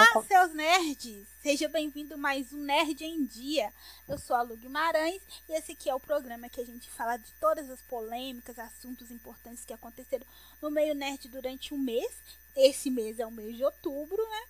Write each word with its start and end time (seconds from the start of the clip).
Olá, 0.00 0.24
seus 0.24 0.54
nerds! 0.54 1.26
Seja 1.42 1.68
bem-vindo 1.68 2.14
a 2.14 2.16
mais 2.16 2.52
um 2.52 2.58
Nerd 2.58 3.04
em 3.04 3.24
Dia. 3.24 3.72
Eu 4.06 4.16
sou 4.16 4.36
a 4.36 4.42
Lu 4.42 4.56
Guimarães 4.56 5.20
e 5.48 5.52
esse 5.54 5.72
aqui 5.72 5.90
é 5.90 5.94
o 5.94 5.98
programa 5.98 6.48
que 6.48 6.60
a 6.60 6.64
gente 6.64 6.88
fala 6.88 7.16
de 7.16 7.32
todas 7.40 7.68
as 7.68 7.82
polêmicas, 7.82 8.60
assuntos 8.60 9.10
importantes 9.10 9.64
que 9.64 9.72
aconteceram 9.72 10.24
no 10.62 10.70
meio 10.70 10.94
nerd 10.94 11.26
durante 11.28 11.74
um 11.74 11.78
mês. 11.78 12.22
Esse 12.54 12.90
mês 12.90 13.18
é 13.18 13.26
o 13.26 13.30
mês 13.32 13.56
de 13.56 13.64
outubro, 13.64 14.22
né? 14.22 14.42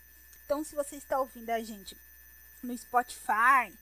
Então, 0.45 0.63
se 0.63 0.75
você 0.75 0.97
está 0.97 1.19
ouvindo 1.19 1.49
a 1.49 1.63
gente 1.63 1.97
no 2.63 2.77
Spotify, 2.77 3.73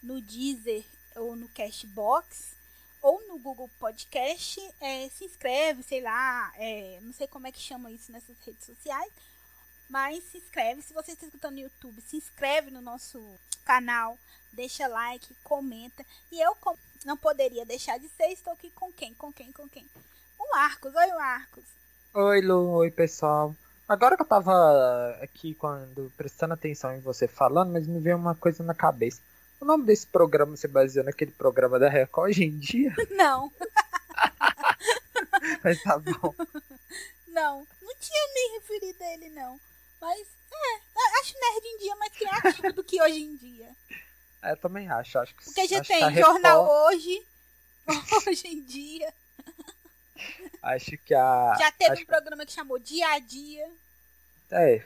no 0.00 0.20
Deezer 0.20 0.84
ou 1.16 1.34
no 1.34 1.48
Cashbox 1.48 2.54
ou 3.02 3.20
no 3.26 3.36
Google 3.38 3.68
Podcast, 3.80 4.60
é, 4.80 5.08
se 5.08 5.24
inscreve, 5.24 5.82
sei 5.82 6.02
lá, 6.02 6.52
é, 6.56 7.00
não 7.02 7.12
sei 7.12 7.26
como 7.26 7.48
é 7.48 7.52
que 7.52 7.58
chama 7.58 7.90
isso 7.90 8.12
nessas 8.12 8.38
redes 8.44 8.64
sociais 8.64 9.12
mas 9.88 10.22
se 10.24 10.38
inscreve. 10.38 10.82
Se 10.82 10.92
você 10.92 11.12
está 11.12 11.26
escutando 11.26 11.54
no 11.54 11.60
YouTube, 11.60 12.00
se 12.00 12.16
inscreve 12.16 12.70
no 12.70 12.80
nosso 12.80 13.20
canal, 13.64 14.18
deixa 14.52 14.86
like, 14.86 15.34
comenta. 15.42 16.04
E 16.30 16.40
eu 16.40 16.56
não 17.04 17.16
poderia 17.16 17.64
deixar 17.64 17.98
de 17.98 18.08
ser. 18.08 18.28
Estou 18.28 18.52
aqui 18.52 18.70
com 18.70 18.92
quem? 18.92 19.14
Com 19.14 19.32
quem? 19.32 19.52
Com 19.52 19.68
quem? 19.68 19.86
O 20.38 20.50
Marcos. 20.54 20.94
Oi, 20.94 21.06
Marcos. 21.08 21.64
Oi, 22.14 22.40
Lu. 22.40 22.70
Oi, 22.72 22.90
pessoal. 22.90 23.54
Agora 23.88 24.16
que 24.16 24.22
eu 24.22 24.26
tava 24.26 25.16
aqui 25.22 25.54
quando 25.54 26.12
prestando 26.16 26.54
atenção 26.54 26.92
em 26.92 27.00
você 27.00 27.28
falando, 27.28 27.72
mas 27.72 27.86
me 27.86 28.00
veio 28.00 28.16
uma 28.16 28.34
coisa 28.34 28.64
na 28.64 28.74
cabeça. 28.74 29.20
O 29.60 29.64
nome 29.64 29.84
desse 29.84 30.06
programa 30.06 30.56
se 30.56 30.66
baseou 30.66 31.04
naquele 31.04 31.30
programa 31.30 31.78
da 31.78 31.88
Record 31.88 32.30
hoje 32.30 32.44
em 32.44 32.58
dia? 32.58 32.94
Não. 33.16 33.50
mas 35.62 35.82
tá 35.82 35.98
bom. 35.98 36.34
Não, 37.28 37.66
não 37.82 37.94
tinha 38.00 38.32
nem 38.34 38.52
referido 38.54 39.04
a 39.04 39.12
ele, 39.12 39.28
não. 39.28 39.60
Mas, 40.00 40.26
é, 40.52 41.20
acho 41.20 41.34
nerd 41.34 41.66
em 41.66 41.78
dia 41.78 41.96
mais 41.96 42.12
criativo 42.12 42.72
do 42.72 42.84
que 42.84 43.00
hoje 43.02 43.22
em 43.22 43.36
dia. 43.36 43.68
É, 44.42 44.52
eu 44.52 44.56
também 44.56 44.88
acho. 44.88 45.18
acho 45.18 45.34
que, 45.34 45.44
Porque 45.44 45.66
já 45.66 45.82
tem 45.82 46.14
jornal 46.14 46.68
hoje, 46.86 47.26
hoje 48.28 48.48
em 48.48 48.62
dia. 48.62 49.12
Acho 50.62 50.96
que 50.98 51.14
a. 51.14 51.56
Já 51.58 51.72
teve 51.72 51.92
acho... 51.92 52.02
um 52.02 52.06
programa 52.06 52.46
que 52.46 52.52
chamou 52.52 52.78
Dia 52.78 53.08
a 53.12 53.18
Dia. 53.18 53.70
É. 54.50 54.82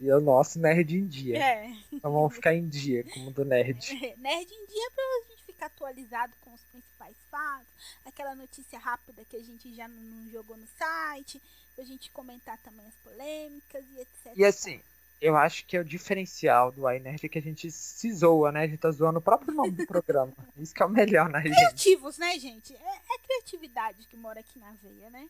E 0.00 0.08
é 0.08 0.16
o 0.16 0.20
nosso 0.20 0.58
Nerd 0.58 0.96
em 0.96 1.06
Dia. 1.06 1.38
É. 1.38 1.72
Então 1.92 2.12
vamos 2.12 2.34
ficar 2.34 2.54
em 2.54 2.68
dia, 2.68 3.04
como 3.04 3.30
do 3.30 3.44
Nerd. 3.44 3.78
É, 4.04 4.16
nerd 4.16 4.52
em 4.52 4.66
Dia 4.66 4.86
é 4.86 4.90
pra 4.90 5.04
gente 5.28 5.43
ficar 5.64 5.66
atualizado 5.66 6.32
com 6.42 6.52
os 6.52 6.60
principais 6.62 7.16
fatos. 7.30 7.66
Aquela 8.04 8.34
notícia 8.34 8.78
rápida 8.78 9.24
que 9.24 9.36
a 9.36 9.42
gente 9.42 9.74
já 9.74 9.88
não 9.88 10.30
jogou 10.30 10.56
no 10.56 10.66
site 10.78 11.40
pra 11.74 11.84
gente 11.84 12.10
comentar 12.10 12.58
também 12.58 12.86
as 12.86 12.94
polêmicas 12.96 13.84
e 13.92 14.00
etc. 14.00 14.32
E 14.36 14.44
assim, 14.44 14.80
eu 15.20 15.36
acho 15.36 15.64
que 15.66 15.76
é 15.76 15.80
o 15.80 15.84
diferencial 15.84 16.70
do 16.70 16.88
iNerd 16.90 17.28
que 17.28 17.38
a 17.38 17.42
gente 17.42 17.70
se 17.70 18.12
zoa, 18.12 18.52
né? 18.52 18.62
A 18.62 18.66
gente 18.66 18.78
tá 18.78 18.90
zoando 18.90 19.18
o 19.18 19.22
próprio 19.22 19.54
nome 19.54 19.72
do 19.72 19.86
programa. 19.86 20.32
Isso 20.56 20.74
que 20.74 20.82
é 20.82 20.86
o 20.86 20.90
melhor, 20.90 21.28
né, 21.28 21.42
gente? 21.42 21.54
Criativos, 21.54 22.18
né, 22.18 22.38
gente? 22.38 22.74
É, 22.74 23.14
é 23.14 23.18
criatividade 23.18 24.06
que 24.06 24.16
mora 24.16 24.40
aqui 24.40 24.58
na 24.58 24.72
veia, 24.82 25.10
né? 25.10 25.28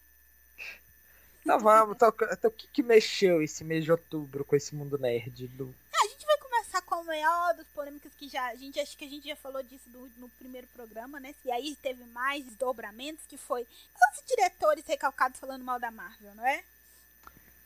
Então 1.40 1.58
vamos, 1.58 1.96
então, 1.96 2.08
o 2.08 2.50
que, 2.50 2.66
que 2.68 2.82
mexeu 2.82 3.42
esse 3.42 3.62
mês 3.64 3.84
de 3.84 3.92
outubro 3.92 4.46
com 4.46 4.56
esse 4.56 4.74
mundo 4.74 4.96
nerd, 4.96 5.46
Lu? 5.58 5.74
Ah, 5.92 6.04
a 6.04 6.08
gente 6.08 6.24
vai 6.24 6.38
começar 6.38 6.80
com 6.80 6.93
a 6.93 6.93
maior 7.04 7.54
das 7.54 7.66
polêmicas 7.68 8.12
que 8.14 8.28
já. 8.28 8.46
A 8.48 8.54
gente 8.54 8.80
acho 8.80 8.96
que 8.96 9.04
a 9.04 9.08
gente 9.08 9.28
já 9.28 9.36
falou 9.36 9.62
disso 9.62 9.88
no, 9.90 10.08
no 10.18 10.28
primeiro 10.30 10.66
programa, 10.68 11.20
né? 11.20 11.34
E 11.44 11.50
aí 11.50 11.76
teve 11.76 12.04
mais 12.06 12.44
desdobramentos, 12.44 13.24
que 13.26 13.36
foi 13.36 13.62
os 13.62 14.26
diretores 14.26 14.84
recalcados 14.86 15.38
falando 15.38 15.64
mal 15.64 15.78
da 15.78 15.90
Marvel, 15.90 16.34
não 16.34 16.46
é? 16.46 16.62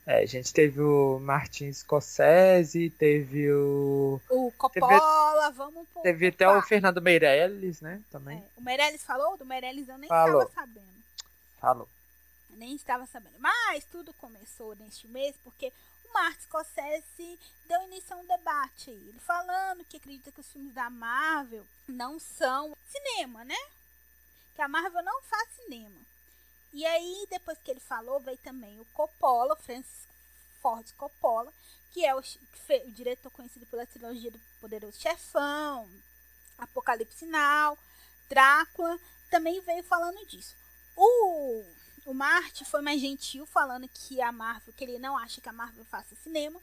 É, 0.09 0.23
a 0.23 0.27
gente 0.27 0.55
teve 0.55 0.81
o 0.81 1.19
Martin 1.21 1.71
Scorsese, 1.71 2.89
teve 2.89 3.53
o. 3.53 4.19
O 4.31 4.51
Coppola, 4.53 5.43
teve, 5.45 5.57
vamos 5.59 5.87
um 5.95 6.01
Teve 6.01 6.29
até 6.29 6.49
o 6.49 6.63
Fernando 6.63 7.03
Meirelles, 7.03 7.83
né? 7.83 8.01
Também. 8.11 8.39
É, 8.39 8.59
o 8.59 8.63
Meirelles 8.63 9.03
falou? 9.03 9.37
Do 9.37 9.45
Meirelles 9.45 9.87
eu 9.87 9.99
nem 9.99 10.09
falou. 10.09 10.45
estava 10.45 10.67
sabendo. 10.67 11.05
Falou. 11.61 11.89
nem 12.57 12.75
estava 12.75 13.05
sabendo. 13.05 13.35
Mas 13.39 13.85
tudo 13.85 14.15
começou 14.15 14.75
neste 14.77 15.07
mês 15.09 15.35
porque 15.45 15.71
o 16.15 16.43
Scorsese 16.43 17.39
deu 17.67 17.83
início 17.83 18.15
a 18.15 18.19
um 18.19 18.27
debate 18.27 18.91
aí. 18.91 19.09
Ele 19.09 19.21
falando 19.21 19.85
que 19.85 19.97
acredita 19.97 20.33
que 20.33 20.41
os 20.41 20.49
filmes 20.51 20.75
da 20.75 20.91
Marvel 20.91 21.67
não 21.87 22.19
são 22.19 22.77
cinema, 22.87 23.45
né? 23.45 23.59
Que 24.55 24.63
a 24.63 24.69
Marvel 24.69 25.03
não 25.03 25.23
faz 25.23 25.49
cinema. 25.57 26.01
E 26.73 26.85
aí, 26.85 27.27
depois 27.31 27.59
que 27.59 27.71
ele 27.71 27.81
falou, 27.81 28.21
veio 28.21 28.39
também 28.39 28.79
o 28.81 28.85
Coppola, 28.87 29.57
Francis 29.57 30.07
Ford 30.61 30.87
Coppola, 30.97 31.53
que 31.93 32.05
é 32.05 32.15
o, 32.15 32.19
o 32.19 32.91
diretor 32.93 33.31
conhecido 33.31 33.67
pela 33.67 33.87
trilogia 33.87 34.31
do 34.31 34.41
Poderoso 34.61 35.01
Chefão, 35.01 35.89
Apocalipse 36.59 37.25
Now, 37.27 37.79
Drácula, 38.29 38.99
também 39.31 39.61
veio 39.61 39.83
falando 39.85 40.25
disso. 40.27 40.55
O 40.97 41.65
o 42.09 42.15
Marte 42.15 42.65
foi 42.65 42.81
mais 42.81 43.03
gentil, 43.03 43.45
falando 43.45 43.87
que 43.87 44.19
a 44.23 44.33
Marvel, 44.33 44.73
que 44.73 44.83
ele 44.83 44.99
não 44.99 45.15
acha 45.15 45.43
que 45.43 45.49
a 45.51 45.53
Marvel 45.53 45.85
faça 45.85 46.17
cinema. 46.25 46.59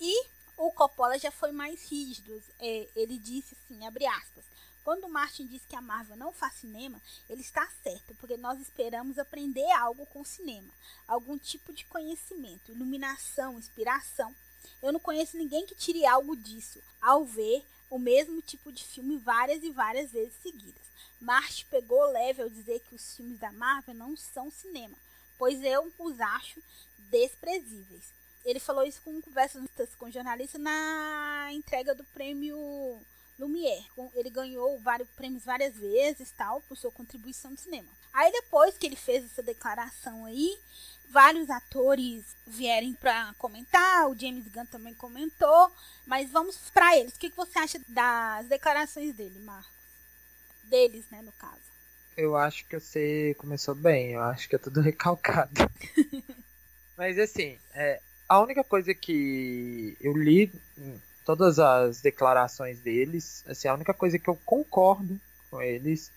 E 0.00 0.26
o 0.56 0.70
Coppola 0.70 1.18
já 1.18 1.32
foi 1.32 1.50
mais 1.50 1.90
rígido. 1.90 2.40
É, 2.60 2.88
ele 2.94 3.18
disse 3.18 3.56
assim, 3.56 3.84
abre 3.84 4.06
aspas. 4.06 4.44
Quando 4.84 5.06
o 5.06 5.10
Martin 5.10 5.44
diz 5.48 5.60
que 5.68 5.74
a 5.74 5.82
Marvel 5.82 6.16
não 6.16 6.32
faz 6.32 6.54
cinema, 6.54 7.02
ele 7.28 7.40
está 7.40 7.68
certo, 7.82 8.14
porque 8.20 8.36
nós 8.36 8.60
esperamos 8.60 9.18
aprender 9.18 9.68
algo 9.72 10.06
com 10.06 10.20
o 10.20 10.24
cinema, 10.24 10.72
algum 11.08 11.36
tipo 11.36 11.72
de 11.72 11.84
conhecimento, 11.86 12.70
iluminação, 12.70 13.58
inspiração. 13.58 14.32
Eu 14.80 14.92
não 14.92 15.00
conheço 15.00 15.36
ninguém 15.36 15.66
que 15.66 15.74
tire 15.74 16.06
algo 16.06 16.36
disso 16.36 16.80
ao 17.02 17.24
ver 17.24 17.66
o 17.90 17.98
mesmo 17.98 18.40
tipo 18.40 18.70
de 18.70 18.84
filme 18.84 19.18
várias 19.18 19.64
e 19.64 19.70
várias 19.72 20.12
vezes 20.12 20.34
seguidas. 20.40 20.89
Marte 21.20 21.66
pegou 21.66 22.10
leve 22.10 22.42
ao 22.42 22.48
dizer 22.48 22.80
que 22.80 22.94
os 22.94 23.16
filmes 23.16 23.38
da 23.38 23.52
Marvel 23.52 23.94
não 23.94 24.16
são 24.16 24.50
cinema, 24.50 24.96
pois 25.38 25.62
eu 25.62 25.92
os 25.98 26.20
acho 26.20 26.62
desprezíveis. 27.10 28.12
Ele 28.44 28.58
falou 28.58 28.84
isso 28.84 29.02
com 29.02 29.20
conversas 29.20 29.62
com 29.98 30.10
jornalistas 30.10 30.60
na 30.60 31.50
entrega 31.52 31.94
do 31.94 32.04
prêmio 32.04 32.58
Lumière. 33.38 33.84
Ele 34.14 34.30
ganhou 34.30 34.78
vários 34.78 35.08
prêmios 35.10 35.44
várias 35.44 35.74
vezes, 35.74 36.30
tal, 36.36 36.60
por 36.62 36.76
sua 36.76 36.90
contribuição 36.90 37.50
no 37.50 37.58
cinema. 37.58 37.88
Aí 38.12 38.32
depois 38.32 38.76
que 38.76 38.86
ele 38.86 38.96
fez 38.96 39.24
essa 39.24 39.42
declaração 39.42 40.24
aí, 40.24 40.58
vários 41.10 41.50
atores 41.50 42.24
vierem 42.46 42.94
para 42.94 43.34
comentar, 43.38 44.08
o 44.08 44.18
James 44.18 44.46
Gunn 44.48 44.66
também 44.66 44.94
comentou, 44.94 45.72
mas 46.06 46.30
vamos 46.30 46.56
para 46.72 46.96
eles. 46.96 47.14
O 47.14 47.18
que, 47.18 47.30
você 47.30 47.58
acha 47.58 47.80
das 47.88 48.46
declarações 48.46 49.14
dele, 49.14 49.38
Marcos? 49.40 49.79
Deles, 50.70 51.04
né, 51.10 51.20
no 51.20 51.32
caso. 51.32 51.60
Eu 52.16 52.36
acho 52.36 52.64
que 52.66 52.78
você 52.78 53.34
começou 53.38 53.74
bem, 53.74 54.12
eu 54.12 54.22
acho 54.22 54.48
que 54.48 54.56
é 54.56 54.58
tudo 54.58 54.80
recalcado. 54.80 55.52
Mas 56.96 57.18
assim, 57.18 57.58
é, 57.74 58.00
a 58.28 58.40
única 58.40 58.62
coisa 58.62 58.94
que 58.94 59.96
eu 60.00 60.16
li 60.16 60.52
todas 61.24 61.58
as 61.58 62.00
declarações 62.00 62.80
deles, 62.80 63.44
assim, 63.46 63.68
a 63.68 63.74
única 63.74 63.94
coisa 63.94 64.18
que 64.18 64.28
eu 64.28 64.38
concordo 64.44 65.20
com 65.50 65.60
eles 65.60 66.10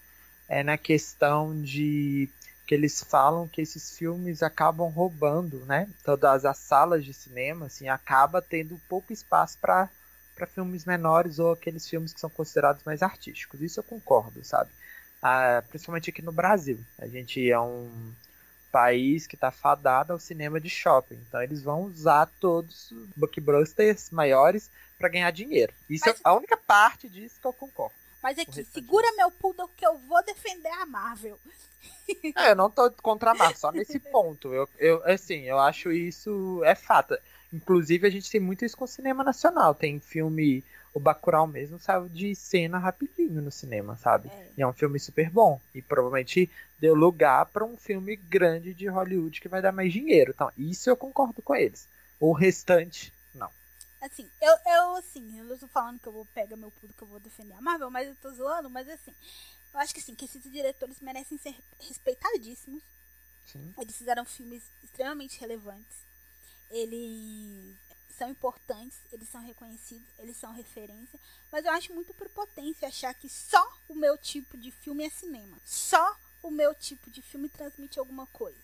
é 0.47 0.63
na 0.63 0.77
questão 0.77 1.59
de 1.61 2.29
que 2.65 2.73
eles 2.73 3.03
falam 3.03 3.47
que 3.47 3.61
esses 3.61 3.97
filmes 3.97 4.41
acabam 4.41 4.89
roubando, 4.89 5.65
né? 5.65 5.89
Todas 6.03 6.45
as 6.45 6.57
salas 6.57 7.03
de 7.03 7.13
cinema, 7.13 7.65
assim, 7.65 7.89
acaba 7.89 8.41
tendo 8.41 8.79
pouco 8.87 9.11
espaço 9.11 9.57
para 9.59 9.89
para 10.35 10.47
filmes 10.47 10.85
menores 10.85 11.39
ou 11.39 11.51
aqueles 11.51 11.87
filmes 11.87 12.13
que 12.13 12.19
são 12.19 12.29
considerados 12.29 12.83
mais 12.83 13.01
artísticos. 13.01 13.61
Isso 13.61 13.79
eu 13.79 13.83
concordo, 13.83 14.43
sabe? 14.43 14.69
Ah, 15.21 15.63
principalmente 15.69 16.09
aqui 16.09 16.21
no 16.21 16.31
Brasil. 16.31 16.79
A 16.99 17.07
gente 17.07 17.49
é 17.49 17.59
um 17.59 18.13
país 18.71 19.27
que 19.27 19.35
está 19.35 19.51
fadado 19.51 20.13
ao 20.13 20.19
cinema 20.19 20.59
de 20.59 20.69
shopping. 20.69 21.21
Então 21.27 21.41
eles 21.41 21.61
vão 21.61 21.83
usar 21.83 22.29
todos 22.39 22.91
os 22.91 23.07
blockbusters 23.15 24.09
maiores 24.09 24.69
para 24.97 25.09
ganhar 25.09 25.31
dinheiro. 25.31 25.73
Isso 25.89 26.05
Mas... 26.07 26.17
é 26.17 26.21
a 26.23 26.33
única 26.33 26.57
parte 26.57 27.07
disso 27.07 27.39
que 27.39 27.45
eu 27.45 27.53
concordo. 27.53 27.95
Mas 28.21 28.39
aqui, 28.39 28.63
segura 28.63 29.05
meu 29.17 29.29
poodle 29.29 29.69
que 29.75 29.85
eu 29.85 29.97
vou 29.97 30.23
defender 30.23 30.71
a 30.71 30.85
Marvel. 30.85 31.37
É, 32.35 32.51
eu 32.51 32.55
não 32.55 32.69
tô 32.69 32.89
contra 32.91 33.31
a 33.31 33.33
Marvel, 33.33 33.57
só 33.57 33.71
nesse 33.71 33.99
ponto. 33.99 34.53
Eu, 34.53 34.69
eu, 34.79 35.03
assim, 35.05 35.41
eu 35.41 35.59
acho 35.59 35.91
isso 35.91 36.61
é 36.63 36.73
fato. 36.73 37.17
Inclusive, 37.53 38.07
a 38.07 38.09
gente 38.09 38.31
tem 38.31 38.41
muito 38.41 38.65
isso 38.65 38.75
com 38.75 38.85
o 38.85 38.87
cinema 38.87 39.23
nacional. 39.23 39.75
Tem 39.75 39.99
filme. 39.99 40.63
O 40.91 40.99
Bacurau 40.99 41.47
mesmo 41.47 41.79
saiu 41.79 42.09
de 42.09 42.35
cena 42.35 42.77
rapidinho 42.77 43.41
no 43.41 43.51
cinema, 43.51 43.95
sabe? 43.95 44.29
É. 44.29 44.49
E 44.57 44.61
é 44.61 44.67
um 44.67 44.73
filme 44.73 44.99
super 44.99 45.29
bom. 45.29 45.61
E 45.73 45.81
provavelmente 45.81 46.49
deu 46.79 46.95
lugar 46.95 47.45
para 47.45 47.63
um 47.63 47.77
filme 47.77 48.15
grande 48.15 48.73
de 48.73 48.87
Hollywood 48.87 49.39
que 49.39 49.47
vai 49.47 49.61
dar 49.61 49.71
mais 49.71 49.93
dinheiro. 49.93 50.31
Então, 50.33 50.51
isso 50.57 50.89
eu 50.89 50.97
concordo 50.97 51.41
com 51.41 51.55
eles. 51.55 51.87
O 52.19 52.31
restante, 52.31 53.13
não. 53.35 53.49
Assim, 54.01 54.27
eu, 54.41 54.55
eu 54.65 54.95
assim, 54.95 55.39
eu 55.39 55.45
não 55.45 55.57
tô 55.57 55.67
falando 55.67 55.99
que 55.99 56.07
eu 56.07 56.13
vou 56.13 56.25
pegar 56.25 56.55
meu 56.57 56.71
público, 56.71 56.97
que 56.97 57.03
eu 57.03 57.07
vou 57.07 57.19
defender 57.19 57.53
a 57.53 57.61
Marvel, 57.61 57.89
mas 57.89 58.07
eu 58.07 58.15
tô 58.15 58.31
zoando, 58.31 58.69
mas 58.69 58.87
assim, 58.89 59.13
eu 59.73 59.79
acho 59.79 59.93
que 59.93 59.99
assim, 59.99 60.15
que 60.15 60.25
esses 60.25 60.43
diretores 60.51 60.99
merecem 61.01 61.37
ser 61.37 61.55
respeitadíssimos. 61.79 62.81
Sim. 63.45 63.73
Eles 63.77 63.97
fizeram 63.97 64.25
filmes 64.25 64.63
extremamente 64.83 65.39
relevantes. 65.39 66.12
Eles 66.73 67.77
são 68.17 68.27
importantes, 68.31 68.97
eles 69.11 69.29
são 69.29 69.41
reconhecidos, 69.41 70.07
eles 70.17 70.35
são 70.35 70.51
referência, 70.51 71.19
mas 71.51 71.63
eu 71.63 71.71
acho 71.71 71.93
muito 71.93 72.15
prepotência 72.15 72.87
achar 72.87 73.13
que 73.13 73.29
só 73.29 73.63
o 73.87 73.93
meu 73.93 74.17
tipo 74.17 74.57
de 74.57 74.71
filme 74.71 75.05
é 75.05 75.09
cinema. 75.11 75.55
Só 75.63 76.17
o 76.41 76.49
meu 76.49 76.73
tipo 76.73 77.11
de 77.11 77.21
filme 77.21 77.47
transmite 77.47 77.99
alguma 77.99 78.25
coisa. 78.25 78.57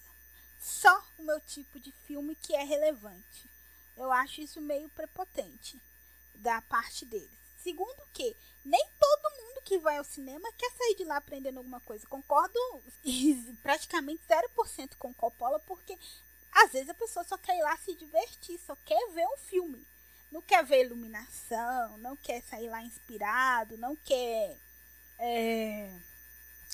Só 0.60 1.06
o 1.20 1.24
meu 1.24 1.40
tipo 1.40 1.80
de 1.80 1.92
filme 2.08 2.36
que 2.36 2.56
é 2.56 2.64
relevante. 2.64 3.48
Eu 3.96 4.12
acho 4.12 4.42
isso 4.42 4.60
meio 4.60 4.90
prepotente 4.90 5.80
da 6.34 6.64
parte 6.64 7.06
deles. 7.06 7.38
Segundo 7.58 8.08
que 8.12 8.36
nem 8.66 8.90
todo 9.00 9.36
mundo 9.38 9.62
que 9.64 9.78
vai 9.78 9.98
ao 9.98 10.04
cinema 10.04 10.52
quer 10.54 10.72
sair 10.72 10.96
de 10.96 11.04
lá 11.04 11.18
aprendendo 11.18 11.58
alguma 11.58 11.80
coisa. 11.82 12.08
Concordo 12.08 12.58
praticamente 13.62 14.24
0% 14.28 14.96
com 14.98 15.14
Coppola, 15.14 15.60
porque 15.60 15.96
às 16.64 16.72
vezes 16.72 16.90
a 16.90 16.94
pessoa 16.94 17.24
só 17.26 17.38
quer 17.38 17.58
ir 17.58 17.64
lá 17.64 17.76
se 17.78 17.96
divertir, 17.96 18.60
só 18.60 18.76
quer 18.86 19.10
ver 19.12 19.26
um 19.28 19.38
filme. 19.38 19.86
Não 20.32 20.42
quer 20.42 20.64
ver 20.64 20.86
iluminação, 20.86 21.98
não 21.98 22.16
quer 22.16 22.42
sair 22.44 22.70
lá 22.70 22.82
inspirado, 22.84 23.78
não 23.78 23.96
quer 23.96 24.58
é, 25.20 25.90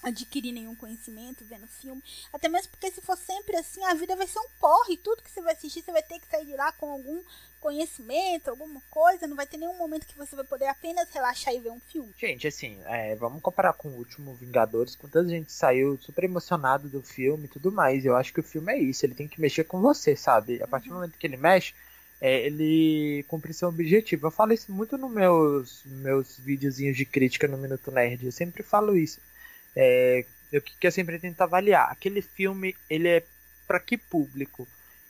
adquirir 0.03 0.51
nenhum 0.51 0.75
conhecimento 0.75 1.43
vendo 1.45 1.67
filme. 1.67 2.03
Até 2.31 2.47
mesmo 2.47 2.69
porque 2.71 2.91
se 2.91 3.01
for 3.01 3.17
sempre 3.17 3.55
assim, 3.55 3.83
a 3.85 3.93
vida 3.93 4.15
vai 4.15 4.27
ser 4.27 4.39
um 4.39 4.49
porre. 4.59 4.97
Tudo 4.97 5.21
que 5.21 5.31
você 5.31 5.41
vai 5.41 5.53
assistir, 5.53 5.81
você 5.81 5.91
vai 5.91 6.03
ter 6.03 6.19
que 6.19 6.27
sair 6.27 6.45
de 6.45 6.55
lá 6.55 6.71
com 6.73 6.91
algum 6.91 7.21
conhecimento, 7.59 8.49
alguma 8.49 8.81
coisa. 8.89 9.27
Não 9.27 9.35
vai 9.35 9.47
ter 9.47 9.57
nenhum 9.57 9.77
momento 9.77 10.05
que 10.05 10.17
você 10.17 10.35
vai 10.35 10.45
poder 10.45 10.67
apenas 10.67 11.09
relaxar 11.09 11.53
e 11.53 11.59
ver 11.59 11.71
um 11.71 11.79
filme. 11.79 12.13
Gente, 12.17 12.47
assim, 12.47 12.79
é, 12.85 13.15
vamos 13.15 13.41
comparar 13.41 13.73
com 13.73 13.89
o 13.89 13.97
último 13.97 14.35
Vingadores. 14.35 14.95
Quanta 14.95 15.27
gente 15.27 15.51
saiu 15.51 15.97
super 15.97 16.23
emocionado 16.23 16.87
do 16.87 17.01
filme 17.01 17.45
e 17.45 17.49
tudo 17.49 17.71
mais. 17.71 18.05
Eu 18.05 18.15
acho 18.15 18.33
que 18.33 18.39
o 18.39 18.43
filme 18.43 18.73
é 18.73 18.77
isso. 18.77 19.05
Ele 19.05 19.15
tem 19.15 19.27
que 19.27 19.41
mexer 19.41 19.63
com 19.63 19.81
você, 19.81 20.15
sabe? 20.15 20.61
A 20.61 20.67
partir 20.67 20.89
uhum. 20.89 20.95
do 20.95 20.99
momento 20.99 21.17
que 21.17 21.25
ele 21.25 21.37
mexe. 21.37 21.73
É, 22.21 22.45
ele 22.45 23.25
cumpre 23.27 23.53
seu 23.53 23.67
objetivo. 23.67 24.27
Eu 24.27 24.31
falo 24.31 24.53
isso 24.53 24.71
muito 24.71 24.97
nos 24.97 25.11
meus, 25.11 25.83
meus 25.85 26.39
videozinhos 26.39 26.95
de 26.95 27.05
crítica 27.05 27.47
no 27.47 27.57
Minuto 27.57 27.91
Nerd. 27.91 28.25
Eu 28.25 28.31
sempre 28.31 28.63
falo 28.63 28.95
isso 28.95 29.19
é, 29.75 30.25
o 30.53 30.61
que 30.61 30.87
eu 30.87 30.91
sempre 30.91 31.19
tento 31.19 31.41
avaliar. 31.41 31.91
Aquele 31.91 32.21
filme, 32.21 32.75
ele 32.89 33.07
é 33.07 33.23
para 33.67 33.79
que 33.79 33.97
público? 33.97 34.67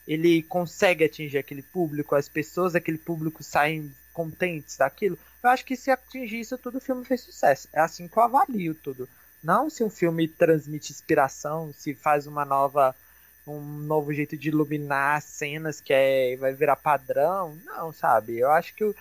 Ele 0.07 0.43
consegue 0.43 1.03
atingir 1.03 1.37
aquele 1.37 1.61
público? 1.61 2.15
As 2.15 2.29
pessoas 2.29 2.73
daquele 2.73 2.97
público 2.97 3.43
saem 3.43 3.93
contentes 4.13 4.77
daquilo? 4.77 5.17
Eu 5.43 5.49
acho 5.49 5.65
que 5.65 5.75
se 5.75 5.91
atingir 5.91 6.39
isso 6.39 6.57
tudo, 6.57 6.77
o 6.77 6.81
filme 6.81 7.03
fez 7.05 7.21
sucesso. 7.21 7.67
É 7.73 7.79
assim 7.79 8.07
que 8.07 8.17
eu 8.17 8.23
avalio 8.23 8.73
tudo. 8.75 9.09
Não 9.43 9.69
se 9.69 9.83
um 9.83 9.89
filme 9.89 10.27
transmite 10.27 10.91
inspiração, 10.91 11.71
se 11.73 11.93
faz 11.93 12.25
uma 12.25 12.45
nova 12.45 12.95
um 13.47 13.61
novo 13.61 14.11
jeito 14.11 14.35
de 14.35 14.49
iluminar 14.49 15.21
cenas 15.21 15.79
que 15.79 15.93
é, 15.93 16.35
vai 16.35 16.53
virar 16.53 16.75
padrão. 16.75 17.55
Não, 17.63 17.93
sabe? 17.93 18.39
Eu 18.39 18.49
acho 18.51 18.73
que 18.73 18.83
o, 18.83 18.95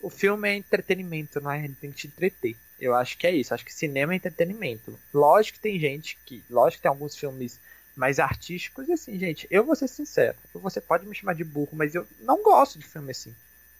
o 0.00 0.08
filme 0.08 0.48
é 0.48 0.54
entretenimento, 0.54 1.40
não 1.40 1.50
é? 1.50 1.64
Ele 1.64 1.74
tem 1.74 1.90
que 1.90 1.96
te 1.96 2.06
entreter. 2.06 2.56
Eu 2.80 2.94
acho 2.94 3.16
que 3.18 3.26
é 3.26 3.34
isso. 3.34 3.52
Acho 3.52 3.64
que 3.64 3.74
cinema 3.74 4.12
é 4.12 4.16
entretenimento. 4.16 4.98
Lógico 5.12 5.56
que 5.56 5.62
tem 5.62 5.78
gente 5.78 6.18
que. 6.24 6.44
Lógico 6.48 6.78
que 6.78 6.82
tem 6.82 6.88
alguns 6.88 7.16
filmes 7.16 7.60
mais 7.96 8.18
artísticos. 8.18 8.88
E 8.88 8.92
assim, 8.92 9.18
gente, 9.18 9.46
eu 9.50 9.64
vou 9.64 9.74
ser 9.74 9.88
sincero. 9.88 10.36
Você 10.54 10.80
pode 10.80 11.06
me 11.06 11.14
chamar 11.14 11.34
de 11.34 11.44
burro, 11.44 11.70
mas 11.72 11.94
eu 11.94 12.06
não 12.20 12.42
gosto 12.42 12.78
de 12.78 12.86
filme 12.86 13.10
assim. 13.10 13.34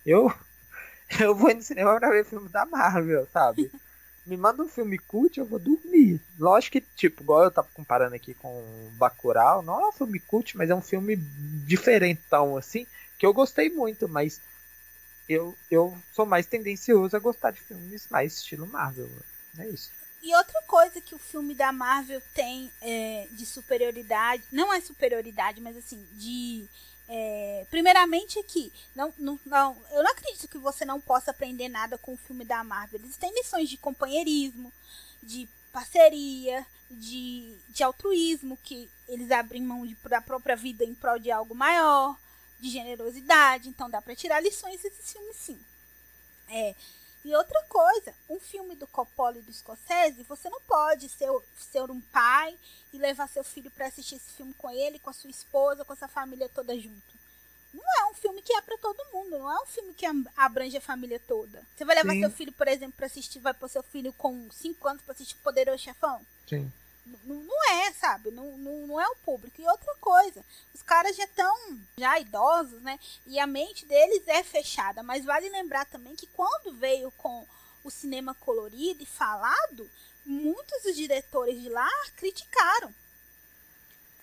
Eu. 0.05 0.33
Eu 1.19 1.35
vou 1.35 1.55
no 1.55 1.63
cinema 1.63 1.99
pra 1.99 2.11
ver 2.11 2.23
filme 2.23 2.51
da 2.51 2.67
Marvel, 2.67 3.27
sabe? 3.33 3.71
me 4.29 4.37
manda 4.37 4.63
um 4.63 4.69
filme 4.69 4.99
cult, 4.99 5.39
eu 5.39 5.47
vou 5.47 5.59
dormir. 5.59 6.21
Lógico 6.39 6.73
que, 6.73 6.87
tipo, 6.95 7.23
igual 7.23 7.45
eu 7.45 7.51
tava 7.51 7.69
comparando 7.73 8.15
aqui 8.15 8.35
com 8.35 8.63
Bacurau, 8.93 9.63
não 9.63 9.81
é 9.81 9.89
um 9.89 9.93
filme 9.93 10.21
cult, 10.21 10.57
mas 10.57 10.69
é 10.71 10.75
um 10.75 10.83
filme 10.83 11.17
diferentão, 11.67 12.57
assim, 12.57 12.87
que 13.19 13.25
eu 13.25 13.33
gostei 13.33 13.71
muito, 13.71 14.09
mas 14.09 14.41
eu, 15.29 15.55
eu 15.71 15.97
sou 16.13 16.25
mais 16.25 16.47
tendencioso 16.47 17.17
a 17.17 17.21
gostar 17.21 17.51
de 17.51 17.61
filmes 17.61 18.09
mais 18.11 18.35
estilo 18.35 18.67
Marvel. 18.67 19.09
É 19.59 19.69
isso. 19.69 19.91
E 20.23 20.35
outra 20.35 20.61
coisa 20.63 21.01
que 21.01 21.15
o 21.15 21.19
filme 21.19 21.55
da 21.55 21.71
Marvel 21.71 22.21
tem 22.35 22.71
é, 22.81 23.29
de 23.33 23.47
superioridade, 23.47 24.43
não 24.51 24.73
é 24.73 24.81
superioridade, 24.81 25.61
mas 25.61 25.77
assim, 25.77 26.05
de. 26.13 26.67
É, 27.11 27.67
primeiramente 27.71 28.39
aqui, 28.39 28.71
não, 28.95 29.15
não, 29.17 29.41
não, 29.47 29.77
eu 29.93 30.03
não 30.03 30.11
acredito 30.11 30.47
que 30.47 30.59
você 30.59 30.85
não 30.85 31.01
possa 31.01 31.31
aprender 31.31 31.67
nada 31.67 31.97
com 31.97 32.13
o 32.13 32.19
filme 32.19 32.45
da 32.45 32.63
Marvel. 32.63 33.01
Eles 33.01 33.17
têm 33.17 33.33
lições 33.35 33.69
de 33.69 33.79
companheirismo, 33.79 34.71
de 35.23 35.49
parceria, 35.73 36.67
de, 36.91 37.57
de 37.69 37.83
altruísmo, 37.83 38.59
que 38.63 38.91
eles 39.09 39.31
abrem 39.31 39.63
mão 39.63 39.87
de, 39.87 39.97
da 40.09 40.21
própria 40.21 40.57
vida 40.57 40.85
em 40.85 40.95
prol 40.95 41.19
de 41.19 41.31
algo 41.31 41.55
maior 41.55 42.19
de 42.59 42.71
generosidade, 42.71 43.69
então 43.69 43.89
dá 43.89 44.03
para 44.03 44.17
tirar 44.17 44.41
lições 44.41 44.83
desses 44.83 45.13
filmes 45.13 45.37
sim. 45.37 45.59
É. 46.49 46.75
E 47.25 47.35
outra 47.35 47.63
coisa, 47.65 48.15
um 48.29 48.39
filme 48.39 48.75
do 48.75 48.87
Coppola 48.87 49.39
e 49.39 49.43
do 49.43 49.53
Scorsese, 49.53 50.23
você 50.23 50.49
não 50.49 50.61
pode 50.63 51.09
ser, 51.09 51.29
ser 51.57 51.83
um 51.91 52.01
pai 52.01 52.57
e 52.93 52.99
levar 52.99 53.29
seu 53.29 53.45
filho 53.45 53.71
para 53.71 53.87
assistir 53.87 54.15
esse 54.15 54.31
filme 54.33 54.55
com 54.55 54.71
ele, 54.71 54.99
com 54.99 55.11
a 55.11 55.13
sua 55.13 55.31
esposa, 55.31 55.85
com 55.85 55.93
essa 55.93 56.09
família 56.09 56.49
toda 56.49 56.79
junto. 56.79 57.19
Não 57.75 57.83
é 57.83 58.11
um 58.11 58.15
filme 58.15 58.41
que 58.41 58.53
é 58.53 58.61
para 58.63 58.79
todo 58.79 59.05
mundo, 59.13 59.39
não 59.39 59.51
é 59.51 59.63
um 59.63 59.67
filme 59.67 59.93
que 59.93 60.07
abrange 60.37 60.77
a 60.77 60.81
família 60.81 61.21
toda. 61.21 61.63
Você 61.77 61.85
vai 61.85 61.97
levar 61.97 62.13
Sim. 62.13 62.21
seu 62.21 62.31
filho, 62.31 62.53
por 62.53 62.67
exemplo, 62.67 62.95
para 62.97 63.07
assistir, 63.07 63.41
vai 63.41 63.53
pôr 63.53 63.69
seu 63.69 63.83
filho 63.83 64.13
com 64.15 64.49
5 64.51 64.89
anos 64.89 65.03
para 65.03 65.13
assistir 65.13 65.35
Poderoso 65.37 65.83
Chefão? 65.83 66.25
Sim. 66.49 66.73
Não, 67.25 67.37
não 67.37 67.71
é, 67.73 67.93
sabe? 67.93 68.31
Não, 68.31 68.57
não, 68.59 68.87
não 68.87 69.01
é 69.01 69.09
o 69.09 69.17
público. 69.17 69.61
E 69.61 69.69
outra 69.69 69.95
coisa, 69.97 70.45
os 70.75 70.83
caras 70.83 71.17
já 71.17 71.25
estão 71.25 71.81
já 71.97 72.19
idosos, 72.19 72.81
né? 72.83 72.99
E 73.27 73.39
a 73.39 73.47
mente 73.47 73.85
deles 73.87 74.27
é 74.27 74.43
fechada. 74.43 75.03
Mas 75.03 75.25
vale 75.25 75.49
lembrar 75.49 75.87
também 75.87 76.15
que 76.15 76.27
quando 76.29 76.73
veio 76.75 77.11
com 77.13 77.47
o 77.85 77.91
cinema 77.91 78.35
colorido 78.35 79.03
e 79.03 79.07
falado, 79.07 79.91
muitos 80.25 80.83
dos 80.83 80.97
diretores 80.97 81.61
de 81.61 81.69
lá 81.69 81.89
criticaram. 82.17 82.95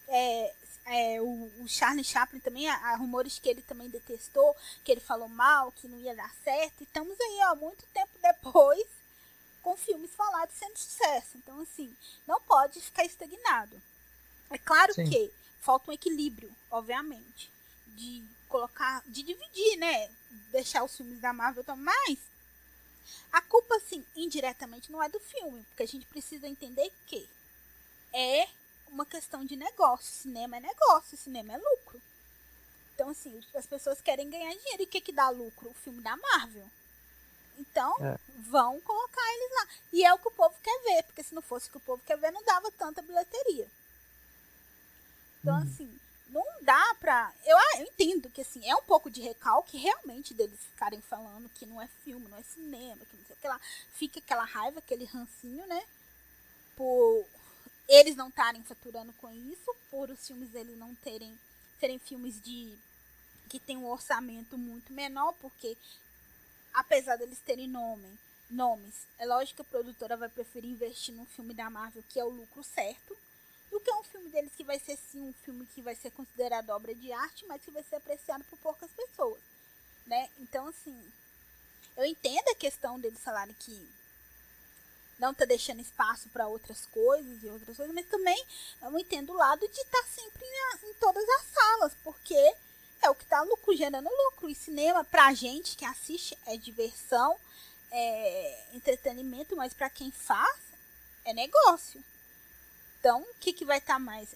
É, 0.08 0.54
é, 0.86 1.22
o, 1.22 1.52
o, 1.60 1.68
Charlie 1.68 2.04
Chaplin 2.04 2.40
também, 2.40 2.70
há, 2.70 2.76
há, 2.76 2.96
rumores 2.96 3.40
que 3.40 3.50
ele 3.50 3.62
também 3.64 3.90
detestou, 3.90 4.56
que 4.84 4.92
ele 4.92 5.02
falou 5.02 5.28
mal, 5.28 5.72
que 5.72 5.88
não 5.88 5.98
ia 6.00 6.16
dar 6.16 6.32
certo. 6.44 6.82
E 6.82 6.84
estamos 6.84 7.20
aí, 7.20 7.40
ó, 7.50 7.56
muito 7.56 7.84
tempo 7.88 8.12
depois, 8.22 8.88
com 9.66 9.76
filmes 9.76 10.12
falados 10.12 10.54
sendo 10.56 10.78
sucesso. 10.78 11.38
Então, 11.38 11.60
assim, 11.60 11.92
não 12.28 12.40
pode 12.42 12.80
ficar 12.80 13.04
estagnado. 13.04 13.82
É 14.52 14.60
claro 14.60 14.94
Sim. 14.94 15.10
que 15.10 15.34
falta 15.60 15.90
um 15.90 15.94
equilíbrio, 15.94 16.56
obviamente, 16.70 17.50
de 17.88 18.24
colocar, 18.48 19.02
de 19.08 19.24
dividir, 19.24 19.78
né? 19.78 20.08
Deixar 20.52 20.84
os 20.84 20.96
filmes 20.96 21.20
da 21.20 21.34
Marvel 21.34 21.64
também, 21.64 21.84
mas 21.84 22.20
a 23.32 23.42
culpa, 23.42 23.76
assim, 23.78 24.06
indiretamente 24.16 24.92
não 24.92 25.02
é 25.02 25.10
do 25.10 25.20
filme, 25.20 25.64
porque 25.70 25.82
a 25.82 25.88
gente 25.88 26.06
precisa 26.06 26.48
entender 26.48 26.92
que 27.08 27.28
é 28.14 28.48
uma 28.90 29.06
questão 29.06 29.44
de 29.44 29.56
negócio. 29.56 30.06
Cinema 30.06 30.58
é 30.58 30.60
negócio, 30.60 31.18
cinema 31.18 31.54
é 31.54 31.58
lucro. 31.58 32.00
Então, 32.94 33.10
assim, 33.10 33.44
as 33.56 33.66
pessoas 33.66 34.00
querem 34.00 34.30
ganhar 34.30 34.54
dinheiro. 34.54 34.84
E 34.84 34.86
o 34.86 34.88
que, 34.88 35.02
que 35.02 35.12
dá 35.12 35.28
lucro? 35.30 35.72
O 35.72 35.74
filme 35.74 36.02
da 36.02 36.16
Marvel. 36.16 36.70
Então, 37.58 37.96
é. 38.02 38.18
vão 38.50 38.80
colocar 38.82 39.22
eles 39.34 39.52
lá. 39.52 39.68
E 39.94 40.04
é 40.04 40.14
o 40.14 40.20
que 40.20 40.28
o 40.28 40.32
povo 40.32 40.56
quer 40.62 40.80
ver, 40.84 41.04
porque 41.04 41.24
se 41.24 41.34
não 41.34 41.42
fosse 41.42 41.68
o 41.68 41.72
que 41.72 41.78
o 41.78 41.82
povo 41.82 42.02
quer 42.06 42.18
ver, 42.18 42.32
não 42.32 42.44
dava 42.44 42.72
tanta 42.72 43.02
bilheteria. 43.02 43.68
Então, 45.42 45.56
uhum. 45.56 45.64
assim, 45.64 46.00
não 46.30 46.44
dá 46.62 46.96
pra. 47.00 47.32
Eu, 47.46 47.58
ah, 47.58 47.80
eu 47.80 47.84
entendo 47.84 48.30
que 48.30 48.42
assim, 48.42 48.68
é 48.68 48.76
um 48.76 48.84
pouco 48.84 49.10
de 49.10 49.22
recalque 49.22 49.78
realmente 49.78 50.34
deles 50.34 50.60
ficarem 50.72 51.02
falando 51.02 51.50
que 51.50 51.66
não 51.66 51.82
é 51.82 51.88
filme, 52.04 52.28
não 52.28 52.38
é 52.38 52.44
cinema, 52.44 53.06
que 53.06 53.18
não 53.18 53.26
sei 53.26 53.36
o 53.36 53.40
que 53.40 53.48
lá. 53.48 53.60
Fica 53.94 54.20
aquela 54.20 54.44
raiva, 54.44 54.80
aquele 54.80 55.06
rancinho, 55.06 55.66
né? 55.68 55.84
Por 56.76 57.26
eles 57.88 58.16
não 58.16 58.30
estarem 58.30 58.64
faturando 58.64 59.14
com 59.14 59.32
isso, 59.32 59.76
por 59.92 60.10
os 60.10 60.26
filmes 60.26 60.50
deles 60.50 60.78
não 60.78 60.94
terem 60.96 61.38
serem 61.80 62.00
filmes 62.00 62.42
de 62.42 62.76
que 63.50 63.60
tem 63.60 63.78
um 63.78 63.88
orçamento 63.88 64.58
muito 64.58 64.92
menor, 64.92 65.34
porque 65.40 65.78
apesar 66.76 67.18
deles 67.18 67.40
terem 67.46 67.68
nome, 67.68 68.08
nomes, 68.50 68.94
é 69.18 69.26
lógico 69.26 69.58
que 69.58 69.62
a 69.62 69.72
produtora 69.72 70.16
vai 70.16 70.30
preferir 70.30 70.70
investir 70.70 71.14
num 71.14 71.26
filme 71.26 71.54
da 71.54 71.70
Marvel 71.70 72.04
que 72.10 72.20
é 72.20 72.24
o 72.24 72.30
lucro 72.30 72.64
certo, 72.64 73.18
do 73.72 73.80
que 73.80 73.92
um 73.94 74.04
filme 74.04 74.30
deles 74.30 74.52
que 74.56 74.64
vai 74.64 74.80
ser 74.80 74.98
sim 74.98 75.22
um 75.22 75.34
filme 75.44 75.66
que 75.74 75.82
vai 75.82 75.96
ser 75.96 76.12
considerado 76.12 76.70
obra 76.70 76.94
de 76.94 77.12
arte, 77.12 77.46
mas 77.48 77.62
que 77.62 77.72
vai 77.72 77.84
ser 77.84 77.96
apreciado 77.98 78.44
por 78.46 78.58
poucas 78.60 78.90
pessoas, 78.92 79.42
né? 80.06 80.30
Então 80.40 80.68
assim, 80.68 81.12
eu 81.98 82.06
entendo 82.06 82.48
a 82.50 82.56
questão 82.56 83.00
deles 83.00 83.20
falarem 83.20 83.56
que 83.60 83.90
não 85.18 85.34
tá 85.34 85.46
deixando 85.46 85.82
espaço 85.82 86.30
para 86.30 86.48
outras 86.48 86.86
coisas 86.88 87.44
e 87.44 87.48
outras 87.48 87.78
coisas, 87.78 87.96
mas 87.96 88.06
também 88.08 88.46
eu 88.82 89.00
entendo 89.00 89.32
o 89.32 89.38
lado 89.38 89.68
de 89.68 89.80
estar 89.80 90.02
tá 90.02 90.08
sempre 90.08 90.46
em, 90.46 90.90
em 90.90 90.94
todas 90.96 91.24
as 91.24 91.46
salas, 91.54 91.94
porque 92.04 92.56
é 93.02 93.10
o 93.10 93.16
que 93.16 93.24
está 93.24 93.42
lucro, 93.42 93.76
gerando 93.76 94.10
lucro. 94.10 94.50
E 94.50 94.56
cinema, 94.56 95.04
pra 95.04 95.34
gente 95.34 95.76
que 95.76 95.86
assiste, 95.86 96.38
é 96.46 96.58
diversão, 96.58 97.36
é 97.92 98.66
entretenimento, 98.74 99.56
mas 99.56 99.74
para 99.74 99.90
quem 99.90 100.12
faz, 100.12 100.60
é 101.24 101.34
negócio. 101.34 102.04
Então, 103.00 103.22
o 103.22 103.36
que, 103.40 103.54
que 103.54 103.66
vai 103.66 103.78
estar 103.78 103.94
tá 103.94 104.00
mais? 104.00 104.30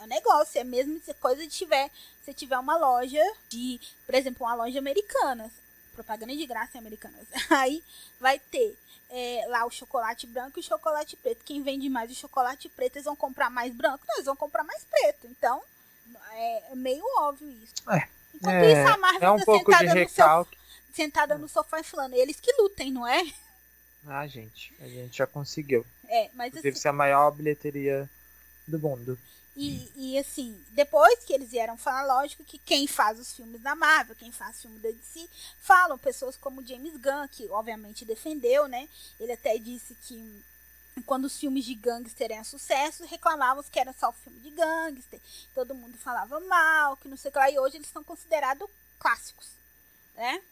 É 0.00 0.06
negócio, 0.06 0.60
é 0.60 0.64
mesmo 0.64 1.00
se 1.00 1.12
coisa 1.14 1.42
de 1.42 1.48
tiver, 1.48 1.90
se 2.24 2.32
tiver 2.32 2.58
uma 2.58 2.76
loja 2.76 3.22
de, 3.48 3.80
por 4.06 4.14
exemplo, 4.14 4.46
uma 4.46 4.54
loja 4.54 4.78
americana, 4.78 5.50
propaganda 5.92 6.36
de 6.36 6.46
graça 6.46 6.76
em 6.76 6.80
americanas. 6.80 7.26
Aí 7.50 7.82
vai 8.20 8.38
ter 8.38 8.78
é, 9.10 9.44
lá 9.48 9.64
o 9.64 9.70
chocolate 9.70 10.26
branco 10.26 10.58
e 10.58 10.60
o 10.60 10.64
chocolate 10.64 11.16
preto. 11.16 11.44
Quem 11.44 11.62
vende 11.62 11.88
mais 11.88 12.10
o 12.10 12.14
chocolate 12.14 12.68
preto, 12.68 12.96
eles 12.96 13.04
vão 13.04 13.16
comprar 13.16 13.50
mais 13.50 13.74
branco, 13.74 14.04
não, 14.06 14.16
eles 14.16 14.26
vão 14.26 14.36
comprar 14.36 14.62
mais 14.62 14.84
preto. 14.84 15.26
Então, 15.26 15.62
é, 16.32 16.72
é 16.72 16.74
meio 16.74 17.04
óbvio 17.18 17.48
isso. 17.62 17.74
É. 17.90 18.08
Enquanto 18.34 18.54
É, 18.54 18.72
isso, 18.72 18.92
a 18.92 18.98
Marvel 18.98 19.28
é 19.28 19.32
um 19.32 19.36
tá 19.38 19.44
pouco 19.44 19.76
de 19.76 19.78
sentada, 19.78 19.94
no 19.94 19.94
recalque. 19.94 20.56
sofá, 20.56 20.94
sentada 20.94 21.38
no 21.38 21.48
sofá 21.48 21.80
e 21.80 21.84
falando, 21.84 22.14
eles 22.14 22.40
que 22.40 22.52
lutem, 22.60 22.92
não 22.92 23.06
é? 23.06 23.22
Ah, 24.06 24.26
gente, 24.26 24.72
a 24.80 24.88
gente 24.88 25.16
já 25.18 25.26
conseguiu. 25.26 25.84
É, 26.08 26.30
mas 26.34 26.48
Inclusive, 26.48 26.68
assim, 26.68 26.80
ser 26.80 26.88
a 26.88 26.92
maior 26.92 27.30
bilheteria 27.30 28.08
do 28.66 28.78
mundo. 28.78 29.18
E, 29.56 29.90
e 29.96 30.18
assim, 30.18 30.56
depois 30.70 31.24
que 31.24 31.32
eles 31.32 31.50
vieram 31.50 31.76
falar, 31.76 32.04
lógico 32.04 32.44
que 32.44 32.58
quem 32.58 32.86
faz 32.86 33.18
os 33.18 33.34
filmes 33.34 33.60
da 33.60 33.74
Marvel, 33.74 34.14
quem 34.14 34.30
faz 34.30 34.62
filme 34.62 34.78
da 34.78 34.88
DC, 34.88 35.28
falam 35.60 35.98
pessoas 35.98 36.36
como 36.36 36.64
James 36.64 36.92
Gunn, 36.96 37.26
que 37.28 37.48
obviamente 37.48 38.04
defendeu, 38.04 38.68
né? 38.68 38.88
Ele 39.18 39.32
até 39.32 39.58
disse 39.58 39.96
que 40.02 40.44
quando 41.02 41.24
os 41.24 41.38
filmes 41.38 41.64
de 41.64 41.74
gangster 41.74 42.32
eram 42.32 42.44
sucesso, 42.44 43.04
reclamavam 43.06 43.62
que 43.64 43.78
era 43.78 43.92
só 43.92 44.12
filme 44.12 44.40
de 44.40 44.50
gangster, 44.50 45.20
todo 45.54 45.74
mundo 45.74 45.98
falava 45.98 46.40
mal, 46.40 46.96
que 46.96 47.08
não 47.08 47.16
sei 47.16 47.28
o 47.28 47.32
que 47.32 47.38
lá, 47.38 47.50
e 47.50 47.58
hoje 47.58 47.76
eles 47.76 47.88
são 47.88 48.02
considerados 48.02 48.68
clássicos, 48.98 49.48
né? 50.14 50.42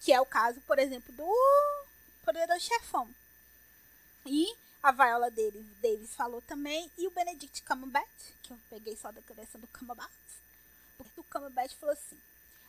Que 0.00 0.12
é 0.12 0.20
o 0.20 0.26
caso, 0.26 0.60
por 0.62 0.78
exemplo, 0.78 1.12
do 1.14 1.86
Poderoso 2.24 2.60
Chefão. 2.60 3.08
E 4.24 4.54
a 4.82 4.92
Viola 4.92 5.30
Davis, 5.30 5.66
Davis 5.82 6.14
falou 6.14 6.40
também, 6.42 6.90
e 6.96 7.06
o 7.06 7.10
Benedict 7.10 7.62
Cumberbatch, 7.62 8.32
que 8.42 8.52
eu 8.52 8.58
peguei 8.70 8.96
só 8.96 9.10
da 9.10 9.20
cabeça 9.22 9.58
do 9.58 9.66
Cumberbatch, 9.68 10.10
o 11.16 11.24
Cumberbatch 11.24 11.74
falou 11.74 11.92
assim, 11.92 12.18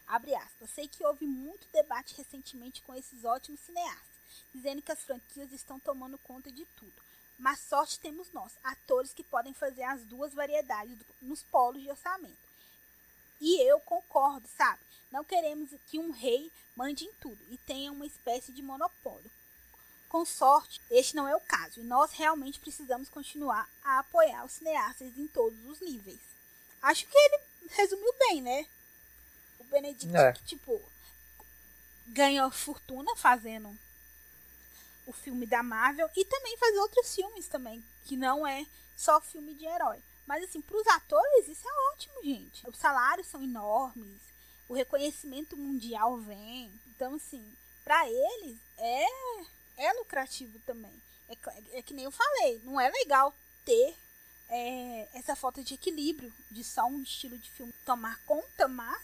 abre 0.07 0.35
aspas, 0.35 0.69
sei 0.71 0.87
que 0.87 1.05
houve 1.05 1.25
muito 1.25 1.67
debate 1.71 2.15
recentemente 2.15 2.81
com 2.81 2.93
esses 2.95 3.23
ótimos 3.23 3.59
cineastas, 3.61 4.11
dizendo 4.53 4.81
que 4.81 4.91
as 4.91 4.99
franquias 4.99 5.51
estão 5.51 5.79
tomando 5.79 6.17
conta 6.19 6.51
de 6.51 6.65
tudo. 6.77 7.10
Mas 7.41 7.59
sorte 7.59 7.99
temos 7.99 8.31
nós, 8.31 8.51
atores 8.63 9.13
que 9.13 9.23
podem 9.23 9.51
fazer 9.51 9.81
as 9.81 10.01
duas 10.05 10.31
variedades 10.31 10.95
nos 11.19 11.41
polos 11.41 11.81
de 11.81 11.89
orçamento. 11.89 12.37
E 13.41 13.59
eu 13.67 13.79
concordo, 13.79 14.47
sabe? 14.55 14.79
Não 15.11 15.23
queremos 15.23 15.71
que 15.87 15.97
um 15.97 16.11
rei 16.11 16.51
mande 16.75 17.03
em 17.03 17.11
tudo 17.13 17.39
e 17.49 17.57
tenha 17.57 17.91
uma 17.91 18.05
espécie 18.05 18.51
de 18.51 18.61
monopólio. 18.61 19.31
Com 20.07 20.23
sorte, 20.23 20.79
este 20.91 21.15
não 21.15 21.27
é 21.27 21.35
o 21.35 21.39
caso, 21.39 21.79
e 21.79 21.83
nós 21.83 22.11
realmente 22.11 22.59
precisamos 22.59 23.09
continuar 23.09 23.67
a 23.83 23.97
apoiar 23.97 24.45
os 24.45 24.51
cineastas 24.51 25.17
em 25.17 25.25
todos 25.25 25.57
os 25.65 25.81
níveis. 25.81 26.19
Acho 26.79 27.07
que 27.07 27.17
ele 27.17 27.41
resumiu 27.69 28.13
bem, 28.19 28.41
né? 28.43 28.67
O 29.57 29.63
Benedict, 29.63 30.15
É. 30.15 30.33
que, 30.33 30.43
tipo, 30.43 30.79
ganha 32.05 32.47
fortuna 32.51 33.15
fazendo 33.15 33.75
o 35.05 35.11
filme 35.13 35.45
da 35.45 35.61
Marvel 35.63 36.09
e 36.15 36.25
também 36.25 36.57
faz 36.57 36.75
outros 36.77 37.13
filmes 37.13 37.47
também, 37.47 37.83
que 38.05 38.15
não 38.15 38.45
é 38.45 38.65
só 38.95 39.19
filme 39.21 39.53
de 39.55 39.65
herói. 39.65 40.01
Mas 40.27 40.43
assim, 40.43 40.61
para 40.61 40.77
os 40.77 40.87
atores 40.87 41.47
isso 41.47 41.67
é 41.67 41.91
ótimo, 41.93 42.23
gente. 42.23 42.67
Os 42.69 42.77
salários 42.77 43.27
são 43.27 43.41
enormes, 43.43 44.21
o 44.69 44.73
reconhecimento 44.73 45.57
mundial 45.57 46.17
vem. 46.17 46.71
Então 46.87 47.15
assim, 47.15 47.43
para 47.83 48.07
eles 48.09 48.57
é 48.77 49.05
é 49.77 49.93
lucrativo 49.93 50.59
também. 50.65 50.93
É, 51.27 51.35
cl- 51.35 51.63
é 51.73 51.81
que 51.81 51.93
nem 51.93 52.05
eu 52.05 52.11
falei, 52.11 52.61
não 52.63 52.79
é 52.79 52.89
legal 52.89 53.33
ter 53.65 53.95
é, 54.49 55.07
essa 55.13 55.35
falta 55.35 55.63
de 55.63 55.73
equilíbrio 55.73 56.31
de 56.51 56.63
só 56.63 56.85
um 56.85 57.01
estilo 57.01 57.37
de 57.37 57.49
filme 57.49 57.73
tomar 57.85 58.19
conta, 58.25 58.67
mas 58.67 59.01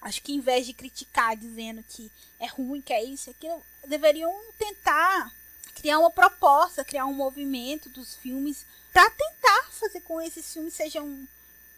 acho 0.00 0.22
que 0.22 0.32
em 0.32 0.40
vez 0.40 0.66
de 0.66 0.72
criticar 0.72 1.36
dizendo 1.36 1.82
que 1.88 2.10
é 2.38 2.46
ruim, 2.46 2.80
que 2.80 2.92
é 2.92 3.02
isso, 3.04 3.30
aquilo, 3.30 3.62
deveriam 3.86 4.32
tentar 4.58 5.32
criar 5.74 5.98
uma 5.98 6.10
proposta, 6.10 6.84
criar 6.84 7.06
um 7.06 7.14
movimento 7.14 7.88
dos 7.88 8.14
filmes 8.16 8.66
para 8.92 9.08
tentar 9.10 9.70
fazer 9.70 10.00
com 10.02 10.20
que 10.20 10.26
esses 10.26 10.52
filmes 10.52 10.74
sejam 10.74 11.26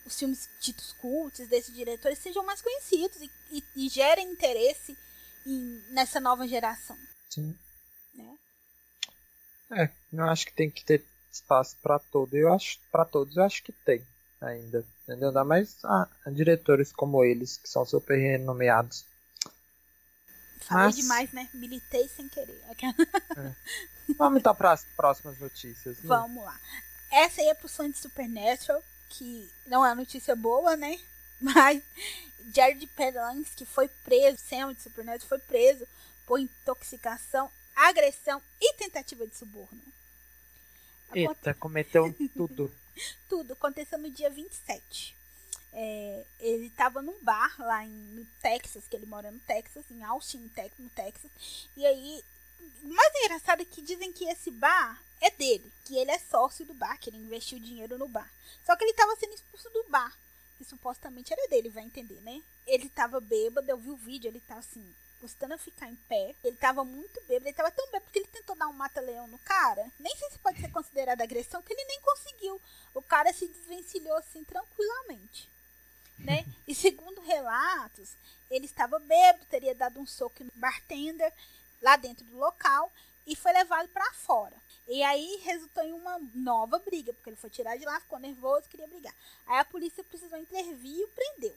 os 0.05 0.19
filmes 0.19 0.49
ditos 0.61 0.93
cultos 0.95 1.47
desses 1.47 1.73
diretores 1.73 2.19
sejam 2.19 2.45
mais 2.45 2.61
conhecidos 2.61 3.21
e, 3.21 3.31
e, 3.53 3.65
e 3.77 3.89
gerem 3.89 4.33
interesse 4.33 4.99
em- 5.47 5.85
nessa 5.91 6.19
nova 6.19 6.47
geração, 6.49 6.99
Sim. 7.31 7.57
né? 8.15 8.37
É, 9.73 9.91
eu 10.13 10.25
acho 10.25 10.47
que 10.47 10.53
tem 10.53 10.71
que 10.71 10.85
ter 10.85 11.05
espaço 11.31 11.77
pra 11.83 11.99
todo. 11.99 12.35
Eu 12.35 12.53
acho 12.53 12.79
para 12.91 13.05
todos, 13.05 13.37
eu 13.37 13.45
acho 13.45 13.63
que 13.63 13.73
tem 13.73 14.05
ainda. 14.47 14.85
Entendeu? 15.05 15.29
Ainda 15.29 15.45
mais 15.45 15.77
a, 15.85 16.09
a 16.25 16.31
diretores 16.31 16.93
como 16.93 17.25
eles, 17.25 17.57
que 17.57 17.69
são 17.69 17.85
super 17.85 18.17
renomeados. 18.19 19.05
Falei 20.61 20.87
Mas- 20.87 20.97
demais, 20.97 21.33
né? 21.33 21.49
Militei 21.55 22.09
sem 22.09 22.29
querer. 22.29 22.63
Aquela- 22.71 22.95
Vamos 24.17 24.41
então 24.41 24.55
para 24.55 24.73
as 24.73 24.85
próximas 24.97 25.39
notícias. 25.39 25.97
né? 25.99 26.03
Vamos 26.05 26.45
lá. 26.45 26.59
Essa 27.11 27.41
aí 27.41 27.49
é 27.49 27.55
pro 27.55 27.69
fã 27.69 27.91
de 27.91 27.99
Supernatural, 27.99 28.83
que 29.11 29.51
não 29.67 29.85
é 29.85 29.95
notícia 29.95 30.35
boa, 30.37 30.77
né? 30.77 30.99
Mas 31.41 31.83
Jared 32.55 32.87
Padalecki, 32.89 33.57
que 33.57 33.65
foi 33.67 33.89
preso, 33.89 34.39
Sam 34.39 34.73
de 34.75 34.83
Supernatural, 34.83 35.29
foi 35.29 35.39
preso 35.39 35.87
por 36.27 36.39
intoxicação, 36.39 37.51
agressão 37.75 38.41
e 38.61 38.75
tentativa 38.75 39.27
de 39.27 39.35
suborno. 39.37 39.81
Eita, 41.15 41.53
cometeu 41.55 42.15
tudo. 42.35 42.73
Tudo 43.29 43.53
aconteceu 43.53 43.99
no 43.99 44.11
dia 44.11 44.31
27. 44.31 45.17
É, 45.75 46.25
ele 46.39 46.67
estava 46.67 47.01
num 47.01 47.19
bar 47.23 47.55
lá 47.59 47.85
em, 47.85 47.89
no 47.89 48.27
Texas, 48.43 48.85
que 48.89 48.95
ele 48.95 49.07
mora 49.07 49.31
no 49.31 49.39
Texas, 49.41 49.85
em 49.91 50.03
Austin, 50.03 50.51
no 50.79 50.91
Texas. 50.91 51.31
E 51.77 51.87
aí, 51.87 52.23
o 52.83 52.89
mais 52.89 53.13
engraçado 53.17 53.63
é 53.63 53.65
que 53.65 53.81
dizem 53.81 54.13
que 54.13 54.25
esse 54.25 54.51
bar 54.51 55.03
é 55.21 55.31
dele, 55.31 55.73
que 55.85 55.97
ele 55.97 56.11
é 56.11 56.19
sócio 56.19 56.67
do 56.67 56.75
bar, 56.75 56.99
que 56.99 57.09
ele 57.09 57.17
investiu 57.17 57.59
dinheiro 57.59 57.97
no 57.97 58.09
bar. 58.09 58.31
Só 58.67 58.77
que 58.77 58.85
ele 58.85 58.91
estava 58.91 59.17
sendo 59.17 59.35
expulso 59.35 59.71
do 59.71 59.85
bar, 59.89 60.17
que 60.59 60.65
supostamente 60.65 61.33
era 61.33 61.49
dele, 61.49 61.71
vai 61.71 61.85
entender, 61.85 62.21
né? 62.21 62.43
Ele 62.67 62.87
estava 62.87 63.21
bêbado, 63.21 63.71
eu 63.71 63.79
vi 63.79 63.91
o 63.91 63.97
vídeo, 63.97 64.29
ele 64.29 64.41
tá 64.41 64.57
assim, 64.57 64.85
custando 65.23 65.55
a 65.55 65.59
ficar 65.59 65.89
em 65.89 65.95
pé. 65.95 66.35
Ele 66.43 66.55
estava 66.55 66.85
muito 66.85 67.21
bêbado, 67.23 67.45
ele 67.45 67.51
estava 67.51 67.71
tão 67.71 67.87
bêbado 67.87 68.11
que 68.11 68.19
ele 68.19 68.29
tentou 68.29 68.57
dar 68.57 68.67
um 68.67 68.73
mata-leão 68.73 69.29
no 69.29 69.39
cara. 69.39 69.89
Nem 70.01 70.15
sei 70.17 70.31
se 70.31 70.39
pode 70.41 70.61
ser 70.61 70.71
considerado 70.73 71.21
agressão, 71.21 71.63
que 71.63 71.73
ele 71.73 71.85
nem 71.85 72.01
conseguiu. 72.01 72.61
O 73.13 73.15
cara 73.15 73.31
se 73.31 73.47
desvencilhou 73.47 74.17
assim 74.17 74.43
tranquilamente. 74.43 75.47
Né? 76.19 76.47
E 76.67 76.75
segundo 76.75 77.21
relatos, 77.21 78.17
ele 78.51 78.65
estava 78.65 78.99
bêbado, 78.99 79.45
teria 79.51 79.75
dado 79.75 80.01
um 80.01 80.07
soco 80.07 80.43
no 80.43 80.51
bartender 80.55 81.31
lá 81.83 81.97
dentro 81.97 82.25
do 82.25 82.39
local 82.39 82.91
e 83.27 83.37
foi 83.37 83.53
levado 83.53 83.87
para 83.91 84.11
fora. 84.15 84.57
E 84.89 85.03
aí 85.03 85.43
resultou 85.45 85.85
em 85.85 85.93
uma 85.93 86.19
nova 86.35 86.79
briga, 86.79 87.13
porque 87.13 87.29
ele 87.29 87.37
foi 87.37 87.51
tirar 87.51 87.77
de 87.77 87.85
lá, 87.85 88.01
ficou 88.01 88.19
nervoso, 88.19 88.67
queria 88.71 88.89
brigar. 88.89 89.15
Aí 89.47 89.59
a 89.59 89.65
polícia 89.67 90.03
precisou 90.03 90.39
intervir 90.39 91.01
e 91.01 91.05
o 91.05 91.09
prendeu. 91.09 91.55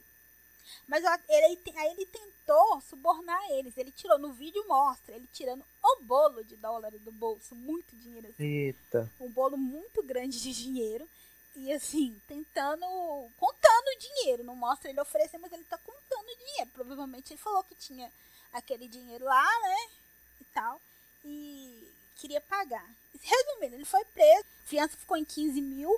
Mas 0.90 1.06
ele, 1.30 1.62
aí 1.78 1.92
ele 1.92 2.06
tentou 2.06 2.82
subornar 2.82 3.42
eles. 3.52 3.78
Ele 3.78 3.92
tirou, 3.92 4.20
no 4.20 4.34
vídeo 4.34 4.68
mostra, 4.68 5.16
ele 5.16 5.30
tirando 5.32 5.64
o 5.82 6.02
bolo 6.02 6.44
de 6.44 6.58
dólar 6.58 6.92
do 6.92 7.14
bolso, 7.14 7.56
muito 7.56 7.96
dinheiro 7.96 8.28
assim 8.28 8.44
Eita. 8.44 9.10
um 9.22 9.30
bolo 9.30 9.56
muito 9.56 10.04
grande 10.04 10.42
de 10.42 10.52
dinheiro 10.52 11.08
e 11.56 11.72
assim, 11.72 12.20
tentando, 12.28 12.86
contando 13.38 13.88
o 13.88 14.00
dinheiro, 14.00 14.44
não 14.44 14.56
mostra 14.56 14.90
ele 14.90 15.00
oferecer, 15.00 15.38
mas 15.38 15.52
ele 15.54 15.64
tá 15.64 15.78
contando 15.78 16.28
o 16.28 16.38
dinheiro. 16.38 16.70
Provavelmente 16.74 17.34
ele 17.34 17.42
falou 17.42 17.64
que 17.64 17.76
tinha 17.76 18.12
aquele 18.52 18.88
dinheiro 18.88 19.26
lá, 19.26 19.60
né? 19.62 19.90
E 20.42 20.44
tal, 20.54 20.82
e 21.24 21.92
queria 22.16 22.42
pagar. 22.42 22.88
Resumindo, 23.22 23.76
ele 23.76 23.86
foi 23.86 24.04
preso, 24.06 24.46
a 24.64 24.68
fiança 24.68 24.98
ficou 24.98 25.18
em 25.18 25.26
15 25.26 25.62
mil, 25.62 25.90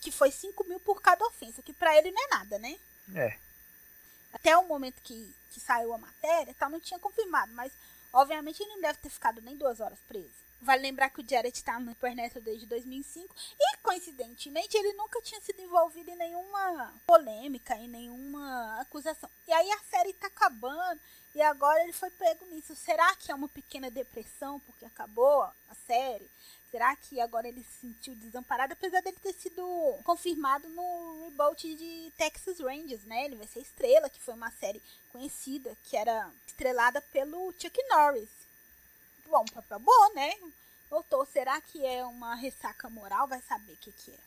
que 0.00 0.10
foi 0.10 0.30
5 0.30 0.64
mil 0.64 0.80
por 0.80 1.00
cada 1.00 1.24
ofensa, 1.26 1.62
que 1.62 1.72
pra 1.72 1.96
ele 1.96 2.10
não 2.10 2.24
é 2.24 2.28
nada, 2.28 2.58
né? 2.58 2.78
É. 3.14 3.38
Até 4.32 4.56
o 4.56 4.66
momento 4.66 5.00
que, 5.02 5.34
que 5.50 5.60
saiu 5.60 5.92
a 5.94 5.98
matéria, 5.98 6.54
tal, 6.58 6.70
não 6.70 6.80
tinha 6.80 7.00
confirmado, 7.00 7.52
mas 7.52 7.72
obviamente 8.12 8.62
ele 8.62 8.72
não 8.72 8.80
deve 8.80 8.98
ter 8.98 9.10
ficado 9.10 9.40
nem 9.40 9.56
duas 9.56 9.80
horas 9.80 9.98
preso. 10.06 10.47
Vale 10.60 10.82
lembrar 10.82 11.10
que 11.10 11.20
o 11.20 11.28
Jared 11.28 11.56
está 11.56 11.78
no 11.78 11.90
Supernatural 11.92 12.42
desde 12.42 12.66
2005 12.66 13.34
e, 13.58 13.76
coincidentemente, 13.78 14.76
ele 14.76 14.92
nunca 14.94 15.22
tinha 15.22 15.40
sido 15.40 15.60
envolvido 15.62 16.10
em 16.10 16.16
nenhuma 16.16 16.92
polêmica, 17.06 17.76
em 17.76 17.88
nenhuma 17.88 18.80
acusação. 18.80 19.30
E 19.46 19.52
aí 19.52 19.70
a 19.70 19.78
série 19.90 20.10
está 20.10 20.26
acabando 20.26 21.00
e 21.34 21.40
agora 21.40 21.82
ele 21.84 21.92
foi 21.92 22.10
pego 22.10 22.44
nisso. 22.46 22.74
Será 22.74 23.14
que 23.16 23.30
é 23.30 23.34
uma 23.34 23.48
pequena 23.48 23.90
depressão 23.90 24.58
porque 24.60 24.84
acabou 24.84 25.42
a 25.42 25.74
série? 25.86 26.28
Será 26.70 26.94
que 26.96 27.18
agora 27.20 27.48
ele 27.48 27.62
se 27.62 27.80
sentiu 27.80 28.14
desamparado, 28.16 28.74
apesar 28.74 29.00
dele 29.00 29.16
ter 29.22 29.32
sido 29.32 29.62
confirmado 30.04 30.68
no 30.68 31.24
reboot 31.24 31.74
de 31.74 32.12
Texas 32.16 32.60
Rangers, 32.60 33.04
né? 33.04 33.24
Ele 33.24 33.36
vai 33.36 33.46
ser 33.46 33.60
estrela, 33.60 34.10
que 34.10 34.20
foi 34.20 34.34
uma 34.34 34.50
série 34.50 34.82
conhecida, 35.10 35.74
que 35.84 35.96
era 35.96 36.30
estrelada 36.46 37.00
pelo 37.00 37.54
Chuck 37.58 37.78
Norris. 37.88 38.28
Bom, 39.30 39.44
papel 39.52 39.78
bom, 39.78 40.14
né? 40.14 40.32
Voltou. 40.90 41.24
Será 41.26 41.60
que 41.60 41.84
é 41.84 42.04
uma 42.04 42.34
ressaca 42.34 42.88
moral? 42.88 43.28
Vai 43.28 43.40
saber 43.42 43.72
o 43.72 43.76
que, 43.76 43.92
que 43.92 44.10
é. 44.10 44.18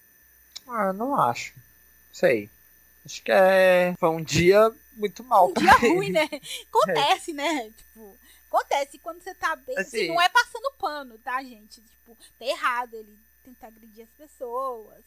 Ah, 0.68 0.94
não 0.94 1.20
acho. 1.20 1.54
Sei. 2.14 2.50
Acho 3.06 3.24
que 3.24 3.32
é. 3.32 3.96
Foi 4.00 4.10
um 4.10 4.24
dia 4.24 4.72
muito 4.94 5.24
mal. 5.24 5.50
Um 5.50 5.54
dia 5.54 5.74
ruim, 5.94 6.12
né? 6.12 6.30
Acontece, 6.70 7.32
é. 7.32 7.34
né? 7.34 7.70
Tipo, 7.72 8.16
acontece 8.48 9.00
quando 9.00 9.22
você 9.22 9.34
tá 9.34 9.56
bem. 9.56 9.78
Assim, 9.78 9.98
assim, 9.98 10.08
não 10.08 10.22
é 10.22 10.30
passando 10.30 10.72
pano, 10.78 11.18
tá, 11.18 11.42
gente? 11.42 11.82
Tipo, 11.82 12.16
tá 12.38 12.46
errado 12.46 12.94
ele 12.94 13.18
tentar 13.44 13.68
agredir 13.68 14.04
as 14.04 14.12
pessoas, 14.12 15.04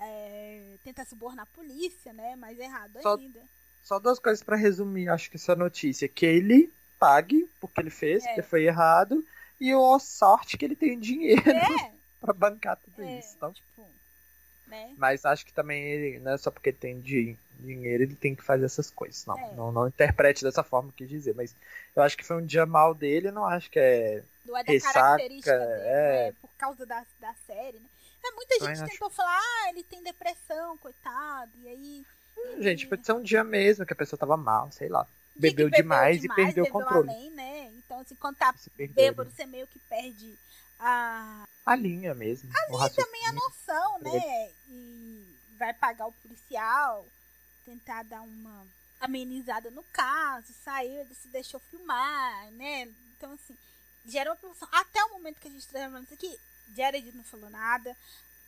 é, 0.00 0.76
tentar 0.82 1.04
subornar 1.04 1.44
a 1.44 1.54
polícia, 1.54 2.12
né? 2.12 2.34
Mas 2.36 2.58
errado 2.58 3.00
só, 3.00 3.14
ainda. 3.14 3.40
Só 3.84 3.98
duas 4.00 4.18
coisas 4.18 4.42
para 4.42 4.56
resumir, 4.56 5.08
acho 5.08 5.30
que 5.30 5.36
essa 5.36 5.54
notícia. 5.54 6.08
Que 6.08 6.26
ele 6.26 6.72
pague 6.98 7.48
porque 7.60 7.80
ele 7.80 7.90
fez, 7.90 8.24
é. 8.24 8.28
porque 8.28 8.42
foi 8.42 8.64
errado, 8.64 9.24
e 9.60 9.72
a 9.72 9.98
sorte 9.98 10.56
que 10.56 10.64
ele 10.64 10.76
tem 10.76 10.98
dinheiro 10.98 11.48
é. 11.50 11.92
para 12.20 12.32
bancar 12.32 12.76
tudo 12.76 13.02
é, 13.02 13.18
isso. 13.18 13.34
Então. 13.36 13.52
Tipo, 13.52 13.86
né? 14.66 14.94
Mas 14.96 15.24
acho 15.24 15.46
que 15.46 15.52
também 15.52 15.82
ele, 15.82 16.18
não 16.18 16.32
é 16.32 16.38
só 16.38 16.50
porque 16.50 16.72
tem 16.72 17.00
dinheiro, 17.00 18.02
ele 18.02 18.16
tem 18.16 18.34
que 18.34 18.42
fazer 18.42 18.64
essas 18.64 18.90
coisas. 18.90 19.24
Não, 19.24 19.38
é. 19.38 19.54
não, 19.54 19.72
não 19.72 19.88
interprete 19.88 20.42
dessa 20.42 20.62
forma 20.62 20.92
que 20.94 21.06
dizer. 21.06 21.34
Mas 21.34 21.54
eu 21.94 22.02
acho 22.02 22.16
que 22.16 22.24
foi 22.24 22.36
um 22.36 22.44
dia 22.44 22.66
mal 22.66 22.92
dele, 22.92 23.30
não 23.30 23.44
acho 23.44 23.70
que 23.70 23.78
é. 23.78 24.24
Não 24.44 24.56
é 24.56 24.64
da 24.64 24.72
ressaca, 24.72 24.94
característica 24.94 25.58
dele, 25.58 25.72
é... 25.84 26.26
Né? 26.26 26.34
por 26.40 26.50
causa 26.58 26.84
da, 26.84 27.04
da 27.20 27.34
série, 27.46 27.78
né? 27.78 27.86
É, 28.24 28.30
muita 28.32 28.58
gente 28.58 28.82
acho... 28.82 28.92
tentou 28.92 29.10
falar, 29.10 29.38
ah, 29.38 29.70
ele 29.70 29.84
tem 29.84 30.02
depressão, 30.02 30.76
coitado, 30.78 31.52
e 31.62 31.68
aí. 31.68 32.06
Hum, 32.36 32.62
gente, 32.62 32.86
pode 32.86 33.06
ser 33.06 33.12
um 33.12 33.22
dia 33.22 33.44
mesmo 33.44 33.86
que 33.86 33.92
a 33.92 33.96
pessoa 33.96 34.18
tava 34.18 34.36
mal, 34.36 34.70
sei 34.72 34.88
lá. 34.88 35.06
Bebeu, 35.34 35.66
bebeu 35.66 35.70
demais, 35.70 36.20
demais, 36.20 36.38
e 36.38 36.44
perdeu 36.44 36.64
o 36.64 36.70
controle. 36.70 37.10
Além, 37.10 37.30
né? 37.30 37.55
Então, 37.86 38.00
assim, 38.00 38.16
quando 38.16 38.36
tá 38.36 38.52
bêbado, 38.76 39.30
você 39.30 39.46
meio 39.46 39.66
que 39.68 39.78
perde 39.78 40.36
a. 40.78 41.46
A 41.64 41.74
linha 41.74 42.14
mesmo. 42.14 42.50
A 42.52 42.66
linha 42.66 42.90
também 42.90 43.26
a 43.26 43.32
noção, 43.32 43.98
né? 44.00 44.50
E 44.68 45.36
vai 45.56 45.72
pagar 45.72 46.06
o 46.06 46.12
policial, 46.12 47.06
tentar 47.64 48.02
dar 48.02 48.20
uma 48.22 48.66
amenizada 49.00 49.70
no 49.70 49.82
caso, 49.84 50.52
saiu, 50.64 51.06
se 51.14 51.28
deixou 51.28 51.60
filmar, 51.60 52.50
né? 52.52 52.88
Então, 53.16 53.32
assim, 53.32 53.56
gera 54.04 54.30
uma 54.30 54.36
produção. 54.36 54.68
Até 54.72 55.02
o 55.04 55.12
momento 55.12 55.40
que 55.40 55.48
a 55.48 55.50
gente 55.50 55.60
está 55.60 55.78
falando 55.78 56.04
isso 56.04 56.14
aqui, 56.14 56.38
Jared 56.74 57.12
não 57.12 57.24
falou 57.24 57.48
nada. 57.50 57.96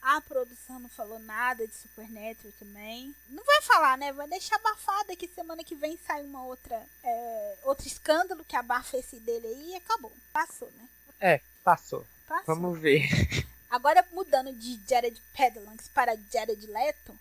A 0.01 0.21
produção 0.21 0.79
não 0.79 0.89
falou 0.89 1.19
nada 1.19 1.67
de 1.67 1.75
Supernatural 1.75 2.53
também. 2.59 3.15
Não 3.29 3.45
vai 3.45 3.63
falar, 3.63 3.99
né? 3.99 4.13
Vai 4.13 4.29
deixar 4.29 4.57
abafada 4.57 5.17
que 5.17 5.27
semana 5.29 5.65
que 5.65 5.75
vem 5.75 5.99
sai 6.07 6.23
uma 6.25 6.45
outra. 6.45 6.81
É, 7.03 7.57
outro 7.65 7.87
escândalo 7.87 8.45
que 8.45 8.57
abafa 8.57 8.97
esse 8.97 9.17
dele 9.21 9.47
aí 9.47 9.71
e 9.73 9.77
acabou. 9.77 10.13
Passou, 10.33 10.71
né? 10.71 10.89
É, 11.21 11.41
passou. 11.65 12.07
passou. 12.27 12.55
Vamos 12.55 12.79
ver. 12.79 13.09
Agora 13.71 14.05
mudando 14.13 14.53
de 14.53 14.81
Jared 14.89 15.21
Padalecki 15.37 15.89
para 15.91 16.17
Jared 16.33 16.67
Leto. 16.67 17.19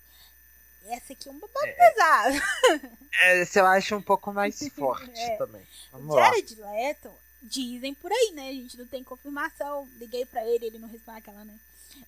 Essa 0.86 1.12
aqui 1.12 1.28
é 1.28 1.32
um 1.32 1.40
babado 1.40 1.66
é, 1.66 1.74
pesado. 1.74 2.98
É, 3.20 3.42
esse 3.42 3.60
eu 3.60 3.66
acho 3.66 3.96
um 3.96 4.02
pouco 4.02 4.32
mais 4.32 4.60
forte 4.70 5.20
é. 5.20 5.36
também. 5.38 5.68
Vamos 5.92 6.16
Jared 6.16 6.56
lá. 6.56 6.72
Leto, 6.72 7.12
dizem 7.42 7.94
por 7.96 8.12
aí, 8.12 8.32
né? 8.34 8.50
A 8.50 8.54
gente 8.54 8.78
não 8.78 8.86
tem 8.86 9.04
confirmação. 9.04 9.90
Liguei 9.98 10.24
para 10.26 10.46
ele, 10.46 10.68
ele 10.68 10.78
não 10.78 10.88
respondeu 10.88 11.18
aquela, 11.18 11.44
né? 11.44 11.58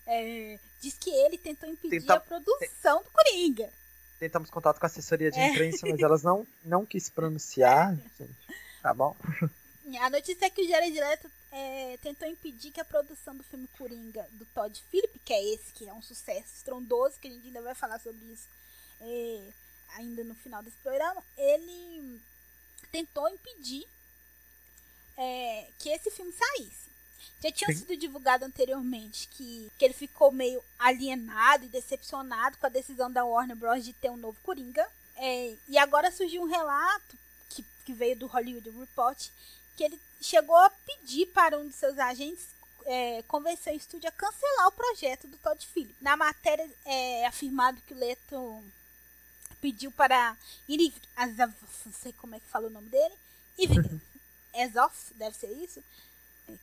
É, 0.05 0.59
diz 0.81 0.95
que 0.95 1.09
ele 1.09 1.37
tentou 1.37 1.69
impedir 1.69 2.01
Tenta... 2.01 2.15
a 2.15 2.19
produção 2.19 3.03
do 3.03 3.09
Coringa. 3.11 3.69
Tentamos 4.19 4.49
contato 4.49 4.79
com 4.79 4.85
a 4.85 4.87
assessoria 4.87 5.31
de 5.31 5.39
é. 5.39 5.49
imprensa, 5.49 5.87
mas 5.87 5.99
elas 5.99 6.23
não, 6.23 6.45
não 6.63 6.85
quis 6.85 7.09
pronunciar. 7.09 7.97
Tá 8.81 8.93
bom? 8.93 9.13
A 9.99 10.09
notícia 10.09 10.45
é 10.45 10.49
que 10.49 10.61
o 10.61 10.65
Jared 10.65 10.97
Leto 10.97 11.29
é, 11.51 11.99
tentou 12.01 12.25
impedir 12.29 12.71
que 12.71 12.79
a 12.79 12.85
produção 12.85 13.35
do 13.35 13.43
filme 13.43 13.67
Coringa 13.77 14.25
do 14.31 14.45
Todd 14.45 14.81
Phillips, 14.89 15.19
que 15.25 15.33
é 15.33 15.53
esse, 15.53 15.73
que 15.73 15.85
é 15.85 15.93
um 15.93 16.01
sucesso 16.01 16.55
estrondoso, 16.55 17.19
que 17.19 17.27
a 17.27 17.31
gente 17.31 17.47
ainda 17.47 17.61
vai 17.61 17.75
falar 17.75 17.99
sobre 17.99 18.23
isso 18.31 18.47
é, 19.01 19.41
ainda 19.95 20.23
no 20.23 20.35
final 20.35 20.61
desse 20.61 20.77
programa, 20.77 21.23
ele 21.37 22.19
tentou 22.91 23.27
impedir 23.29 23.87
é, 25.17 25.67
que 25.79 25.89
esse 25.89 26.11
filme 26.11 26.31
saísse. 26.33 26.88
Já 27.41 27.51
tinha 27.51 27.75
sido 27.75 27.95
divulgado 27.95 28.45
anteriormente 28.45 29.27
que, 29.29 29.71
que 29.77 29.85
ele 29.85 29.93
ficou 29.93 30.31
meio 30.31 30.63
alienado 30.77 31.65
e 31.65 31.69
decepcionado 31.69 32.57
com 32.57 32.65
a 32.65 32.69
decisão 32.69 33.11
da 33.11 33.25
Warner 33.25 33.55
Bros. 33.55 33.83
de 33.83 33.93
ter 33.93 34.09
um 34.09 34.17
novo 34.17 34.37
Coringa. 34.43 34.87
É, 35.15 35.53
e 35.67 35.77
agora 35.77 36.11
surgiu 36.11 36.41
um 36.41 36.49
relato 36.49 37.17
que, 37.49 37.65
que 37.85 37.93
veio 37.93 38.15
do 38.15 38.27
Hollywood 38.27 38.69
Report 38.69 39.29
que 39.75 39.83
ele 39.85 39.99
chegou 40.21 40.57
a 40.57 40.69
pedir 40.69 41.27
para 41.27 41.57
um 41.57 41.67
de 41.67 41.73
seus 41.73 41.97
agentes 41.97 42.47
é, 42.85 43.23
convencer 43.27 43.73
o 43.73 43.77
estúdio 43.77 44.09
a 44.09 44.11
cancelar 44.11 44.67
o 44.67 44.71
projeto 44.73 45.27
do 45.27 45.37
Todd 45.37 45.65
Phillips. 45.65 45.95
Na 46.01 46.17
matéria 46.17 46.69
é 46.83 47.25
afirmado 47.25 47.81
que 47.87 47.93
o 47.93 47.97
Leto 47.97 48.63
pediu 49.61 49.91
para 49.91 50.35
Iri 50.67 50.93
não 51.17 51.93
sei 51.93 52.11
como 52.13 52.35
é 52.35 52.39
que 52.39 52.47
fala 52.47 52.67
o 52.67 52.71
nome 52.71 52.89
dele, 52.89 53.13
Ezoff, 54.53 55.13
deve 55.15 55.35
ser 55.37 55.51
isso, 55.51 55.83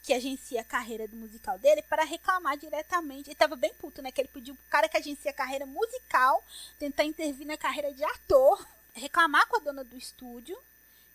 que 0.03 0.13
agencia 0.13 0.61
a 0.61 0.65
carreira 0.65 1.07
do 1.09 1.17
musical 1.17 1.59
dele, 1.59 1.83
para 1.83 2.05
reclamar 2.05 2.57
diretamente. 2.57 3.29
Ele 3.29 3.33
estava 3.33 3.57
bem 3.57 3.73
puto, 3.75 4.03
né? 4.03 4.11
Que 4.11 4.21
ele 4.21 4.31
pediu 4.33 4.55
pro 4.55 4.71
cara 4.71 4.89
que 4.89 4.97
agencia 4.97 5.31
a 5.31 5.35
carreira 5.35 5.67
musical 5.67 6.43
tentar 6.79 7.05
intervir 7.05 7.47
na 7.47 7.57
carreira 7.57 7.93
de 7.93 8.05
ator, 8.05 8.67
reclamar 8.95 9.47
com 9.49 9.57
a 9.57 9.61
dona 9.61 9.85
do 9.85 9.97
estúdio, 9.97 10.57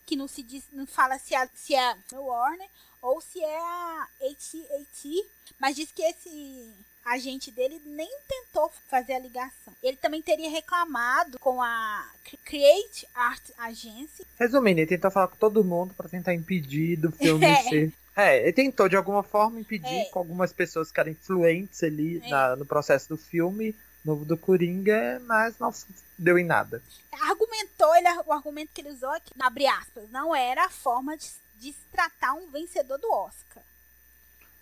que 0.06 0.16
não 0.16 0.28
se 0.28 0.42
diz, 0.42 0.64
não 0.72 0.86
fala 0.86 1.18
se 1.18 1.34
é, 1.34 1.48
se 1.54 1.74
é 1.74 1.90
a 1.90 1.96
Warner 2.12 2.68
ou 3.00 3.20
se 3.20 3.42
é 3.42 3.58
a 3.58 4.08
AT&T, 4.20 5.26
mas 5.58 5.76
diz 5.76 5.90
que 5.90 6.02
esse 6.02 6.72
agente 7.04 7.50
dele 7.50 7.80
nem 7.84 8.08
tentou 8.28 8.70
fazer 8.88 9.14
a 9.14 9.18
ligação. 9.18 9.72
Ele 9.82 9.96
também 9.96 10.22
teria 10.22 10.48
reclamado 10.48 11.38
com 11.38 11.60
a 11.60 12.08
Create 12.44 13.06
Art 13.14 13.42
Agency. 13.58 14.24
Resumindo, 14.38 14.80
ele 14.80 14.86
tentou 14.86 15.10
falar 15.10 15.28
com 15.28 15.36
todo 15.36 15.64
mundo 15.64 15.94
para 15.94 16.08
tentar 16.08 16.34
impedir 16.34 16.96
do 16.96 17.10
filme 17.10 17.44
é. 17.46 17.62
ser. 17.64 17.92
É, 18.14 18.42
ele 18.42 18.52
tentou 18.52 18.88
de 18.88 18.96
alguma 18.96 19.22
forma 19.22 19.60
impedir 19.60 20.02
é. 20.02 20.04
com 20.06 20.18
algumas 20.18 20.52
pessoas 20.52 20.92
que 20.92 21.00
eram 21.00 21.12
influentes 21.12 21.82
ali 21.82 22.22
é. 22.24 22.28
na, 22.28 22.56
no 22.56 22.66
processo 22.66 23.08
do 23.08 23.16
filme 23.16 23.74
novo 24.04 24.24
do 24.24 24.36
Coringa, 24.36 25.20
mas 25.26 25.58
não 25.58 25.72
deu 26.18 26.38
em 26.38 26.44
nada. 26.44 26.82
Argumentou, 27.12 27.94
ele, 27.94 28.08
o 28.26 28.32
argumento 28.32 28.70
que 28.74 28.80
ele 28.80 28.90
usou 28.90 29.10
aqui, 29.10 29.32
abre 29.38 29.66
aspas, 29.66 30.10
não 30.10 30.34
era 30.34 30.66
a 30.66 30.70
forma 30.70 31.16
de, 31.16 31.30
de 31.56 31.72
se 31.72 31.84
tratar 31.90 32.34
um 32.34 32.50
vencedor 32.50 32.98
do 32.98 33.10
Oscar. 33.12 33.62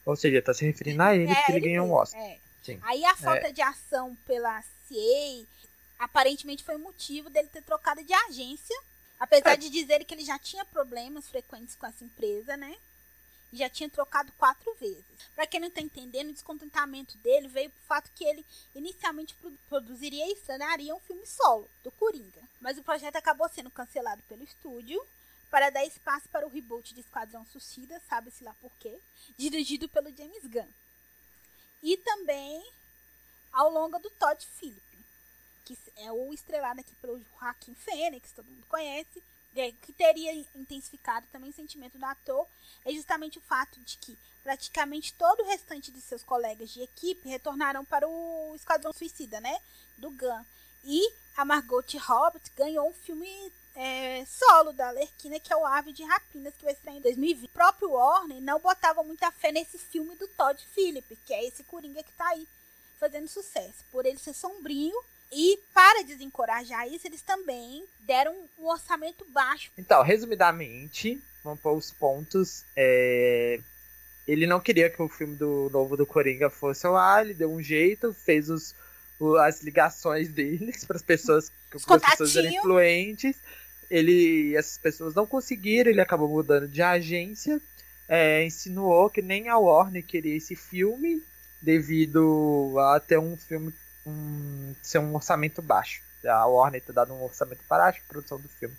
Ou 0.04 0.16
seja, 0.16 0.42
tá 0.42 0.52
se 0.52 0.64
referindo 0.64 1.02
a 1.02 1.14
ele 1.14 1.30
é, 1.30 1.34
que 1.34 1.52
ele, 1.52 1.58
ele 1.58 1.68
ganhou 1.68 1.86
um 1.86 1.92
Oscar. 1.92 2.20
É. 2.20 2.38
Aí 2.82 3.04
a 3.04 3.16
falta 3.16 3.48
é. 3.48 3.52
de 3.52 3.62
ação 3.62 4.16
pela 4.26 4.60
CA 4.60 5.46
aparentemente 5.98 6.62
foi 6.62 6.76
o 6.76 6.80
motivo 6.80 7.28
dele 7.30 7.48
ter 7.48 7.62
trocado 7.62 8.02
de 8.04 8.12
agência. 8.12 8.76
Apesar 9.18 9.52
é. 9.52 9.56
de 9.56 9.68
dizer 9.68 10.04
que 10.04 10.14
ele 10.14 10.24
já 10.24 10.38
tinha 10.38 10.64
problemas 10.64 11.28
frequentes 11.28 11.74
com 11.74 11.86
essa 11.86 12.04
empresa, 12.04 12.56
né? 12.56 12.74
Já 13.52 13.68
tinha 13.68 13.90
trocado 13.90 14.30
quatro 14.32 14.72
vezes. 14.74 15.04
Para 15.34 15.46
quem 15.46 15.60
não 15.60 15.68
está 15.68 15.80
entendendo, 15.80 16.30
o 16.30 16.32
descontentamento 16.32 17.18
dele 17.18 17.48
veio 17.48 17.70
pro 17.70 17.82
fato 17.82 18.10
que 18.14 18.24
ele 18.24 18.44
inicialmente 18.74 19.34
produziria 19.68 20.26
e 20.26 20.32
estrearia 20.32 20.94
um 20.94 21.00
filme 21.00 21.26
solo, 21.26 21.68
do 21.82 21.90
Coringa. 21.92 22.42
Mas 22.60 22.78
o 22.78 22.82
projeto 22.82 23.16
acabou 23.16 23.48
sendo 23.48 23.70
cancelado 23.70 24.22
pelo 24.28 24.44
estúdio 24.44 25.04
para 25.50 25.70
dar 25.70 25.84
espaço 25.84 26.28
para 26.28 26.46
o 26.46 26.50
reboot 26.50 26.94
de 26.94 27.00
Esquadrão 27.00 27.44
Suicida, 27.46 28.00
sabe-se 28.08 28.44
lá 28.44 28.54
por 28.60 28.70
quê, 28.78 28.96
dirigido 29.36 29.88
pelo 29.88 30.14
James 30.14 30.44
Gunn. 30.44 30.68
E 31.82 31.96
também 31.96 32.64
ao 33.52 33.70
longo 33.70 33.98
do 33.98 34.10
Todd 34.10 34.46
Phillips, 34.46 34.80
que 35.64 35.76
é 35.96 36.12
o 36.12 36.32
estrelado 36.32 36.80
aqui 36.80 36.94
pelo 36.96 37.20
Joaquim 37.20 37.74
Fênix, 37.74 38.32
todo 38.32 38.50
mundo 38.50 38.66
conhece, 38.68 39.22
que 39.82 39.92
teria 39.92 40.32
intensificado 40.54 41.26
também 41.32 41.50
o 41.50 41.54
sentimento 41.54 41.98
do 41.98 42.04
ator, 42.04 42.46
é 42.84 42.92
justamente 42.92 43.38
o 43.38 43.42
fato 43.42 43.80
de 43.80 43.96
que 43.98 44.16
praticamente 44.42 45.12
todo 45.14 45.40
o 45.40 45.46
restante 45.46 45.90
de 45.90 46.00
seus 46.00 46.22
colegas 46.22 46.70
de 46.70 46.82
equipe 46.82 47.28
retornaram 47.28 47.84
para 47.84 48.08
o 48.08 48.52
Esquadrão 48.54 48.92
Suicida, 48.92 49.40
né, 49.40 49.60
do 49.98 50.10
Gunn. 50.10 50.44
E 50.84 51.12
a 51.36 51.44
Margot 51.44 51.84
Robbie 51.98 52.40
ganhou 52.56 52.88
um 52.88 52.94
filme 52.94 53.28
é, 53.74 54.24
solo 54.24 54.72
da 54.72 54.90
Lerquina, 54.90 55.38
que 55.38 55.52
é 55.52 55.56
o 55.56 55.66
Ave 55.66 55.92
de 55.92 56.02
Rapinas, 56.04 56.54
que 56.54 56.64
vai 56.64 56.72
estrear 56.72 56.96
em 56.96 57.00
2020. 57.00 57.48
O 57.48 57.52
próprio 57.52 57.90
Warner 57.90 58.40
não 58.40 58.58
botava 58.58 59.02
muita 59.02 59.30
fé 59.30 59.52
nesse 59.52 59.78
filme 59.78 60.14
do 60.16 60.26
Todd 60.28 60.60
Phillips, 60.74 61.18
que 61.26 61.34
é 61.34 61.44
esse 61.44 61.62
Coringa 61.64 62.02
que 62.02 62.12
tá 62.12 62.28
aí 62.28 62.48
fazendo 62.98 63.28
sucesso. 63.28 63.84
Por 63.90 64.06
ele 64.06 64.18
ser 64.18 64.34
sombrinho 64.34 64.98
e 65.32 65.58
para 65.72 66.02
desencorajar 66.02 66.88
isso, 66.88 67.06
eles 67.06 67.22
também 67.22 67.84
deram 68.00 68.34
um 68.58 68.66
orçamento 68.66 69.24
baixo. 69.30 69.70
Então, 69.78 70.02
resumidamente, 70.02 71.20
vamos 71.44 71.60
para 71.60 71.72
os 71.72 71.90
pontos. 71.90 72.64
É... 72.76 73.60
Ele 74.26 74.46
não 74.46 74.60
queria 74.60 74.90
que 74.90 75.00
o 75.00 75.08
filme 75.08 75.36
do 75.36 75.70
novo 75.72 75.96
do 75.96 76.06
Coringa 76.06 76.50
fosse 76.50 76.86
ar, 76.86 77.24
ele 77.24 77.34
deu 77.34 77.50
um 77.50 77.62
jeito, 77.62 78.12
fez 78.12 78.50
os, 78.50 78.74
as 79.40 79.62
ligações 79.62 80.28
deles 80.32 80.84
para 80.84 80.96
as 80.96 81.02
pessoas, 81.02 81.52
pessoas 81.70 82.36
eram 82.36 82.50
influentes. 82.50 83.36
Ele, 83.90 84.54
essas 84.56 84.78
pessoas 84.78 85.14
não 85.14 85.26
conseguiram, 85.26 85.90
ele 85.90 86.00
acabou 86.00 86.28
mudando 86.28 86.68
de 86.68 86.82
agência. 86.82 87.60
É, 88.08 88.44
insinuou 88.44 89.08
que 89.08 89.22
nem 89.22 89.48
a 89.48 89.56
Warner 89.56 90.04
queria 90.04 90.36
esse 90.36 90.56
filme 90.56 91.22
devido 91.62 92.74
a 92.78 92.98
ter 92.98 93.18
um 93.18 93.36
filme 93.36 93.72
um, 94.06 94.74
ser 94.82 94.98
um 94.98 95.14
orçamento 95.14 95.60
baixo. 95.60 96.02
A 96.24 96.46
Warner 96.46 96.82
ter 96.82 96.92
dado 96.92 97.14
um 97.14 97.22
orçamento 97.22 97.62
para 97.68 97.88
a 97.88 97.94
produção 98.08 98.38
do 98.38 98.48
filme. 98.48 98.76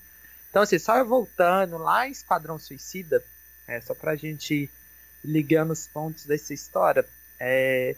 Então, 0.49 0.61
assim, 0.61 0.77
só 0.77 1.03
voltando 1.03 1.77
lá 1.77 2.07
em 2.07 2.11
Esquadrão 2.11 2.59
Suicida, 2.59 3.23
é, 3.67 3.79
só 3.81 3.95
pra 3.95 4.15
gente 4.15 4.69
ligando 5.23 5.71
os 5.71 5.87
pontos 5.87 6.25
dessa 6.25 6.53
história, 6.53 7.05
é, 7.39 7.95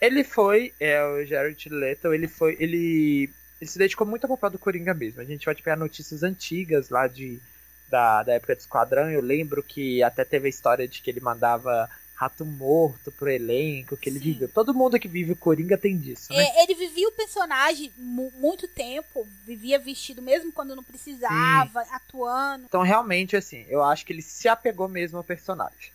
ele 0.00 0.24
foi, 0.24 0.74
é, 0.80 1.02
o 1.04 1.24
Jared 1.24 1.68
Leto, 1.68 2.12
ele 2.12 2.28
foi, 2.28 2.56
ele, 2.58 3.30
ele 3.60 3.70
se 3.70 3.78
dedicou 3.78 4.06
muito 4.06 4.24
ao 4.24 4.36
papel 4.36 4.50
do 4.50 4.58
Coringa 4.58 4.92
mesmo. 4.92 5.20
A 5.20 5.24
gente 5.24 5.46
vai 5.46 5.54
pegar 5.54 5.76
notícias 5.76 6.22
antigas 6.22 6.88
lá 6.90 7.06
de, 7.06 7.40
da, 7.88 8.22
da 8.22 8.34
época 8.34 8.54
do 8.54 8.60
Esquadrão, 8.60 9.10
eu 9.10 9.20
lembro 9.20 9.62
que 9.62 10.02
até 10.02 10.24
teve 10.24 10.46
a 10.46 10.50
história 10.50 10.86
de 10.86 11.00
que 11.00 11.10
ele 11.10 11.20
mandava 11.20 11.88
rato 12.18 12.44
morto 12.44 13.12
pro 13.12 13.30
elenco, 13.30 13.96
que 13.96 14.08
ele 14.08 14.18
viveu. 14.18 14.48
Todo 14.48 14.74
mundo 14.74 14.98
que 14.98 15.06
vive 15.06 15.32
o 15.32 15.36
Coringa 15.36 15.78
tem 15.78 15.96
disso, 15.96 16.32
né? 16.32 16.42
É, 16.42 16.64
ele 16.64 16.74
vivia 16.74 17.08
o 17.08 17.12
personagem 17.12 17.92
muito 17.96 18.66
tempo, 18.66 19.24
vivia 19.46 19.78
vestido 19.78 20.20
mesmo 20.20 20.50
quando 20.50 20.74
não 20.74 20.82
precisava, 20.82 21.84
Sim. 21.84 21.90
atuando. 21.92 22.64
Então, 22.64 22.82
realmente, 22.82 23.36
assim, 23.36 23.64
eu 23.68 23.84
acho 23.84 24.04
que 24.04 24.12
ele 24.12 24.20
se 24.20 24.48
apegou 24.48 24.88
mesmo 24.88 25.16
ao 25.16 25.22
personagem. 25.22 25.92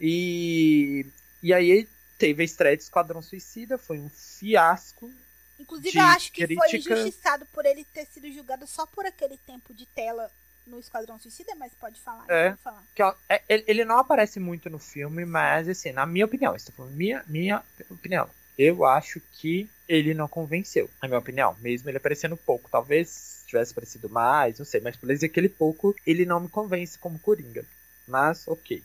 E, 0.00 1.04
e 1.42 1.52
aí 1.52 1.86
teve 2.16 2.40
a 2.40 2.46
estreia 2.46 2.74
de 2.74 2.84
Esquadrão 2.84 3.20
Suicida, 3.20 3.76
foi 3.76 3.98
um 3.98 4.08
fiasco. 4.08 5.12
Inclusive, 5.60 5.98
eu 5.98 6.04
acho 6.04 6.32
que 6.32 6.46
crítica... 6.46 6.68
foi 6.70 6.78
injustiçado 6.78 7.44
por 7.52 7.66
ele 7.66 7.84
ter 7.92 8.06
sido 8.06 8.32
julgado 8.32 8.66
só 8.66 8.86
por 8.86 9.04
aquele 9.04 9.36
tempo 9.36 9.74
de 9.74 9.84
tela 9.84 10.32
no 10.66 10.78
Esquadrão 10.78 11.18
Suicida, 11.18 11.54
mas 11.54 11.72
pode 11.74 12.00
falar. 12.00 12.24
É, 12.28 12.54
falar. 12.56 12.82
Que, 12.94 13.02
ó, 13.02 13.14
é, 13.28 13.42
ele 13.48 13.84
não 13.84 13.98
aparece 13.98 14.40
muito 14.40 14.68
no 14.68 14.78
filme, 14.78 15.24
mas 15.24 15.68
assim, 15.68 15.92
na 15.92 16.04
minha 16.04 16.24
opinião, 16.24 16.54
estou 16.54 16.74
falando 16.74 16.94
minha, 16.94 17.24
minha 17.26 17.62
opinião. 17.90 18.28
Eu 18.58 18.84
acho 18.84 19.20
que 19.32 19.68
ele 19.88 20.14
não 20.14 20.26
convenceu, 20.26 20.90
na 21.00 21.08
minha 21.08 21.18
opinião, 21.18 21.56
mesmo 21.60 21.88
ele 21.88 21.98
aparecendo 21.98 22.36
pouco. 22.36 22.70
Talvez 22.70 23.44
tivesse 23.46 23.72
aparecido 23.72 24.08
mais, 24.08 24.58
não 24.58 24.66
sei, 24.66 24.80
mas 24.80 24.96
por 24.96 25.10
exemplo, 25.10 25.32
aquele 25.32 25.48
pouco, 25.48 25.94
ele 26.06 26.26
não 26.26 26.40
me 26.40 26.48
convence 26.48 26.98
como 26.98 27.18
Coringa. 27.18 27.64
Mas, 28.06 28.46
ok. 28.48 28.82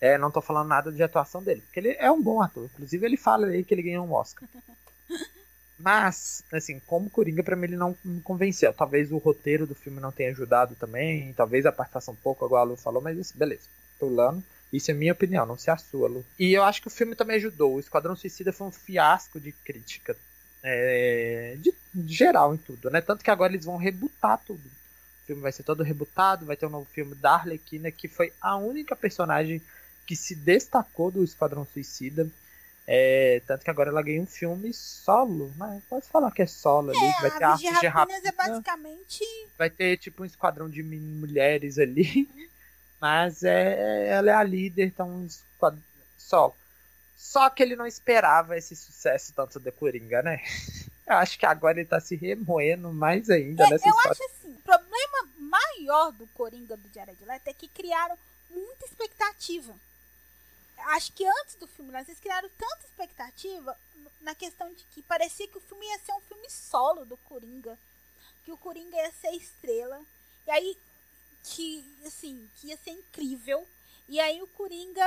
É, 0.00 0.18
não 0.18 0.30
tô 0.30 0.40
falando 0.40 0.68
nada 0.68 0.90
de 0.90 1.02
atuação 1.02 1.42
dele, 1.42 1.60
porque 1.62 1.78
ele 1.78 1.96
é 1.98 2.10
um 2.10 2.20
bom 2.20 2.42
ator. 2.42 2.64
Inclusive, 2.64 3.06
ele 3.06 3.16
fala 3.16 3.46
aí 3.46 3.62
que 3.62 3.72
ele 3.72 3.82
ganhou 3.82 4.06
um 4.06 4.12
Oscar. 4.12 4.48
Mas, 5.78 6.44
assim, 6.52 6.78
como 6.86 7.10
Coringa, 7.10 7.42
para 7.42 7.56
mim 7.56 7.64
ele 7.64 7.76
não 7.76 7.96
me 8.04 8.20
convenceu. 8.20 8.72
Talvez 8.72 9.10
o 9.10 9.18
roteiro 9.18 9.66
do 9.66 9.74
filme 9.74 10.00
não 10.00 10.12
tenha 10.12 10.30
ajudado 10.30 10.74
também, 10.74 11.32
talvez 11.32 11.66
a 11.66 11.72
participação 11.72 12.14
um 12.14 12.16
pouco, 12.16 12.44
igual 12.46 12.62
a 12.62 12.64
Lu 12.64 12.76
falou, 12.76 13.02
mas 13.02 13.18
assim, 13.18 13.36
beleza. 13.36 13.62
Pulando. 13.98 14.42
Isso 14.72 14.90
é 14.90 14.94
minha 14.94 15.12
opinião, 15.12 15.44
não 15.44 15.58
se 15.58 15.70
a 15.70 15.76
sua, 15.76 16.08
Lu. 16.08 16.24
E 16.38 16.52
eu 16.52 16.62
acho 16.62 16.80
que 16.80 16.88
o 16.88 16.90
filme 16.90 17.14
também 17.14 17.36
ajudou. 17.36 17.74
O 17.74 17.80
Esquadrão 17.80 18.16
Suicida 18.16 18.52
foi 18.52 18.68
um 18.68 18.72
fiasco 18.72 19.38
de 19.38 19.52
crítica. 19.52 20.16
É, 20.62 21.56
de, 21.58 21.74
de, 21.92 22.14
geral 22.14 22.54
em 22.54 22.56
tudo, 22.56 22.88
né? 22.88 23.00
Tanto 23.00 23.24
que 23.24 23.30
agora 23.30 23.52
eles 23.52 23.66
vão 23.66 23.76
rebutar 23.76 24.40
tudo. 24.46 24.62
O 24.64 25.26
filme 25.26 25.42
vai 25.42 25.52
ser 25.52 25.64
todo 25.64 25.82
rebutado, 25.82 26.46
vai 26.46 26.56
ter 26.56 26.66
um 26.66 26.70
novo 26.70 26.86
filme 26.86 27.14
da 27.16 27.32
Arlequina, 27.32 27.90
que 27.90 28.08
foi 28.08 28.32
a 28.40 28.56
única 28.56 28.96
personagem 28.96 29.60
que 30.06 30.16
se 30.16 30.34
destacou 30.34 31.10
do 31.10 31.22
Esquadrão 31.22 31.66
Suicida. 31.66 32.28
É, 32.94 33.40
tanto 33.46 33.64
que 33.64 33.70
agora 33.70 33.88
ela 33.88 34.02
ganha 34.02 34.20
um 34.20 34.26
filme 34.26 34.70
solo, 34.74 35.50
mas 35.56 35.82
pode 35.84 36.06
falar 36.08 36.30
que 36.30 36.42
é 36.42 36.46
solo 36.46 36.90
ali. 36.90 36.98
É, 37.02 37.20
vai 37.22 37.30
ter 37.38 37.44
a 37.44 37.54
de 37.54 37.86
Rapinas 37.86 38.22
é 38.22 38.32
basicamente. 38.32 39.24
Vai 39.56 39.70
ter 39.70 39.96
tipo 39.96 40.22
um 40.22 40.26
esquadrão 40.26 40.68
de 40.68 40.82
mulheres 40.82 41.78
ali. 41.78 42.28
Mas 43.00 43.42
é, 43.42 44.08
ela 44.08 44.30
é 44.30 44.34
a 44.34 44.42
líder, 44.42 44.84
então 44.84 45.08
um 45.08 45.24
esquadrão 45.24 45.82
solo. 46.18 46.54
Só 47.16 47.48
que 47.48 47.62
ele 47.62 47.74
não 47.74 47.86
esperava 47.86 48.58
esse 48.58 48.76
sucesso 48.76 49.32
tanto 49.34 49.58
da 49.58 49.72
Coringa, 49.72 50.20
né? 50.20 50.42
Eu 51.08 51.16
acho 51.16 51.38
que 51.38 51.46
agora 51.46 51.80
ele 51.80 51.88
tá 51.88 51.98
se 51.98 52.14
remoendo 52.14 52.92
mais 52.92 53.30
ainda 53.30 53.64
é, 53.64 53.70
nessa 53.70 53.88
eu 53.88 53.90
história. 53.90 54.10
acho 54.12 54.24
assim, 54.24 54.52
o 54.52 54.62
problema 54.62 55.28
maior 55.38 56.12
do 56.12 56.26
Coringa 56.28 56.76
do 56.76 56.88
Jared 56.94 57.24
Leto 57.24 57.48
é 57.48 57.52
que 57.54 57.68
criaram 57.68 58.16
muita 58.50 58.84
expectativa 58.84 59.74
acho 60.88 61.12
que 61.12 61.26
antes 61.26 61.54
do 61.56 61.66
filme, 61.66 61.92
né, 61.92 62.04
vocês 62.04 62.18
criaram 62.18 62.48
tanta 62.58 62.86
expectativa 62.86 63.76
na 64.20 64.34
questão 64.34 64.72
de 64.72 64.84
que 64.84 65.02
parecia 65.02 65.48
que 65.48 65.58
o 65.58 65.60
filme 65.60 65.86
ia 65.86 65.98
ser 65.98 66.12
um 66.12 66.20
filme 66.22 66.48
solo 66.50 67.04
do 67.04 67.16
Coringa. 67.18 67.78
Que 68.44 68.52
o 68.52 68.56
Coringa 68.56 68.96
ia 68.96 69.12
ser 69.12 69.30
estrela. 69.30 70.00
E 70.46 70.50
aí, 70.50 70.78
que, 71.44 71.84
assim, 72.06 72.48
que 72.56 72.68
ia 72.68 72.76
ser 72.76 72.90
incrível. 72.90 73.66
E 74.08 74.20
aí 74.20 74.42
o 74.42 74.46
Coringa, 74.48 75.06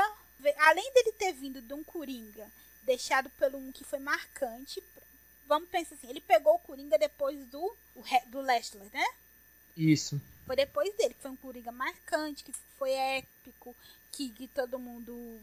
além 0.57 0.93
dele 0.93 1.11
ter 1.13 1.33
vindo 1.33 1.61
de 1.61 1.73
um 1.73 1.83
Coringa 1.83 2.49
deixado 2.83 3.29
pelo 3.31 3.57
um 3.57 3.71
que 3.71 3.83
foi 3.83 3.99
marcante, 3.99 4.81
vamos 5.47 5.69
pensar 5.69 5.95
assim, 5.95 6.09
ele 6.09 6.21
pegou 6.21 6.55
o 6.55 6.59
Coringa 6.59 6.97
depois 6.97 7.43
do, 7.45 7.75
do 8.27 8.41
Lestler, 8.41 8.87
né? 8.93 9.05
Isso. 9.75 10.21
Foi 10.45 10.55
depois 10.55 10.93
dele, 10.95 11.13
que 11.13 11.21
foi 11.21 11.31
um 11.31 11.35
Coringa 11.35 11.71
marcante, 11.71 12.43
que 12.43 12.53
foi 12.77 12.91
épico, 12.91 13.75
que, 14.11 14.29
que 14.29 14.47
todo 14.47 14.79
mundo 14.79 15.39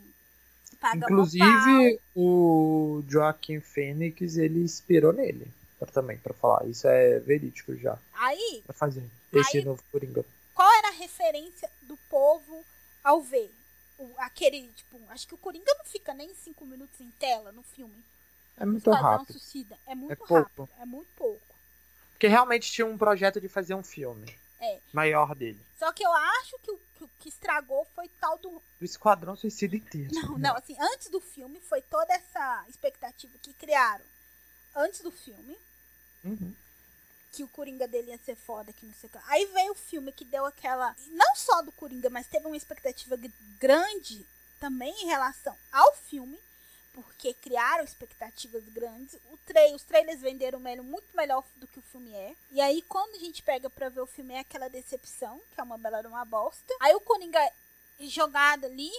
Inclusive, 0.95 2.01
o 2.15 3.03
Joaquim 3.09 3.61
Fênix, 3.61 4.37
ele 4.37 4.61
inspirou 4.61 5.13
nele 5.13 5.47
também, 5.87 6.17
para 6.19 6.35
falar. 6.35 6.67
Isso 6.67 6.87
é 6.87 7.19
verídico 7.21 7.75
já. 7.77 7.99
Aí. 8.15 8.63
Pra 8.65 8.75
fazer 8.75 9.03
esse 9.33 9.59
aí, 9.59 9.65
novo 9.65 9.83
Coringa. 9.91 10.25
Qual 10.55 10.71
era 10.79 10.89
a 10.89 10.93
referência 10.93 11.69
do 11.83 11.97
povo 12.09 12.65
ao 13.03 13.23
ver? 13.23 13.51
O, 13.99 14.09
aquele, 14.19 14.69
tipo, 14.77 15.01
acho 15.09 15.27
que 15.27 15.35
o 15.35 15.39
Coringa 15.39 15.75
não 15.79 15.85
fica 15.85 16.15
nem 16.15 16.33
cinco 16.35 16.65
minutos 16.65 17.01
em 17.01 17.11
tela 17.19 17.53
no 17.53 17.63
filme. 17.63 18.05
É 18.57 18.65
muito 18.65 18.91
rápido. 18.91 19.33
Suicida. 19.33 19.79
É 19.87 19.95
muito 19.95 20.13
é 20.13 20.35
rápido. 20.35 20.55
Pouco. 20.55 20.73
É 20.81 20.85
muito 20.85 21.09
pouco. 21.17 21.41
Porque 22.13 22.29
realmente 22.29 22.71
tinha 22.71 22.87
um 22.87 22.99
projeto 22.99 23.41
de 23.41 23.49
fazer 23.49 23.75
um 23.75 23.83
filme. 23.83 24.27
É. 24.63 24.81
Maior 24.93 25.35
dele. 25.35 25.61
Só 25.77 25.93
que 25.93 26.07
eu 26.07 26.13
acho 26.13 26.57
que 26.61 26.71
o 26.71 26.79
que, 26.95 27.09
que 27.19 27.29
estragou 27.29 27.85
foi 27.97 28.09
tal 28.21 28.39
do. 28.39 28.63
Do 28.79 28.85
Esquadrão 28.85 29.35
Suicida 29.35 29.75
inteiro. 29.75 30.15
Não, 30.15 30.39
não, 30.39 30.57
assim, 30.57 30.77
antes 30.79 31.11
do 31.11 31.21
filme 31.21 31.61
foi 31.61 31.83
toda 31.83 32.15
essa 32.15 32.65
expectativa 32.69 33.37
que 33.43 33.53
criaram. 33.55 34.05
Antes 34.77 35.01
do 35.01 35.11
filme. 35.11 35.59
Uhum. 36.23 36.55
Que 37.33 37.43
o 37.43 37.49
Coringa 37.49 37.89
dele 37.89 38.11
ia 38.11 38.19
ser 38.19 38.37
foda, 38.37 38.73
que 38.73 38.87
não 38.87 38.95
sei 38.95 39.09
o 39.09 39.13
que. 39.13 39.19
Aí 39.27 39.47
veio 39.47 39.73
o 39.73 39.75
filme 39.75 40.13
que 40.13 40.25
deu 40.25 40.47
aquela. 40.47 40.95
Não 41.09 41.35
só 41.35 41.61
do 41.63 41.73
Coringa, 41.73 42.09
mas 42.09 42.29
teve 42.29 42.47
uma 42.47 42.57
expectativa 42.57 43.19
grande 43.59 44.25
também 44.61 44.95
em 45.03 45.07
relação 45.07 45.57
ao 45.73 45.93
filme 45.95 46.39
porque 46.93 47.35
criaram 47.35 47.85
expectativas 47.85 48.65
grandes. 48.69 49.15
O 49.33 49.37
tra 49.47 49.61
os 49.75 49.83
trailers 49.83 50.21
venderam 50.21 50.61
muito 50.61 51.17
melhor 51.17 51.45
do 51.57 51.67
que 51.67 51.79
o 51.79 51.83
filme 51.83 52.13
é. 52.15 52.35
E 52.51 52.61
aí, 52.61 52.83
quando 52.83 53.15
a 53.15 53.19
gente 53.19 53.43
pega 53.43 53.69
pra 53.71 53.89
ver 53.89 54.01
o 54.01 54.07
filme, 54.07 54.35
é 54.35 54.41
aquela 54.41 54.69
decepção, 54.69 55.41
que 55.55 55.61
é 55.61 55.65
uma 55.65 55.79
bela 55.79 56.01
de 56.01 56.09
uma 56.09 56.25
bosta. 56.25 56.75
Aí 56.81 56.95
o 56.95 57.01
Coringa 57.01 57.41
jogado 58.01 58.67
ali. 58.67 58.91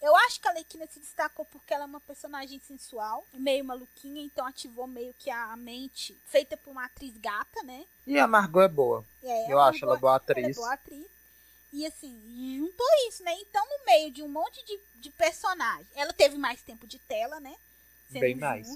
Eu 0.00 0.14
acho 0.14 0.40
que 0.40 0.46
a 0.46 0.52
Alequina 0.52 0.86
se 0.86 1.00
destacou 1.00 1.44
porque 1.46 1.74
ela 1.74 1.82
é 1.82 1.86
uma 1.86 2.00
personagem 2.00 2.60
sensual, 2.60 3.26
meio 3.34 3.64
maluquinha, 3.64 4.22
então 4.22 4.46
ativou 4.46 4.86
meio 4.86 5.12
que 5.18 5.28
a 5.28 5.56
mente 5.56 6.16
feita 6.26 6.56
por 6.56 6.70
uma 6.70 6.84
atriz 6.84 7.16
gata, 7.16 7.62
né? 7.64 7.84
E 8.06 8.16
a 8.16 8.28
Margot 8.28 8.60
é 8.60 8.68
boa. 8.68 9.04
É, 9.24 9.52
Eu 9.52 9.60
acho 9.60 9.84
ela 9.84 9.96
boa 9.96 10.16
atriz. 10.16 10.38
Ela 10.38 10.50
é 10.50 10.54
boa 10.54 10.72
atriz. 10.72 11.06
E 11.72 11.86
assim, 11.86 12.56
juntou 12.58 12.86
isso, 13.08 13.22
né? 13.22 13.34
Então, 13.40 13.64
no 13.66 13.84
meio 13.86 14.10
de 14.10 14.22
um 14.22 14.28
monte 14.28 14.64
de, 14.64 14.78
de 14.96 15.10
personagens, 15.10 15.86
ela 15.94 16.12
teve 16.12 16.36
mais 16.36 16.60
tempo 16.60 16.86
de 16.86 16.98
tela, 16.98 17.40
né? 17.40 17.54
Sendo 18.10 18.20
Bem 18.20 18.34
mais. 18.34 18.68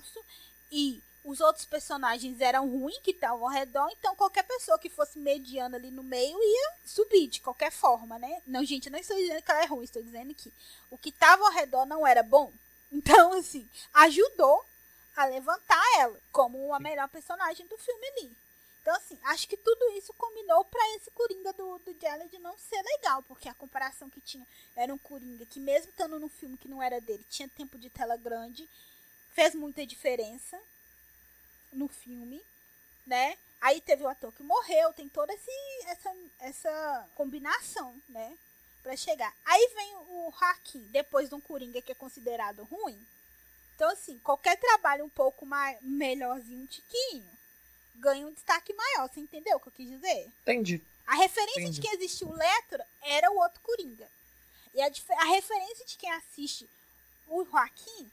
e 0.73 1.03
os 1.27 1.41
outros 1.41 1.67
personagens 1.67 2.41
eram 2.41 2.71
ruins 2.71 2.99
que 3.01 3.11
estavam 3.11 3.45
ao 3.45 3.53
redor, 3.53 3.91
então 3.91 4.15
qualquer 4.15 4.45
pessoa 4.45 4.79
que 4.79 4.89
fosse 4.89 5.19
mediana 5.19 5.77
ali 5.77 5.91
no 5.91 6.05
meio 6.05 6.39
ia 6.41 6.73
subir 6.85 7.27
de 7.27 7.41
qualquer 7.41 7.73
forma, 7.73 8.17
né? 8.17 8.41
Não, 8.47 8.65
gente, 8.65 8.87
eu 8.87 8.93
não 8.93 8.99
estou 8.99 9.17
dizendo 9.17 9.43
que 9.43 9.51
ela 9.51 9.63
é 9.63 9.67
ruim, 9.67 9.85
estou 9.85 10.03
dizendo 10.03 10.33
que 10.35 10.53
o 10.89 10.97
que 10.97 11.09
estava 11.09 11.45
ao 11.45 11.53
redor 11.53 11.85
não 11.85 12.07
era 12.07 12.23
bom. 12.23 12.53
Então, 12.93 13.33
assim, 13.33 13.69
ajudou 13.93 14.65
a 15.17 15.25
levantar 15.25 15.83
ela 15.99 16.17
como 16.31 16.73
a 16.73 16.79
melhor 16.79 17.09
personagem 17.09 17.67
do 17.67 17.77
filme 17.77 18.07
ali. 18.07 18.37
Então, 18.87 18.95
assim, 18.95 19.19
acho 19.25 19.49
que 19.49 19.57
tudo 19.57 19.91
isso 19.99 20.13
combinou 20.13 20.65
para 20.65 20.95
esse 20.95 21.11
Coringa 21.11 21.53
do, 21.55 21.77
do 21.79 22.01
Jared 22.01 22.39
não 22.39 22.57
ser 22.57 22.81
legal, 22.81 23.21
porque 23.25 23.49
a 23.49 23.55
comparação 23.55 24.09
que 24.09 24.21
tinha 24.21 24.47
era 24.77 24.95
um 24.95 24.99
Coringa 24.99 25.45
que, 25.45 25.59
mesmo 25.59 25.91
estando 25.91 26.21
no 26.21 26.29
filme 26.29 26.57
que 26.57 26.69
não 26.69 26.81
era 26.81 27.01
dele, 27.01 27.27
tinha 27.29 27.49
tempo 27.49 27.77
de 27.79 27.91
tela 27.91 28.17
grande, 28.17 28.71
fez 29.33 29.57
muita 29.57 29.85
diferença 29.85 30.57
no 31.73 31.89
filme, 31.89 32.41
né? 33.05 33.37
Aí 33.61 33.81
teve 33.81 34.05
o 34.05 34.09
ator 34.09 34.33
que 34.33 34.45
morreu, 34.45 34.93
tem 34.93 35.09
toda 35.09 35.35
esse, 35.35 35.51
essa, 35.87 36.17
essa 36.39 37.09
combinação, 37.17 38.01
né? 38.09 38.39
Pra 38.85 38.97
chegar. 38.97 39.35
Aí 39.45 39.73
vem 39.75 39.97
o 39.97 40.33
Hakim, 40.41 40.87
depois 40.93 41.29
de 41.29 41.35
um 41.35 41.41
Coringa 41.41 41.83
que 41.83 41.91
é 41.91 41.97
considerado 41.97 42.63
ruim. 42.63 43.05
Então, 43.75 43.91
assim, 43.91 44.17
qualquer 44.21 44.57
trabalho 44.57 45.05
um 45.05 45.11
pouco 45.11 45.45
mais 45.45 45.77
melhorzinho, 45.83 46.63
um 46.63 46.67
tiquinho, 46.67 47.36
ganha 48.01 48.27
um 48.27 48.33
destaque 48.33 48.73
maior. 48.73 49.09
Você 49.09 49.21
entendeu 49.21 49.57
o 49.57 49.61
que 49.61 49.69
eu 49.69 49.73
quis 49.73 49.89
dizer? 49.89 50.29
Entendi. 50.43 50.83
A 51.07 51.15
referência 51.17 51.61
Entendi. 51.61 51.81
de 51.81 51.81
quem 51.81 51.97
assistiu 51.97 52.29
o 52.29 52.37
Letro 52.37 52.83
era 53.03 53.31
o 53.31 53.39
outro 53.39 53.61
Coringa. 53.63 54.07
E 54.75 54.83
a, 54.83 54.87
a 54.87 55.25
referência 55.25 55.87
de 55.87 55.97
quem 55.97 56.11
assiste 56.13 56.69
o 57.29 57.45
Joaquim 57.45 58.11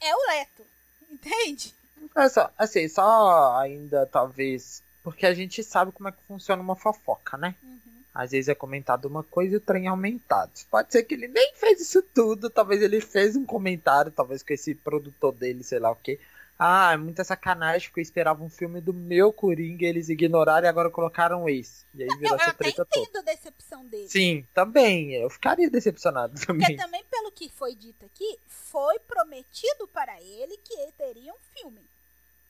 é 0.00 0.14
o 0.14 0.26
Leto. 0.28 0.66
Entende? 1.10 1.74
É 2.16 2.28
só, 2.28 2.50
assim, 2.56 2.88
só 2.88 3.58
ainda 3.58 4.06
talvez. 4.06 4.82
Porque 5.02 5.26
a 5.26 5.34
gente 5.34 5.62
sabe 5.62 5.90
como 5.90 6.08
é 6.08 6.12
que 6.12 6.22
funciona 6.28 6.62
uma 6.62 6.76
fofoca, 6.76 7.36
né? 7.36 7.54
Uhum. 7.62 7.78
Às 8.14 8.32
vezes 8.32 8.48
é 8.48 8.54
comentado 8.54 9.04
uma 9.06 9.22
coisa 9.22 9.54
e 9.54 9.56
o 9.56 9.60
trem 9.60 9.86
é 9.86 9.88
aumentado. 9.88 10.50
Pode 10.70 10.92
ser 10.92 11.04
que 11.04 11.14
ele 11.14 11.28
nem 11.28 11.54
fez 11.54 11.80
isso 11.80 12.02
tudo, 12.02 12.50
talvez 12.50 12.82
ele 12.82 13.00
fez 13.00 13.36
um 13.36 13.44
comentário, 13.44 14.10
talvez 14.10 14.42
com 14.42 14.52
esse 14.52 14.74
produtor 14.74 15.32
dele, 15.32 15.62
sei 15.62 15.78
lá 15.78 15.90
o 15.90 15.96
quê. 15.96 16.20
Ah, 16.58 16.92
é 16.92 16.96
muita 16.96 17.22
sacanagem, 17.22 17.88
porque 17.88 18.00
eu 18.00 18.02
esperava 18.02 18.42
um 18.42 18.50
filme 18.50 18.80
do 18.80 18.92
meu 18.92 19.32
Coringa 19.32 19.84
e 19.84 19.88
eles 19.88 20.08
ignoraram 20.08 20.66
e 20.66 20.68
agora 20.68 20.90
colocaram 20.90 21.48
esse. 21.48 21.86
E 21.94 22.02
aí 22.02 22.08
virou 22.08 22.22
Eu, 22.24 22.30
eu 22.30 22.36
essa 22.36 22.52
treta 22.54 22.84
toda. 22.84 23.00
entendo 23.06 23.16
a 23.18 23.22
decepção 23.22 23.86
dele. 23.86 24.08
Sim, 24.08 24.44
também. 24.52 25.12
Eu 25.14 25.30
ficaria 25.30 25.70
decepcionado 25.70 26.34
Porque 26.34 26.46
também. 26.46 26.76
também, 26.76 27.04
pelo 27.08 27.30
que 27.30 27.48
foi 27.48 27.76
dito 27.76 28.04
aqui, 28.06 28.38
foi 28.48 28.98
prometido 29.00 29.86
para 29.86 30.20
ele 30.20 30.56
que 30.64 30.92
teria 30.96 31.32
um 31.32 31.38
filme. 31.56 31.80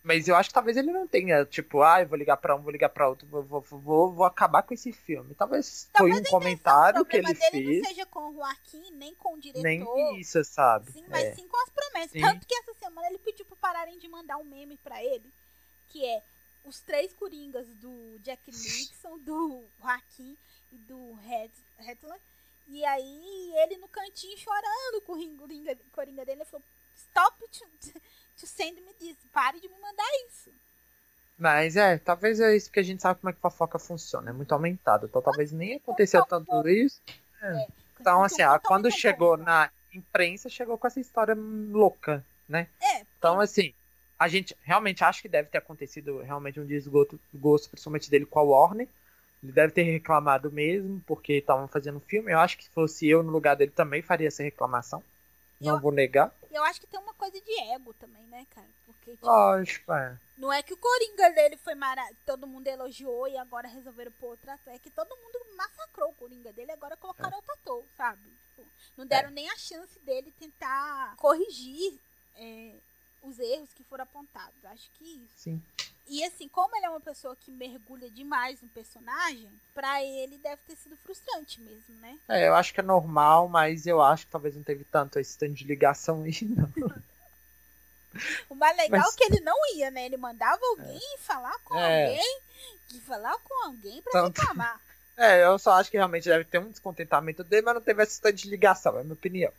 Mas 0.02 0.28
eu 0.28 0.36
acho 0.36 0.48
que 0.50 0.54
talvez 0.54 0.76
ele 0.76 0.92
não 0.92 1.06
tenha, 1.06 1.44
tipo, 1.44 1.82
ah, 1.82 2.00
eu 2.00 2.08
vou 2.08 2.16
ligar 2.16 2.36
pra 2.36 2.54
um, 2.56 2.62
vou 2.62 2.70
ligar 2.70 2.88
pra 2.88 3.08
outro, 3.08 3.26
vou, 3.26 3.42
vou, 3.42 3.60
vou, 3.60 4.12
vou 4.12 4.24
acabar 4.24 4.62
com 4.62 4.72
esse 4.72 4.92
filme. 4.92 5.34
Talvez, 5.34 5.88
Talvez 5.92 6.14
foi 6.16 6.22
um 6.22 6.26
a 6.26 6.30
comentário 6.30 7.02
o 7.02 7.04
que 7.04 7.16
ele 7.16 7.34
fez, 7.34 7.78
não 7.82 7.88
seja 7.88 8.06
com 8.06 8.28
o 8.30 8.34
Joaquim, 8.34 8.90
nem 8.92 9.14
com 9.16 9.34
o 9.34 9.40
diretor. 9.40 9.62
nem 9.62 10.20
isso, 10.20 10.42
sabe? 10.44 10.92
Sim, 10.92 11.04
mas 11.08 11.24
É. 11.24 11.34
sim 11.34 11.46
com 11.48 11.56
as 11.62 11.68
promessas. 11.70 12.12
Sim. 12.12 12.20
Tanto 12.20 12.46
que 12.46 12.54
essa 12.54 12.72
semana 12.74 13.08
ele 13.08 13.18
pediu 13.18 13.44
pra 13.44 13.56
pararem 13.56 13.98
de 13.98 14.08
mandar 14.08 14.38
um 14.38 14.44
meme 14.44 14.78
pra 14.78 15.02
ele, 15.02 15.30
que 15.88 16.04
é 16.06 16.22
os 16.64 16.80
três 16.80 17.12
coringas 17.12 17.66
do 17.74 18.18
Jack 18.20 18.40
Nixon, 18.52 19.18
do 19.18 19.64
Joaquim 19.80 20.36
e 20.72 20.76
do 20.76 21.18
Hedler. 21.80 22.20
E 22.68 22.84
aí 22.84 23.52
ele 23.62 23.78
no 23.78 23.88
cantinho 23.88 24.36
chorando 24.38 25.00
com 25.04 25.12
o 25.12 25.16
ring- 25.16 25.36
coringa, 25.36 25.76
coringa 25.92 26.24
dele. 26.24 26.42
Ele 26.42 26.48
falou, 26.50 26.64
stop 26.96 27.44
to 28.38 28.46
send 28.46 28.80
me 28.80 28.92
this. 28.94 29.16
Pare 29.32 29.60
de 29.60 29.68
me 29.68 29.74
mandar 29.80 30.08
isso. 30.28 30.50
Mas 31.38 31.76
é, 31.76 31.98
talvez 31.98 32.40
é 32.40 32.56
isso 32.56 32.66
porque 32.66 32.80
a 32.80 32.84
gente 32.84 33.00
sabe 33.00 33.20
como 33.20 33.30
é 33.30 33.32
que 33.32 33.40
fofoca 33.40 33.78
funciona, 33.78 34.30
é 34.30 34.32
muito 34.32 34.52
aumentado. 34.52 35.06
Então 35.06 35.22
talvez 35.22 35.52
nem 35.52 35.76
aconteceu 35.76 36.24
tanto 36.24 36.68
isso. 36.68 37.00
Então, 38.00 38.22
assim, 38.24 38.42
ah, 38.42 38.58
quando 38.58 38.90
chegou 38.90 39.36
na 39.36 39.70
imprensa, 39.92 40.48
chegou 40.48 40.76
com 40.76 40.86
essa 40.86 41.00
história 41.00 41.34
louca, 41.36 42.24
né? 42.48 42.68
É, 42.80 43.02
Então, 43.18 43.40
assim, 43.40 43.72
a 44.18 44.26
gente 44.28 44.56
realmente 44.62 45.04
acha 45.04 45.22
que 45.22 45.28
deve 45.28 45.48
ter 45.48 45.58
acontecido 45.58 46.18
realmente 46.22 46.58
um 46.58 46.66
desgosto, 46.66 47.18
gosto, 47.34 47.70
principalmente 47.70 48.10
dele 48.10 48.26
com 48.26 48.38
a 48.40 48.42
Warner. 48.42 48.88
Ele 49.42 49.52
deve 49.52 49.72
ter 49.72 49.82
reclamado 49.82 50.50
mesmo, 50.50 51.00
porque 51.06 51.34
estavam 51.34 51.68
fazendo 51.68 52.00
filme. 52.00 52.32
Eu 52.32 52.40
acho 52.40 52.58
que 52.58 52.64
se 52.64 52.70
fosse 52.70 53.06
eu 53.06 53.22
no 53.22 53.30
lugar 53.30 53.54
dele 53.54 53.70
também 53.70 54.02
faria 54.02 54.26
essa 54.26 54.42
reclamação. 54.42 55.02
Não 55.60 55.74
Eu- 55.74 55.80
vou 55.80 55.90
negar. 55.92 56.32
eu 56.50 56.62
acho 56.64 56.80
que 56.80 56.86
tem 56.86 57.00
uma 57.00 57.14
coisa 57.14 57.40
de 57.40 57.60
ego 57.72 57.92
também, 57.94 58.22
né, 58.28 58.46
cara? 58.50 58.68
Porque, 58.84 59.12
tipo, 59.12 59.26
Lógico, 59.26 59.92
é. 59.92 60.18
Não 60.36 60.52
é 60.52 60.62
que 60.62 60.72
o 60.72 60.76
Coringa 60.76 61.30
dele 61.30 61.56
foi 61.56 61.74
maravilhoso, 61.74 62.20
todo 62.24 62.46
mundo 62.46 62.66
elogiou 62.68 63.26
e 63.26 63.36
agora 63.36 63.66
resolveram 63.66 64.12
pôr 64.12 64.28
outro 64.30 64.50
ator. 64.50 64.72
É 64.72 64.78
que 64.78 64.90
todo 64.90 65.16
mundo 65.16 65.56
massacrou 65.56 66.10
o 66.10 66.14
Coringa 66.14 66.52
dele 66.52 66.70
e 66.70 66.74
agora 66.74 66.96
colocaram 66.96 67.36
outro 67.36 67.52
ator, 67.54 67.84
sabe? 67.96 68.22
Tipo, 68.54 68.64
não 68.96 69.04
deram 69.06 69.30
nem 69.30 69.48
a 69.50 69.56
chance 69.56 69.98
dele 70.00 70.32
tentar 70.38 71.16
corrigir 71.16 71.98
é, 72.36 72.74
os 73.28 73.38
erros 73.38 73.68
que 73.74 73.84
foram 73.84 74.04
apontados. 74.04 74.64
Acho 74.64 74.88
que 74.98 75.04
isso. 75.04 75.28
Sim. 75.36 75.62
E 76.10 76.24
assim, 76.24 76.48
como 76.48 76.74
ele 76.74 76.86
é 76.86 76.90
uma 76.90 77.00
pessoa 77.00 77.36
que 77.36 77.50
mergulha 77.50 78.08
demais 78.10 78.60
no 78.62 78.68
personagem, 78.68 79.48
pra 79.74 80.02
ele 80.02 80.38
deve 80.38 80.60
ter 80.66 80.74
sido 80.76 80.96
frustrante 80.96 81.60
mesmo, 81.60 81.94
né? 82.00 82.18
É, 82.28 82.48
eu 82.48 82.54
acho 82.54 82.72
que 82.72 82.80
é 82.80 82.82
normal, 82.82 83.46
mas 83.48 83.86
eu 83.86 84.00
acho 84.00 84.24
que 84.24 84.32
talvez 84.32 84.56
não 84.56 84.62
teve 84.62 84.84
tanto 84.84 85.18
esse 85.18 85.36
tanto 85.36 85.52
de 85.52 85.64
ligação 85.64 86.22
aí, 86.22 86.32
não. 86.42 86.72
O 88.48 88.54
mais 88.54 88.76
legal 88.76 89.02
Mas- 89.02 89.14
é 89.14 89.16
que 89.18 89.24
ele 89.24 89.40
não 89.40 89.56
ia, 89.76 89.90
né? 89.90 90.06
Ele 90.06 90.16
mandava 90.16 90.60
alguém 90.66 91.00
falar 91.18 91.56
com 91.60 91.76
É. 91.78 92.06
alguém, 92.06 92.40
e 92.94 93.00
falar 93.00 93.38
com 93.40 93.64
alguém 93.66 94.00
pra 94.02 94.12
Tanto- 94.12 94.38
reclamar. 94.40 94.80
É, 95.20 95.44
eu 95.44 95.58
só 95.58 95.72
acho 95.72 95.90
que 95.90 95.96
realmente 95.96 96.28
deve 96.28 96.44
ter 96.44 96.58
um 96.60 96.70
descontentamento 96.70 97.42
dele, 97.42 97.62
mas 97.62 97.74
não 97.74 97.82
teve 97.82 98.00
esse 98.04 98.20
tanto 98.20 98.36
de 98.36 98.48
ligação, 98.48 98.96
é 98.96 99.00
a 99.00 99.02
minha 99.02 99.14
opinião. 99.14 99.52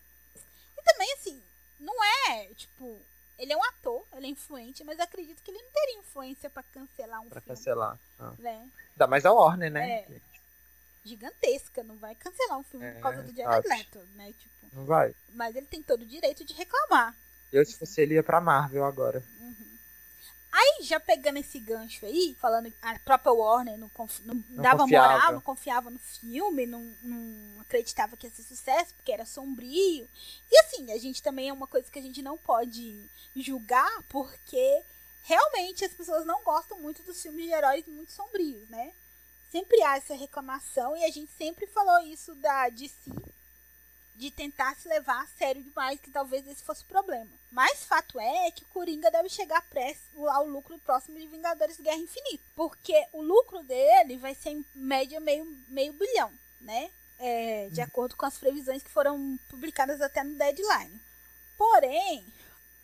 E 0.78 0.82
também, 0.84 1.14
assim, 1.14 1.44
não 1.78 1.94
é, 2.02 2.46
tipo, 2.56 2.98
ele 3.40 3.54
é 3.54 3.58
um 3.58 3.64
ator, 3.64 4.06
ele 4.14 4.28
é 4.28 4.30
influente, 4.30 4.84
mas 4.84 5.00
acredito 5.00 5.42
que 5.42 5.50
ele 5.50 5.62
não 5.62 5.72
teria 5.72 5.98
influência 6.00 6.50
pra 6.50 6.62
cancelar 6.62 7.22
um 7.22 7.30
Pra 7.30 7.42
filme, 7.42 7.56
cancelar. 7.58 8.00
Ah. 8.20 8.34
né? 8.38 8.70
Ainda 8.92 9.08
mais 9.08 9.26
a 9.26 9.32
Warner, 9.32 9.72
né? 9.72 9.90
É. 10.02 10.22
Gigantesca, 11.06 11.82
não 11.84 11.96
vai 11.96 12.14
cancelar 12.16 12.58
um 12.60 12.64
filme 12.64 12.92
por 12.94 13.02
causa 13.02 13.20
É, 13.20 13.24
do 13.24 13.36
Jared. 13.36 13.68
Leto, 13.68 14.00
né? 14.16 14.34
Tipo, 14.38 14.68
Não 14.76 14.86
vai. 14.86 15.16
mas 15.34 15.56
ele 15.56 15.66
tem 15.66 15.82
todo 15.82 16.02
o 16.02 16.06
direito 16.06 16.44
de 16.44 16.54
reclamar. 16.54 17.16
Eu, 17.52 17.66
se 17.66 17.76
fosse 17.78 18.02
ele, 18.02 18.16
ia 18.16 18.24
pra 18.24 18.40
Marvel 18.42 18.84
agora. 18.86 19.24
Aí, 20.52 20.84
já 20.84 21.00
pegando 21.00 21.38
esse 21.38 21.60
gancho 21.60 22.06
aí, 22.06 22.36
falando 22.42 22.72
que 22.72 22.78
a 22.82 22.98
própria 23.00 23.32
Warner 23.32 23.78
não, 23.78 23.90
não 24.26 24.36
Não 24.50 24.64
dava 24.64 24.80
confiava. 24.84 25.14
moral, 25.14 25.34
não 25.34 25.42
confiava 25.42 25.90
no 25.92 26.00
filme, 26.00 26.66
não, 26.66 26.82
não 27.04 27.62
acreditava 27.62 28.18
que 28.18 28.26
ia 28.26 28.32
ser 28.34 28.42
sucesso, 28.44 28.94
porque 28.96 29.12
era 29.12 29.26
sombrio. 29.26 30.10
E 30.52 30.60
assim, 30.62 30.92
a 30.92 30.98
gente 30.98 31.22
também 31.22 31.50
é 31.50 31.54
uma 31.54 31.68
coisa 31.68 31.90
que 31.92 32.00
a 32.00 32.02
gente 32.02 32.22
não 32.24 32.38
pode 32.38 33.00
julgar, 33.36 34.04
porque 34.10 34.82
realmente 35.24 35.86
as 35.86 35.94
pessoas 35.94 36.26
não 36.26 36.44
gostam 36.44 36.80
muito 36.80 37.04
dos 37.04 37.22
filmes 37.22 37.46
de 37.46 37.52
heróis 37.52 37.86
muito 37.88 38.12
sombrios, 38.12 38.68
né? 38.70 38.92
Sempre 39.52 39.82
há 39.84 39.98
essa 39.98 40.16
reclamação 40.16 40.98
e 40.98 41.04
a 41.06 41.12
gente 41.12 41.32
sempre 41.38 41.68
falou 41.68 42.00
isso 42.02 42.34
da 42.36 42.70
DC, 42.70 43.12
de 44.20 44.30
tentar 44.30 44.76
se 44.76 44.90
levar 44.90 45.24
a 45.24 45.28
sério 45.28 45.64
demais, 45.64 45.98
que 45.98 46.12
talvez 46.12 46.46
esse 46.46 46.62
fosse 46.62 46.84
o 46.84 46.88
problema. 46.88 47.30
Mas 47.50 47.86
fato 47.86 48.20
é 48.20 48.52
que 48.52 48.64
o 48.64 48.68
Coringa 48.68 49.10
deve 49.10 49.30
chegar 49.30 49.66
ao 50.34 50.46
lucro 50.46 50.78
próximo 50.80 51.18
de 51.18 51.26
Vingadores 51.26 51.80
Guerra 51.80 51.96
Infinita. 51.96 52.44
Porque 52.54 53.02
o 53.14 53.22
lucro 53.22 53.64
dele 53.64 54.18
vai 54.18 54.36
ser 54.36 54.50
em 54.50 54.66
média 54.76 55.22
meio, 55.22 55.46
meio 55.70 55.94
bilhão, 55.94 56.34
né? 56.60 56.92
É, 57.18 57.70
de 57.72 57.80
acordo 57.80 58.18
com 58.18 58.26
as 58.26 58.38
previsões 58.38 58.84
que 58.84 58.90
foram 58.90 59.40
publicadas 59.48 60.02
até 60.02 60.22
no 60.22 60.36
deadline. 60.36 61.02
Porém, 61.58 62.26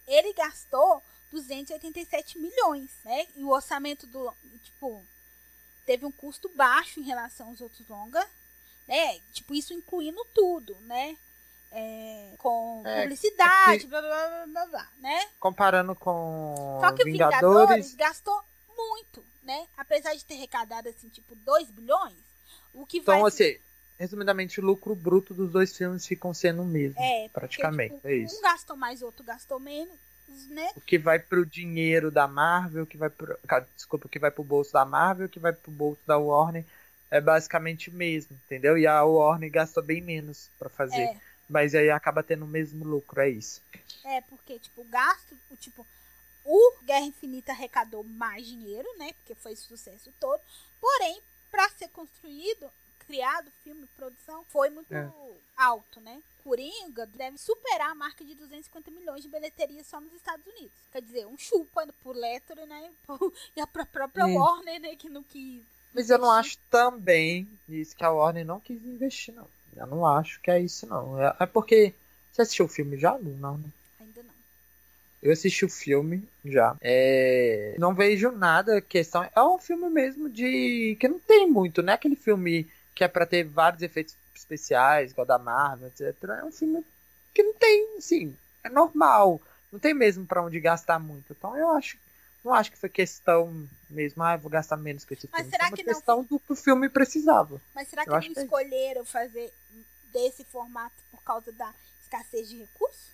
ele 0.07 0.31
gastou 0.31 1.03
287 1.33 2.39
milhões, 2.39 2.91
né? 3.03 3.27
E 3.35 3.43
o 3.43 3.49
orçamento 3.49 4.07
do, 4.07 4.33
tipo, 4.63 5.05
teve 5.85 6.05
um 6.05 6.11
custo 6.13 6.47
baixo 6.55 7.01
em 7.01 7.03
relação 7.03 7.49
aos 7.49 7.59
outros 7.59 7.85
longa, 7.89 8.25
né? 8.87 9.19
Tipo, 9.33 9.53
isso 9.53 9.73
incluindo 9.73 10.25
tudo, 10.33 10.75
né? 10.81 11.17
É, 11.77 12.33
com 12.37 12.81
É, 12.85 13.01
publicidade, 13.03 13.75
é 13.75 13.79
que- 13.79 13.87
blá, 13.87 14.01
blá, 14.01 14.27
blá, 14.27 14.45
blá, 14.47 14.65
blá, 14.67 14.89
né? 14.99 15.27
Comparando 15.39 15.93
com 15.95 16.79
Só 16.81 16.91
que 16.93 17.01
o 17.01 17.05
Vingadores, 17.05 17.91
Vingadores 17.91 17.95
gastou 17.95 18.41
muito, 18.77 19.23
né? 19.43 19.67
Apesar 19.77 20.13
de 20.15 20.23
ter 20.23 20.35
arrecadado, 20.35 20.87
assim, 20.89 21.09
tipo, 21.09 21.35
2 21.35 21.69
bilhões, 21.69 22.15
o 22.73 22.85
que 22.85 23.01
vai... 23.01 23.17
Então, 23.17 23.25
assim, 23.27 23.57
resumidamente, 23.99 24.59
o 24.59 24.63
lucro 24.63 24.95
bruto 24.95 25.33
dos 25.33 25.51
dois 25.51 25.75
filmes 25.75 26.05
ficam 26.07 26.33
sendo 26.33 26.61
o 26.61 26.65
mesmo. 26.65 26.99
é, 27.01 27.23
porque, 27.23 27.29
praticamente, 27.33 27.95
tipo, 27.95 28.07
é 28.07 28.15
isso. 28.15 28.37
Um 28.37 28.41
gastou 28.41 28.75
mais, 28.77 29.01
outro 29.01 29.23
gastou 29.23 29.59
menos, 29.59 29.97
né? 30.49 30.71
O 30.75 30.81
que 30.81 30.97
vai 30.97 31.19
pro 31.19 31.45
dinheiro 31.45 32.09
da 32.09 32.27
Marvel, 32.27 32.83
o 32.83 32.87
que 32.87 32.97
vai 32.97 33.09
pro. 33.09 33.37
Desculpa, 33.75 34.07
o 34.07 34.09
que 34.09 34.19
vai 34.19 34.31
pro 34.31 34.43
bolso 34.43 34.71
da 34.73 34.85
Marvel, 34.85 35.25
o 35.27 35.29
que 35.29 35.39
vai 35.39 35.51
pro 35.53 35.71
bolso 35.71 36.01
da 36.05 36.17
Warner 36.17 36.65
é 37.11 37.21
basicamente 37.21 37.89
o 37.89 37.93
mesmo, 37.93 38.35
entendeu? 38.45 38.77
E 38.77 38.87
a 38.87 39.03
Warner 39.03 39.51
gastou 39.51 39.83
bem 39.83 40.01
menos 40.01 40.49
pra 40.57 40.69
fazer. 40.69 41.03
É, 41.03 41.17
Mas 41.49 41.75
aí 41.75 41.89
acaba 41.89 42.23
tendo 42.23 42.45
o 42.45 42.47
mesmo 42.47 42.83
lucro, 42.85 43.21
é 43.21 43.29
isso. 43.29 43.61
É, 44.03 44.21
porque, 44.21 44.59
tipo, 44.59 44.81
o 44.81 44.85
gasto, 44.85 45.37
o 45.51 45.55
tipo, 45.55 45.85
o 46.43 46.73
Guerra 46.83 47.05
Infinita 47.05 47.51
arrecadou 47.51 48.03
mais 48.03 48.45
dinheiro, 48.45 48.87
né? 48.97 49.13
Porque 49.13 49.35
foi 49.35 49.55
sucesso 49.55 50.11
todo. 50.19 50.41
Porém, 50.81 51.21
para 51.51 51.69
ser 51.69 51.87
construído, 51.89 52.69
criado, 52.99 53.51
filme, 53.63 53.85
produção, 53.95 54.43
foi 54.45 54.69
muito 54.69 54.93
É. 54.93 55.09
alto, 55.55 55.99
né? 56.01 56.21
Coringa 56.43 57.07
deve 57.07 57.37
superar 57.39 57.89
a 57.91 57.95
marca 57.95 58.23
de 58.23 58.35
250 58.35 58.91
milhões 58.91 59.23
de 59.23 59.27
bilheteria 59.29 59.83
só 59.83 59.99
nos 59.99 60.13
Estados 60.13 60.45
Unidos. 60.45 60.77
Quer 60.91 61.01
dizer, 61.01 61.25
um 61.25 61.37
chupa 61.37 61.87
pro 62.03 62.11
Letter, 62.11 62.65
né? 62.67 62.91
E 63.55 63.61
a 63.61 63.65
pró- 63.67 63.85
própria. 63.85 64.27
Warner, 64.27 64.79
né? 64.81 64.95
Que 64.95 65.09
não 65.09 65.23
quis. 65.23 65.63
Mas 65.93 66.09
eu 66.09 66.17
não 66.19 66.29
acho 66.31 66.57
também 66.69 67.47
isso 67.69 67.95
que 67.95 68.03
a 68.03 68.11
Warner 68.11 68.45
não 68.45 68.59
quis 68.59 68.83
investir, 68.85 69.33
não. 69.33 69.47
Eu 69.75 69.87
não 69.87 70.05
acho 70.05 70.39
que 70.41 70.49
é 70.49 70.59
isso, 70.59 70.85
não. 70.87 71.21
É, 71.21 71.35
é 71.41 71.45
porque. 71.45 71.93
Você 72.31 72.41
assistiu 72.41 72.65
o 72.65 72.69
filme 72.69 72.97
já? 72.97 73.17
Não, 73.17 73.57
né? 73.57 73.69
Ainda 73.99 74.23
não. 74.23 74.33
Eu 75.23 75.31
assisti 75.31 75.63
o 75.65 75.69
filme 75.69 76.27
já. 76.43 76.75
É, 76.81 77.75
Não 77.77 77.93
vejo 77.93 78.31
nada. 78.31 78.81
Questão. 78.81 79.27
É 79.35 79.41
um 79.41 79.57
filme 79.57 79.89
mesmo 79.89 80.29
de. 80.29 80.97
que 80.99 81.07
não 81.07 81.19
tem 81.19 81.49
muito, 81.49 81.81
né? 81.81 81.93
Aquele 81.93 82.15
filme 82.15 82.69
que 82.93 83.03
é 83.03 83.07
pra 83.07 83.25
ter 83.25 83.43
vários 83.43 83.81
efeitos 83.81 84.15
especiais, 84.35 85.11
igual 85.11 85.25
da 85.25 85.37
Marvel, 85.39 85.87
etc. 85.87 86.15
É 86.41 86.43
um 86.43 86.51
filme 86.51 86.83
que 87.33 87.43
não 87.43 87.53
tem, 87.53 87.97
assim. 87.97 88.35
É 88.63 88.69
normal. 88.69 89.41
Não 89.71 89.79
tem 89.79 89.93
mesmo 89.93 90.25
pra 90.25 90.41
onde 90.43 90.59
gastar 90.59 90.99
muito. 90.99 91.31
Então 91.31 91.55
eu 91.57 91.69
acho. 91.71 91.97
Não 92.43 92.53
acho 92.53 92.71
que 92.71 92.77
foi 92.77 92.89
questão 92.89 93.67
mesmo, 93.89 94.21
ah, 94.21 94.35
eu 94.35 94.39
vou 94.39 94.51
gastar 94.51 94.77
menos 94.77 95.03
com 95.03 95.15
esse 95.15 95.27
Mas 95.31 95.41
filme. 95.41 95.51
será 95.51 95.63
foi 95.63 95.71
uma 95.71 95.77
que 95.77 95.83
não 95.83 95.93
questão 95.95 96.23
do 96.23 96.39
que 96.39 96.53
o 96.53 96.55
filme 96.55 96.87
precisava. 96.87 97.59
Mas 97.73 97.87
será 97.87 98.03
que 98.03 98.09
Eu 98.09 98.13
não 98.13 98.21
que 98.21 98.39
é 98.39 98.43
escolheram 98.43 99.03
fazer 99.03 99.51
desse 100.15 100.45
formato 100.45 100.95
por 101.11 101.21
causa 101.23 101.51
da 101.51 101.73
escassez 102.01 102.47
de 102.47 102.59
recursos? 102.59 103.11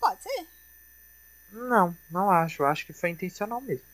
Pode 0.00 0.20
ser. 0.24 0.46
Não, 1.52 1.96
não 2.10 2.28
acho. 2.28 2.62
Eu 2.62 2.66
acho 2.66 2.84
que 2.84 2.92
foi 2.92 3.10
intencional 3.10 3.60
mesmo. 3.60 3.86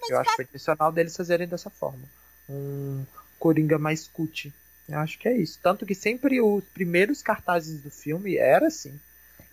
Mas 0.00 0.10
eu 0.10 0.18
acho 0.20 0.30
que 0.30 0.36
foi 0.36 0.44
intencional 0.44 0.92
deles 0.92 1.16
fazerem 1.16 1.48
dessa 1.48 1.68
forma. 1.68 2.04
Um 2.48 3.04
Coringa 3.38 3.78
mais 3.78 4.06
cut. 4.06 4.54
Eu 4.88 4.98
acho 5.00 5.18
que 5.18 5.28
é 5.28 5.36
isso. 5.36 5.58
Tanto 5.60 5.84
que 5.84 5.94
sempre 5.94 6.40
os 6.40 6.64
primeiros 6.64 7.20
cartazes 7.20 7.82
do 7.82 7.90
filme 7.90 8.36
era 8.36 8.68
assim. 8.68 8.98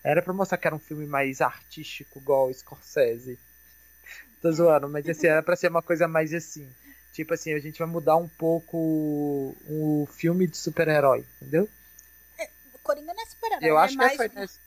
Era 0.03 0.21
pra 0.21 0.33
mostrar 0.33 0.57
que 0.57 0.67
era 0.67 0.75
um 0.75 0.79
filme 0.79 1.07
mais 1.07 1.41
artístico, 1.41 2.19
igual 2.19 2.47
o 2.47 2.53
Scorsese. 2.53 3.39
Tô 4.41 4.51
zoando, 4.51 4.87
mas 4.87 5.07
assim, 5.09 5.25
era 5.27 5.41
pra 5.41 5.55
ser 5.55 5.69
uma 5.69 5.81
coisa 5.81 6.07
mais 6.07 6.33
assim. 6.33 6.69
Tipo 7.13 7.33
assim, 7.33 7.53
a 7.53 7.59
gente 7.59 7.79
vai 7.79 7.87
mudar 7.87 8.15
um 8.17 8.27
pouco 8.27 8.77
o 9.67 10.07
filme 10.11 10.47
de 10.47 10.57
super-herói, 10.57 11.25
entendeu? 11.41 11.69
o 12.73 12.79
Coringa 12.79 13.13
não 13.13 13.23
é 13.23 13.25
super-herói, 13.25 13.69
Eu 13.69 13.75
né? 13.75 13.81
acho 13.81 13.97
que 13.97 14.15
foi 14.17 14.29
nesse. 14.29 14.59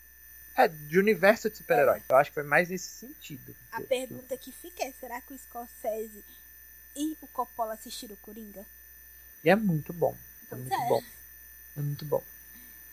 É, 0.57 0.67
de 0.67 0.99
universo 0.99 1.49
de 1.49 1.57
super-herói. 1.57 2.01
Eu 2.09 2.17
acho 2.17 2.29
que 2.29 2.35
foi 2.35 2.43
mais 2.43 2.69
nesse 2.69 2.89
sentido. 2.89 3.55
a 3.71 3.81
pergunta 3.81 4.35
que 4.35 4.51
fica 4.51 4.83
é, 4.83 4.91
será 4.91 5.21
que 5.21 5.33
o 5.33 5.37
Scorsese 5.37 6.23
e 6.95 7.17
o 7.21 7.27
Coppola 7.27 7.73
assistiram 7.73 8.15
o 8.15 8.17
Coringa? 8.17 8.65
E 9.43 9.49
é 9.49 9.55
muito 9.55 9.93
bom. 9.93 10.15
É 10.51 10.55
muito 10.55 10.73
é. 10.73 10.87
bom. 10.89 11.01
É 11.77 11.81
muito 11.81 12.05
bom. 12.05 12.23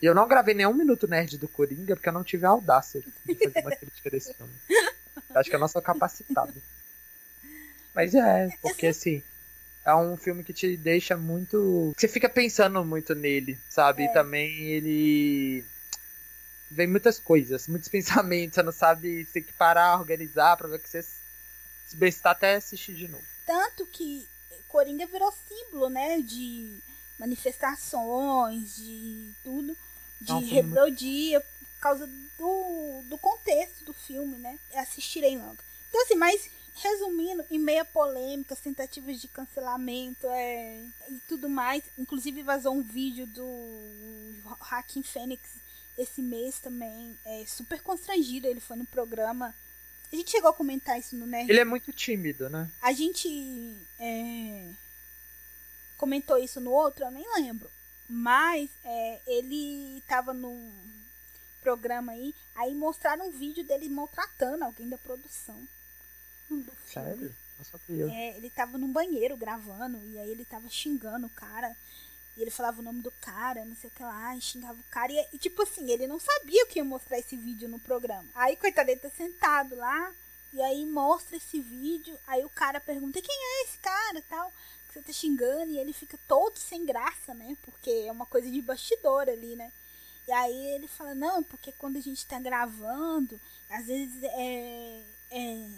E 0.00 0.06
eu 0.06 0.14
não 0.14 0.28
gravei 0.28 0.54
nenhum 0.54 0.72
minuto 0.72 1.08
nerd 1.08 1.36
do 1.36 1.48
Coringa 1.48 1.96
porque 1.96 2.08
eu 2.08 2.12
não 2.12 2.22
tive 2.22 2.46
a 2.46 2.50
audácia 2.50 3.00
de 3.00 3.34
fazer 3.34 3.60
uma 3.60 3.74
crítica 3.74 4.10
desse 4.10 4.32
filme. 4.32 4.54
Eu 5.28 5.40
acho 5.40 5.50
que 5.50 5.56
eu 5.56 5.60
não 5.60 5.68
sou 5.68 5.82
capacitado. 5.82 6.54
Mas 7.92 8.14
é, 8.14 8.48
porque 8.62 8.86
assim, 8.86 9.22
é 9.88 9.94
um 9.94 10.18
filme 10.18 10.44
que 10.44 10.52
te 10.52 10.76
deixa 10.76 11.16
muito. 11.16 11.92
Você 11.96 12.06
fica 12.06 12.28
pensando 12.28 12.84
muito 12.84 13.14
nele, 13.14 13.58
sabe? 13.70 14.02
É. 14.02 14.06
E 14.06 14.12
também 14.12 14.66
ele. 14.66 15.64
Vem 16.70 16.86
muitas 16.86 17.18
coisas, 17.18 17.66
muitos 17.66 17.88
pensamentos, 17.88 18.56
você 18.56 18.62
não 18.62 18.72
sabe 18.72 19.24
se 19.24 19.32
tem 19.32 19.42
que 19.42 19.52
parar, 19.54 19.98
organizar 19.98 20.56
pra 20.58 20.68
ver 20.68 20.78
que 20.80 20.88
você 20.88 21.02
se 21.02 21.96
bestar 21.96 22.32
até 22.32 22.56
assistir 22.56 22.94
de 22.94 23.08
novo. 23.08 23.24
Tanto 23.46 23.86
que 23.86 24.28
Coringa 24.68 25.06
virou 25.06 25.32
símbolo, 25.48 25.88
né? 25.88 26.20
De 26.20 26.78
manifestações, 27.18 28.76
de 28.76 29.32
tudo, 29.42 29.74
de 30.20 30.26
filme 30.26 30.50
rebeldia, 30.50 31.40
por 31.40 31.80
causa 31.80 32.06
do, 32.38 33.02
do 33.04 33.16
contexto 33.16 33.86
do 33.86 33.94
filme, 33.94 34.36
né? 34.36 34.58
Assistirem 34.74 35.38
logo. 35.38 35.56
Então, 35.88 36.02
assim, 36.02 36.14
mas 36.14 36.50
resumindo, 36.80 37.44
em 37.50 37.58
meia 37.58 37.84
polêmica, 37.84 38.56
tentativas 38.56 39.20
de 39.20 39.28
cancelamento 39.28 40.26
é, 40.28 40.84
e 41.08 41.20
tudo 41.28 41.48
mais, 41.48 41.82
inclusive 41.98 42.42
vazou 42.42 42.74
um 42.74 42.82
vídeo 42.82 43.26
do 43.26 44.44
Hacking 44.60 45.02
Fênix 45.02 45.58
esse 45.96 46.22
mês 46.22 46.60
também, 46.60 47.18
é 47.24 47.44
super 47.46 47.82
constrangido, 47.82 48.46
ele 48.46 48.60
foi 48.60 48.76
no 48.76 48.86
programa. 48.86 49.52
A 50.12 50.16
gente 50.16 50.30
chegou 50.30 50.48
a 50.48 50.54
comentar 50.54 50.98
isso 50.98 51.16
no 51.16 51.26
Nerd 51.26 51.50
Ele 51.50 51.60
é 51.60 51.64
muito 51.64 51.92
tímido, 51.92 52.48
né? 52.48 52.70
a 52.80 52.92
gente 52.92 53.76
é, 53.98 54.70
comentou 55.96 56.38
isso 56.38 56.60
no 56.60 56.70
outro, 56.70 57.04
eu 57.04 57.10
nem 57.10 57.26
lembro. 57.34 57.68
Mas 58.08 58.70
é, 58.84 59.20
ele 59.26 60.02
tava 60.06 60.32
num 60.32 60.72
programa 61.60 62.12
aí, 62.12 62.34
aí 62.54 62.74
mostraram 62.74 63.26
um 63.26 63.30
vídeo 63.32 63.64
dele 63.64 63.88
maltratando 63.88 64.64
alguém 64.64 64.88
da 64.88 64.96
produção. 64.96 65.68
Sério? 66.86 67.34
Não. 68.06 68.14
É, 68.14 68.36
ele 68.36 68.50
tava 68.50 68.78
num 68.78 68.92
banheiro 68.92 69.36
gravando, 69.36 69.98
e 70.06 70.18
aí 70.18 70.30
ele 70.30 70.44
tava 70.44 70.68
xingando 70.68 71.26
o 71.26 71.30
cara. 71.30 71.76
E 72.36 72.42
ele 72.42 72.52
falava 72.52 72.78
o 72.80 72.84
nome 72.84 73.02
do 73.02 73.10
cara, 73.20 73.64
não 73.64 73.74
sei 73.74 73.90
o 73.90 73.92
que 73.92 74.02
lá, 74.02 74.36
e 74.36 74.40
xingava 74.40 74.78
o 74.78 74.90
cara. 74.90 75.12
E, 75.12 75.26
e, 75.32 75.38
tipo 75.38 75.62
assim, 75.62 75.90
ele 75.90 76.06
não 76.06 76.20
sabia 76.20 76.66
que 76.66 76.78
ia 76.78 76.84
mostrar 76.84 77.18
esse 77.18 77.36
vídeo 77.36 77.68
no 77.68 77.80
programa. 77.80 78.28
Aí, 78.32 78.54
coitado, 78.54 78.90
ele 78.90 79.00
tá 79.00 79.10
sentado 79.10 79.74
lá, 79.74 80.12
e 80.52 80.62
aí 80.62 80.86
mostra 80.86 81.36
esse 81.36 81.60
vídeo. 81.60 82.16
Aí 82.28 82.44
o 82.44 82.50
cara 82.50 82.80
pergunta: 82.80 83.20
quem 83.20 83.34
é 83.34 83.64
esse 83.64 83.78
cara 83.78 84.22
tal? 84.28 84.52
Que 84.86 84.94
você 84.94 85.02
tá 85.02 85.12
xingando, 85.12 85.72
e 85.72 85.78
ele 85.78 85.92
fica 85.92 86.16
todo 86.28 86.56
sem 86.58 86.86
graça, 86.86 87.34
né? 87.34 87.56
Porque 87.62 87.90
é 88.06 88.12
uma 88.12 88.26
coisa 88.26 88.48
de 88.48 88.62
bastidor 88.62 89.28
ali, 89.28 89.56
né? 89.56 89.72
E 90.28 90.32
aí 90.32 90.74
ele 90.76 90.86
fala: 90.86 91.14
não, 91.16 91.42
porque 91.42 91.72
quando 91.72 91.96
a 91.96 92.00
gente 92.00 92.24
tá 92.24 92.38
gravando, 92.38 93.40
às 93.68 93.86
vezes 93.86 94.22
é, 94.22 95.02
é, 95.32 95.68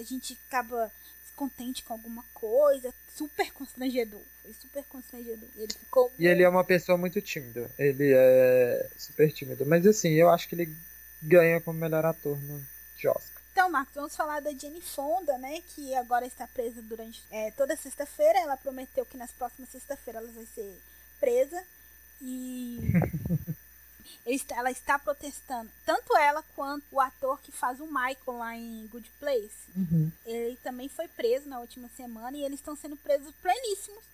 a 0.00 0.04
gente 0.04 0.38
acaba 0.48 0.90
descontente 1.22 1.82
com 1.82 1.92
alguma 1.92 2.24
coisa. 2.34 2.92
Super 3.14 3.52
constrangedor. 3.52 4.20
Foi 4.42 4.52
super 4.52 4.84
constrangedor. 4.84 5.48
Ele 5.56 5.72
ficou. 5.72 6.12
E 6.18 6.26
ele 6.26 6.42
é 6.42 6.48
uma 6.48 6.64
pessoa 6.64 6.98
muito 6.98 7.20
tímida. 7.20 7.70
Ele 7.78 8.12
é 8.12 8.88
super 8.96 9.32
tímido. 9.32 9.64
Mas 9.66 9.86
assim, 9.86 10.10
eu 10.10 10.30
acho 10.30 10.48
que 10.48 10.54
ele 10.54 10.74
ganha 11.22 11.60
como 11.60 11.78
melhor 11.78 12.04
ator 12.04 12.38
no 12.42 12.64
Oscar. 13.06 13.40
Então, 13.52 13.70
Marcos, 13.70 13.94
vamos 13.94 14.16
falar 14.16 14.40
da 14.40 14.52
Jenny 14.52 14.80
Fonda, 14.80 15.36
né? 15.38 15.60
Que 15.74 15.94
agora 15.94 16.26
está 16.26 16.46
presa 16.46 16.80
durante 16.82 17.22
é, 17.30 17.50
toda 17.52 17.76
sexta-feira. 17.76 18.38
Ela 18.38 18.56
prometeu 18.56 19.04
que 19.04 19.16
nas 19.16 19.32
próximas 19.32 19.70
sexta-feiras 19.70 20.22
ela 20.22 20.32
vai 20.32 20.46
ser 20.46 20.78
presa. 21.18 21.62
E 22.22 22.78
ela 24.50 24.70
está 24.70 24.98
protestando. 24.98 25.70
Tanto 25.84 26.16
ela 26.16 26.42
quanto 26.54 26.84
o 26.92 27.00
ator 27.00 27.40
que 27.40 27.52
faz 27.52 27.80
o 27.80 27.86
Michael 27.86 28.38
lá 28.38 28.56
em 28.56 28.86
Good 28.88 29.10
Place. 29.18 29.70
Ele 30.26 30.56
também 30.62 30.88
foi 30.88 31.08
preso 31.08 31.48
na 31.48 31.60
última 31.60 31.88
semana 31.96 32.36
e 32.36 32.44
eles 32.44 32.60
estão 32.60 32.76
sendo 32.76 32.96
presos 32.96 33.34
pleníssimos. 33.42 34.04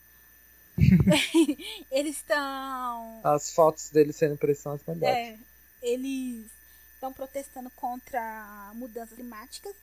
eles 1.90 2.16
estão. 2.16 3.20
As 3.24 3.50
fotos 3.50 3.90
dele 3.90 4.12
sendo 4.12 4.36
pressão 4.36 4.72
as 4.72 4.84
melhores. 4.86 5.16
É, 5.16 5.38
eles 5.82 6.46
estão 6.94 7.12
protestando 7.12 7.70
contra 7.70 8.70
mudanças 8.74 9.14
climáticas 9.14 9.74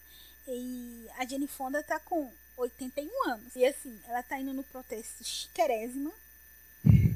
e 0.47 1.07
a 1.17 1.25
Jenny 1.25 1.47
Fonda 1.47 1.83
tá 1.83 1.99
com 1.99 2.31
81 2.57 3.29
anos. 3.29 3.55
E 3.55 3.65
assim, 3.65 3.99
ela 4.07 4.23
tá 4.23 4.39
indo 4.39 4.53
no 4.53 4.63
protesto 4.63 5.23
chiquerésima. 5.23 6.11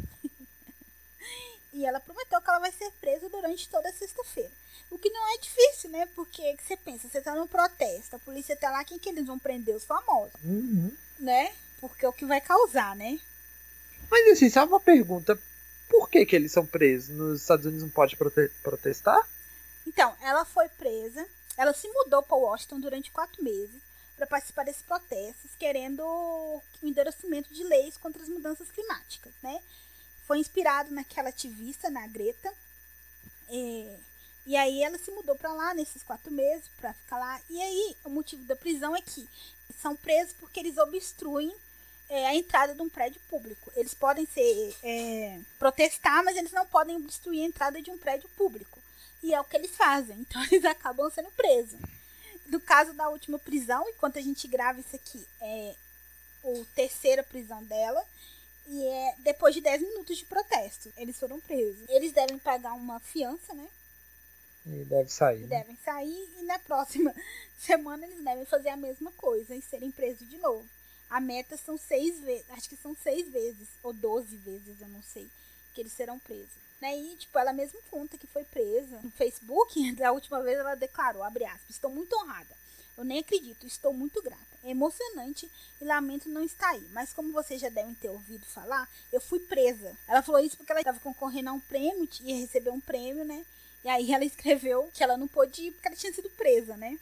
e 1.77 1.85
ela 1.85 1.99
prometeu 1.99 2.41
que 2.41 2.49
ela 2.49 2.59
vai 2.59 2.71
ser 2.71 2.91
presa 2.99 3.29
durante 3.29 3.69
toda 3.69 3.87
a 3.89 3.93
sexta-feira. 3.93 4.51
O 4.89 4.97
que 4.97 5.09
não 5.09 5.33
é 5.33 5.37
difícil, 5.37 5.89
né? 5.91 6.07
Porque 6.15 6.55
que 6.57 6.63
você 6.63 6.75
pensa, 6.77 7.07
você 7.07 7.21
tá 7.21 7.35
no 7.35 7.47
protesto, 7.47 8.15
a 8.15 8.19
polícia 8.19 8.55
tá 8.55 8.69
lá, 8.71 8.83
quem 8.83 8.97
que 8.97 9.09
eles 9.09 9.25
vão 9.27 9.37
prender? 9.37 9.75
Os 9.75 9.83
famosos, 9.85 10.33
Uhum. 10.43 10.91
né? 11.19 11.53
Porque 11.79 12.05
é 12.05 12.09
o 12.09 12.13
que 12.13 12.25
vai 12.25 12.41
causar, 12.41 12.95
né? 12.95 13.19
Mas 14.09 14.27
assim, 14.31 14.49
só 14.49 14.65
uma 14.65 14.79
pergunta. 14.79 15.37
Por 15.89 16.09
que, 16.09 16.25
que 16.25 16.35
eles 16.35 16.51
são 16.51 16.65
presos? 16.65 17.15
Nos 17.15 17.41
Estados 17.41 17.65
Unidos 17.65 17.83
não 17.83 17.89
pode 17.89 18.15
prote- 18.17 18.51
protestar? 18.63 19.19
Então, 19.85 20.13
ela 20.21 20.43
foi 20.45 20.67
presa, 20.69 21.25
ela 21.55 21.73
se 21.73 21.87
mudou 21.87 22.21
para 22.23 22.35
Washington 22.37 22.79
durante 22.79 23.11
quatro 23.11 23.41
meses 23.43 23.81
para 24.17 24.25
participar 24.27 24.63
desses 24.65 24.81
protestos, 24.81 25.51
querendo 25.59 26.01
o 26.01 26.61
endurecimento 26.81 27.53
de 27.53 27.63
leis 27.63 27.97
contra 27.97 28.21
as 28.21 28.27
mudanças 28.27 28.71
climáticas, 28.71 29.31
né? 29.43 29.61
Foi 30.27 30.39
inspirado 30.39 30.93
naquela 30.93 31.29
ativista, 31.29 31.89
na 31.89 32.05
Greta, 32.05 32.53
é, 33.49 33.97
e 34.45 34.55
aí 34.55 34.81
ela 34.81 34.97
se 34.97 35.11
mudou 35.11 35.35
para 35.35 35.51
lá 35.51 35.73
nesses 35.73 36.03
quatro 36.03 36.31
meses 36.31 36.69
para 36.79 36.93
ficar 36.93 37.17
lá. 37.17 37.41
E 37.49 37.61
aí 37.61 37.95
o 38.05 38.09
motivo 38.09 38.43
da 38.43 38.55
prisão 38.55 38.95
é 38.95 39.01
que 39.01 39.27
são 39.81 39.95
presos 39.95 40.33
porque 40.39 40.59
eles 40.59 40.77
obstruem 40.77 41.53
é, 42.09 42.27
a 42.27 42.35
entrada 42.35 42.73
de 42.73 42.81
um 42.81 42.89
prédio 42.89 43.19
público. 43.29 43.71
Eles 43.75 43.93
podem 43.93 44.25
ser 44.25 44.75
é, 44.83 45.39
protestar, 45.59 46.23
mas 46.23 46.37
eles 46.37 46.51
não 46.51 46.65
podem 46.65 46.95
obstruir 46.95 47.43
a 47.43 47.47
entrada 47.47 47.81
de 47.81 47.91
um 47.91 47.97
prédio 47.97 48.29
público. 48.37 48.79
E 49.21 49.33
é 49.33 49.41
o 49.41 49.43
que 49.43 49.57
eles 49.57 49.75
fazem. 49.75 50.17
Então 50.19 50.41
eles 50.49 50.63
acabam 50.63 51.11
sendo 51.11 51.31
presos. 51.31 51.79
No 52.47 52.61
caso 52.61 52.93
da 52.93 53.09
última 53.09 53.37
prisão, 53.37 53.87
enquanto 53.89 54.17
a 54.17 54.21
gente 54.21 54.47
grava 54.47 54.79
isso 54.79 54.95
aqui, 54.95 55.27
é 55.41 55.75
a 56.45 56.65
terceira 56.73 57.21
prisão 57.21 57.61
dela. 57.65 58.01
E 58.67 58.85
é 58.85 59.15
depois 59.19 59.55
de 59.55 59.61
10 59.61 59.81
minutos 59.81 60.17
de 60.17 60.25
protesto. 60.25 60.91
Eles 60.97 61.17
foram 61.17 61.39
presos. 61.39 61.87
Eles 61.89 62.11
devem 62.11 62.37
pagar 62.37 62.73
uma 62.73 62.99
fiança, 62.99 63.53
né? 63.53 63.67
E 64.65 64.83
deve 64.83 65.09
sair. 65.09 65.43
E 65.43 65.47
né? 65.47 65.59
devem 65.59 65.77
sair. 65.83 66.29
E 66.39 66.43
na 66.43 66.59
próxima 66.59 67.13
semana 67.57 68.05
eles 68.05 68.23
devem 68.23 68.45
fazer 68.45 68.69
a 68.69 68.77
mesma 68.77 69.11
coisa 69.13 69.55
e 69.55 69.61
serem 69.61 69.91
presos 69.91 70.29
de 70.29 70.37
novo. 70.37 70.67
A 71.09 71.21
meta 71.21 71.55
são 71.55 71.77
seis 71.77 72.19
vezes. 72.19 72.49
Acho 72.51 72.67
que 72.67 72.75
são 72.75 72.95
seis 73.01 73.29
vezes. 73.29 73.69
Ou 73.81 73.93
doze 73.93 74.35
vezes, 74.37 74.81
eu 74.81 74.87
não 74.89 75.01
sei. 75.01 75.27
Que 75.73 75.81
eles 75.81 75.93
serão 75.93 76.19
presos. 76.19 76.67
Né? 76.81 76.95
E, 76.97 77.15
tipo, 77.15 77.39
ela 77.39 77.53
mesma 77.53 77.79
conta 77.89 78.17
que 78.17 78.27
foi 78.27 78.43
presa 78.43 78.99
no 79.01 79.11
Facebook. 79.11 79.91
Da 79.95 80.11
última 80.11 80.41
vez 80.41 80.59
ela 80.59 80.75
declarou, 80.75 81.23
abre 81.23 81.45
aspas, 81.45 81.69
estou 81.69 81.89
muito 81.89 82.15
honrada. 82.17 82.66
Eu 82.97 83.05
nem 83.05 83.19
acredito, 83.19 83.67
estou 83.67 83.93
muito 83.93 84.21
grata. 84.23 84.41
É 84.63 84.71
emocionante 84.71 85.49
e 85.79 85.85
lamento 85.85 86.27
não 86.27 86.43
estar 86.43 86.69
aí. 86.69 86.83
Mas 86.91 87.13
como 87.13 87.31
vocês 87.31 87.61
já 87.61 87.69
devem 87.69 87.93
ter 87.93 88.09
ouvido 88.09 88.45
falar, 88.47 88.89
eu 89.13 89.21
fui 89.21 89.39
presa. 89.39 89.95
Ela 90.07 90.23
falou 90.23 90.41
isso 90.41 90.57
porque 90.57 90.71
ela 90.71 90.81
estava 90.81 90.99
concorrendo 90.99 91.51
a 91.51 91.53
um 91.53 91.59
prêmio, 91.59 92.09
ia 92.21 92.35
receber 92.35 92.71
um 92.71 92.79
prêmio, 92.79 93.23
né? 93.23 93.45
E 93.83 93.89
aí 93.89 94.11
ela 94.11 94.25
escreveu 94.25 94.89
que 94.93 95.03
ela 95.03 95.15
não 95.15 95.27
pôde 95.27 95.67
ir 95.67 95.71
porque 95.71 95.87
ela 95.87 95.95
tinha 95.95 96.11
sido 96.11 96.29
presa, 96.31 96.75
né? 96.75 96.99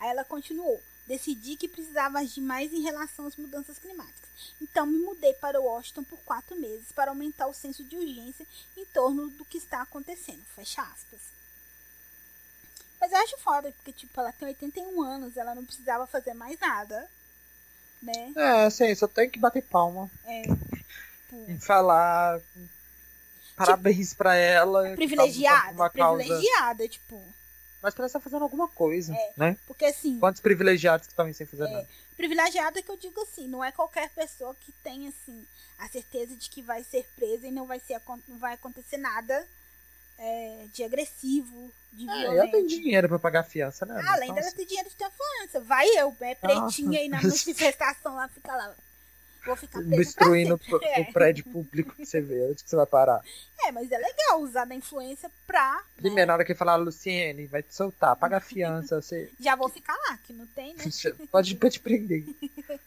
Aí 0.00 0.08
ela 0.08 0.24
continuou. 0.24 0.82
Decidi 1.06 1.56
que 1.56 1.68
precisava 1.68 2.18
agir 2.18 2.40
mais 2.40 2.72
em 2.72 2.80
relação 2.80 3.26
às 3.26 3.36
mudanças 3.36 3.78
climáticas. 3.78 4.26
Então 4.60 4.86
me 4.86 4.98
mudei 4.98 5.34
para 5.34 5.60
Washington 5.60 6.02
por 6.02 6.18
quatro 6.20 6.56
meses 6.56 6.90
para 6.92 7.10
aumentar 7.10 7.46
o 7.46 7.54
senso 7.54 7.84
de 7.84 7.96
urgência 7.96 8.46
em 8.76 8.84
torno 8.86 9.28
do 9.28 9.44
que 9.44 9.58
está 9.58 9.82
acontecendo. 9.82 10.42
Fecha 10.56 10.82
aspas. 10.82 11.35
Mas 13.00 13.12
eu 13.12 13.18
acho 13.18 13.38
foda, 13.38 13.72
porque, 13.72 13.92
tipo, 13.92 14.18
ela 14.20 14.32
tem 14.32 14.48
81 14.48 15.02
anos, 15.02 15.36
ela 15.36 15.54
não 15.54 15.64
precisava 15.64 16.06
fazer 16.06 16.34
mais 16.34 16.58
nada. 16.58 17.08
Né? 18.02 18.32
É, 18.36 18.66
assim, 18.66 18.94
só 18.94 19.06
tem 19.06 19.28
que 19.28 19.38
bater 19.38 19.62
palma. 19.62 20.10
É. 20.24 20.42
E 21.48 21.58
falar. 21.58 22.40
Parabéns 23.56 24.10
tipo, 24.10 24.18
pra 24.18 24.34
ela. 24.34 24.90
tá 24.90 24.96
Privilegiada. 24.96 25.90
Privilegiada, 25.90 26.78
causa... 26.78 26.88
tipo. 26.88 27.22
Mas 27.82 27.94
parece 27.94 28.16
estar 28.16 28.20
fazendo 28.20 28.42
alguma 28.42 28.68
coisa, 28.68 29.14
é, 29.14 29.32
né? 29.36 29.56
Porque 29.66 29.84
assim. 29.84 30.18
Quantos 30.18 30.40
privilegiados 30.40 31.06
que 31.06 31.12
estão 31.12 31.32
sem 31.32 31.46
fazer 31.46 31.64
é, 31.64 31.70
nada? 31.70 31.88
Privilegiada 32.16 32.82
que 32.82 32.90
eu 32.90 32.96
digo 32.96 33.20
assim, 33.20 33.46
não 33.48 33.62
é 33.62 33.70
qualquer 33.70 34.08
pessoa 34.10 34.54
que 34.54 34.72
tem 34.82 35.08
assim 35.08 35.46
a 35.78 35.88
certeza 35.88 36.34
de 36.34 36.48
que 36.48 36.62
vai 36.62 36.82
ser 36.82 37.06
presa 37.14 37.46
e 37.46 37.50
não 37.50 37.66
vai 37.66 37.78
ser 37.78 38.00
não 38.26 38.38
vai 38.38 38.54
acontecer 38.54 38.96
nada 38.96 39.46
é, 40.18 40.66
de 40.72 40.82
agressivo, 40.84 41.72
de 41.92 42.08
é, 42.08 42.24
ela 42.24 42.50
tem 42.50 42.66
dinheiro 42.66 43.08
pra 43.08 43.18
pagar 43.18 43.42
fiança, 43.42 43.86
né? 43.86 44.02
Além 44.08 44.32
dela 44.32 44.50
ter 44.52 44.64
dinheiro 44.64 44.88
de 44.88 44.96
ter 44.96 45.10
fiança. 45.10 45.60
Vai 45.60 45.86
eu, 45.98 46.14
é 46.20 46.34
pretinha 46.34 47.00
aí 47.00 47.08
na 47.08 47.18
manifestação 47.22 48.14
lá, 48.14 48.28
fica 48.28 48.54
lá. 48.54 48.74
Vou 49.46 49.54
ficar 49.54 49.80
Destruindo 49.80 50.54
o, 50.56 50.84
é. 50.84 51.00
o 51.02 51.12
prédio 51.12 51.44
público 51.44 51.94
pra 51.94 52.04
você 52.04 52.20
ver 52.20 52.50
onde 52.50 52.64
que 52.64 52.68
você 52.68 52.76
vai 52.76 52.86
parar. 52.86 53.22
É, 53.64 53.72
mas 53.72 53.90
é 53.90 53.98
legal 53.98 54.42
usar 54.42 54.64
da 54.64 54.76
influência 54.76 55.28
pra. 55.44 55.82
Primeiro, 55.96 56.20
né? 56.20 56.26
na 56.26 56.34
hora 56.34 56.44
que 56.44 56.54
falar, 56.54 56.76
Luciene, 56.76 57.46
vai 57.46 57.64
te 57.64 57.74
soltar, 57.74 58.14
paga 58.14 58.36
a 58.36 58.40
fiança. 58.40 59.00
Você... 59.02 59.32
Já 59.40 59.56
vou 59.56 59.68
ficar 59.68 59.96
lá, 60.06 60.16
que 60.18 60.32
não 60.32 60.46
tem, 60.46 60.74
né? 60.74 60.84
Pode, 61.32 61.56
pode 61.56 61.72
te 61.72 61.80
prender. 61.80 62.24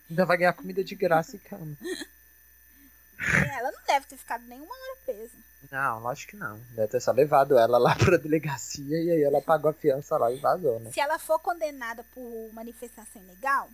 Ainda 0.10 0.26
vai 0.26 0.38
ganhar 0.38 0.54
comida 0.54 0.82
de 0.82 0.96
graça 0.96 1.36
e 1.36 1.40
cama. 1.40 1.76
É, 1.84 3.60
ela 3.60 3.72
não 3.72 3.82
deve 3.86 4.06
ter 4.06 4.16
ficado 4.16 4.46
nenhuma 4.46 4.74
hora 4.74 4.98
presa. 5.06 5.38
Não, 5.72 6.00
lógico 6.00 6.32
que 6.32 6.38
não. 6.38 6.60
Deve 6.72 6.88
ter 6.88 7.00
só 7.00 7.12
levado 7.12 7.58
ela 7.58 7.78
lá 7.78 7.96
pra 8.00 8.18
delegacia 8.18 9.02
e 9.02 9.12
aí 9.12 9.24
ela 9.24 9.42
pagou 9.42 9.70
a 9.70 9.74
fiança 9.74 10.18
lá 10.18 10.32
e 10.32 10.38
vazou, 10.38 10.80
né? 10.80 10.92
Se 10.92 11.00
ela 11.00 11.20
for 11.20 11.40
condenada 11.40 12.04
por 12.14 12.50
manifestação 12.54 13.22
ilegal, 13.22 13.70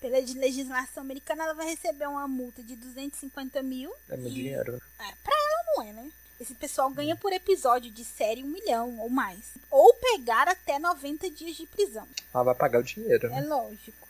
pela 0.00 0.18
legislação 0.18 1.02
americana, 1.02 1.44
ela 1.44 1.54
vai 1.54 1.66
receber 1.66 2.08
uma 2.08 2.26
multa 2.26 2.62
de 2.62 2.74
250 2.74 3.62
mil. 3.62 3.92
É 4.08 4.16
muito 4.16 4.32
e... 4.32 4.34
dinheiro, 4.34 4.72
né? 4.72 4.80
É, 4.98 5.14
pra 5.22 5.34
ela 5.34 5.64
não 5.76 5.82
é, 5.82 5.92
né? 5.92 6.12
Esse 6.40 6.54
pessoal 6.54 6.88
ganha 6.90 7.14
por 7.14 7.32
episódio 7.34 7.90
de 7.90 8.02
série 8.02 8.42
um 8.42 8.46
milhão 8.46 8.98
ou 8.98 9.10
mais. 9.10 9.52
Ou 9.70 9.92
pegar 9.94 10.48
até 10.48 10.78
90 10.78 11.30
dias 11.30 11.54
de 11.54 11.66
prisão. 11.66 12.08
Ela 12.32 12.44
vai 12.44 12.54
pagar 12.54 12.80
o 12.80 12.82
dinheiro. 12.82 13.28
Né? 13.28 13.38
É 13.38 13.42
lógico. 13.42 14.08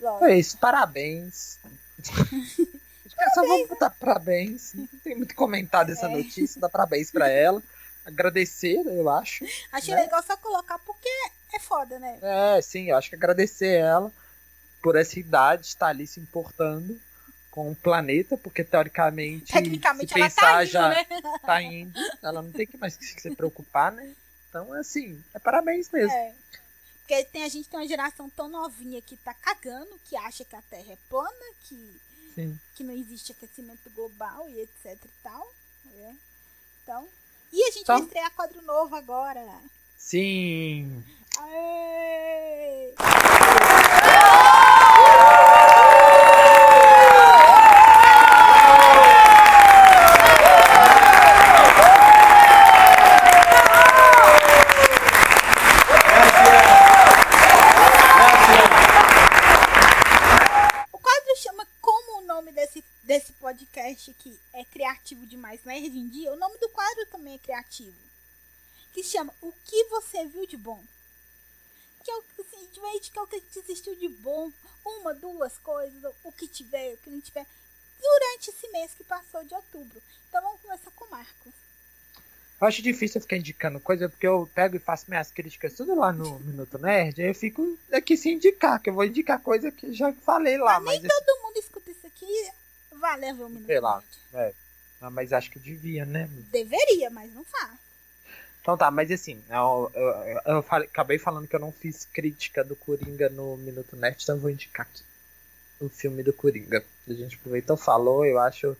lógico. 0.00 0.24
É 0.26 0.38
isso, 0.38 0.56
parabéns. 0.58 1.58
parabéns. 3.16 3.34
Só 3.34 3.42
vamos 3.42 3.68
botar 3.68 3.90
parabéns. 3.90 4.74
Não 4.74 4.86
tem 5.02 5.16
muito 5.16 5.34
comentário 5.34 5.88
dessa 5.94 6.06
é. 6.06 6.08
notícia. 6.08 6.60
Dá 6.60 6.68
parabéns 6.68 7.10
pra 7.10 7.28
ela. 7.28 7.62
Agradecer, 8.04 8.80
eu 8.86 9.10
acho. 9.10 9.44
Achei 9.72 9.94
né? 9.94 10.02
legal 10.02 10.22
só 10.22 10.36
colocar 10.36 10.78
porque 10.80 11.08
é 11.52 11.58
foda, 11.58 11.98
né? 11.98 12.18
É, 12.22 12.62
sim, 12.62 12.90
eu 12.90 12.96
acho 12.96 13.08
que 13.08 13.16
agradecer 13.16 13.80
ela 13.80 14.12
por 14.80 14.94
essa 14.94 15.18
idade 15.18 15.66
estar 15.66 15.88
ali 15.88 16.06
se 16.06 16.20
importando 16.20 17.00
com 17.50 17.70
o 17.70 17.74
planeta, 17.74 18.36
porque 18.36 18.62
teoricamente, 18.62 19.52
Tecnicamente 19.52 20.12
se 20.12 20.20
ela 20.20 20.28
pensar 20.28 20.42
tá 20.42 20.62
indo, 20.62 20.70
já 20.70 20.88
né? 20.90 21.06
tá 21.42 21.62
indo, 21.62 21.98
ela 22.22 22.42
não 22.42 22.52
tem 22.52 22.66
que 22.66 22.76
mais 22.76 22.98
se 23.00 23.34
preocupar, 23.34 23.90
né? 23.90 24.14
Então, 24.48 24.72
assim, 24.74 25.20
é 25.34 25.38
parabéns 25.38 25.90
mesmo. 25.90 26.12
É. 26.12 26.34
Porque 26.98 27.24
tem, 27.24 27.44
a 27.44 27.48
gente 27.48 27.68
tem 27.68 27.80
uma 27.80 27.88
geração 27.88 28.28
tão 28.28 28.48
novinha 28.48 29.00
que 29.00 29.16
tá 29.16 29.32
cagando, 29.32 29.98
que 30.04 30.16
acha 30.16 30.44
que 30.44 30.54
a 30.54 30.62
Terra 30.62 30.92
é 30.92 30.98
plana, 31.08 31.46
que, 31.62 32.00
Sim. 32.36 32.60
que 32.74 32.84
não 32.84 32.92
existe 32.92 33.32
aquecimento 33.32 33.88
global 33.94 34.46
e 34.50 34.60
etc 34.60 34.94
e 35.04 35.22
tal. 35.22 35.50
É. 35.94 36.12
Então. 36.82 37.08
E 37.50 37.62
a 37.62 37.70
gente 37.70 37.82
então, 37.82 37.96
vai 37.96 38.06
estrear 38.06 38.30
quadro 38.32 38.60
novo 38.60 38.94
agora. 38.94 39.42
Sim. 39.96 41.02
Aê! 41.38 42.94
desse 63.06 63.32
podcast 63.34 64.12
que 64.14 64.36
é 64.52 64.64
criativo 64.64 65.24
nerd 65.86 65.98
em 65.98 66.08
dia, 66.08 66.32
o 66.32 66.36
nome 66.36 66.58
do 66.58 66.68
quadro 66.70 67.06
também 67.06 67.34
é 67.34 67.38
criativo. 67.38 67.96
Que 68.92 69.02
chama 69.02 69.32
O 69.40 69.52
que 69.64 69.84
você 69.84 70.26
viu 70.26 70.46
de 70.46 70.56
bom? 70.56 70.82
Que 72.04 72.10
é 72.10 72.16
o 72.16 72.22
que 72.22 72.44
simplesmente 72.44 73.10
que 73.10 73.18
é 73.18 73.22
o 73.22 73.26
que 73.26 73.42
existiu 73.56 73.94
de 73.96 74.08
bom, 74.08 74.50
uma, 74.84 75.14
duas 75.14 75.58
coisas, 75.58 76.14
o 76.22 76.32
que 76.32 76.46
tiver, 76.46 76.94
o 76.94 76.96
que 76.98 77.10
não 77.10 77.20
tiver, 77.20 77.46
durante 78.00 78.50
esse 78.50 78.68
mês 78.68 78.92
que 78.94 79.04
passou 79.04 79.42
de 79.44 79.54
outubro. 79.54 80.00
Então 80.28 80.40
vamos 80.40 80.60
começar 80.60 80.90
com 80.92 81.04
o 81.04 81.10
Marcos. 81.10 81.52
Eu 82.58 82.66
acho 82.66 82.80
difícil 82.80 83.20
ficar 83.20 83.36
indicando 83.36 83.80
coisa, 83.80 84.08
porque 84.08 84.26
eu 84.26 84.48
pego 84.54 84.76
e 84.76 84.80
faço 84.80 85.06
minhas 85.08 85.30
críticas 85.30 85.74
tudo 85.74 85.94
lá 85.94 86.12
no 86.12 86.38
Minuto 86.40 86.78
Nerd, 86.78 87.20
aí 87.20 87.28
eu 87.28 87.34
fico 87.34 87.76
aqui 87.92 88.16
sem 88.16 88.34
indicar, 88.34 88.80
que 88.80 88.88
eu 88.88 88.94
vou 88.94 89.04
indicar 89.04 89.42
coisa 89.42 89.70
que 89.70 89.92
já 89.92 90.12
falei 90.12 90.56
lá. 90.56 90.80
Mas, 90.80 91.00
mas 91.00 91.02
nem 91.02 91.24
todo 91.24 91.42
mundo 91.42 91.56
escuta 91.58 91.90
isso 91.90 92.06
aqui, 92.06 92.50
Vale 92.92 93.32
ver 93.34 93.44
um 93.44 93.48
minuto. 93.48 93.66
Sei 93.66 93.80
lá. 93.80 94.02
É. 94.32 94.54
Mas 95.00 95.32
acho 95.32 95.50
que 95.50 95.58
devia, 95.58 96.04
né? 96.04 96.28
Deveria, 96.50 97.10
mas 97.10 97.32
não 97.34 97.44
faz. 97.44 97.72
Então 98.60 98.76
tá, 98.76 98.90
mas 98.90 99.10
assim, 99.12 99.40
eu, 99.48 99.92
eu, 99.94 100.54
eu 100.54 100.62
falei, 100.62 100.88
acabei 100.88 101.18
falando 101.18 101.46
que 101.46 101.54
eu 101.54 101.60
não 101.60 101.70
fiz 101.70 102.04
crítica 102.04 102.64
do 102.64 102.74
Coringa 102.74 103.28
no 103.28 103.56
Minuto 103.58 103.94
Net, 103.94 104.20
então 104.20 104.34
eu 104.34 104.40
vou 104.40 104.50
indicar 104.50 104.86
aqui 104.86 105.04
o 105.78 105.88
filme 105.88 106.22
do 106.22 106.32
Coringa. 106.32 106.82
A 107.08 107.12
gente 107.12 107.36
aproveitou, 107.36 107.76
falou, 107.76 108.26
eu 108.26 108.40
acho 108.40 108.76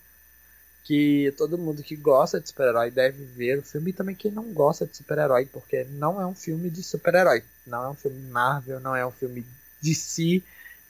que 0.82 1.32
todo 1.36 1.58
mundo 1.58 1.84
que 1.84 1.94
gosta 1.94 2.40
de 2.40 2.48
super-herói 2.48 2.90
deve 2.90 3.24
ver 3.26 3.58
o 3.58 3.62
filme 3.62 3.90
e 3.90 3.92
também 3.92 4.16
quem 4.16 4.30
não 4.30 4.52
gosta 4.52 4.86
de 4.86 4.96
super-herói, 4.96 5.46
porque 5.46 5.84
não 5.90 6.20
é 6.20 6.26
um 6.26 6.34
filme 6.34 6.68
de 6.68 6.82
super-herói, 6.82 7.44
não 7.64 7.84
é 7.84 7.88
um 7.88 7.94
filme 7.94 8.20
Marvel, 8.30 8.80
não 8.80 8.96
é 8.96 9.06
um 9.06 9.12
filme 9.12 9.46
de 9.80 9.94
si, 9.94 10.42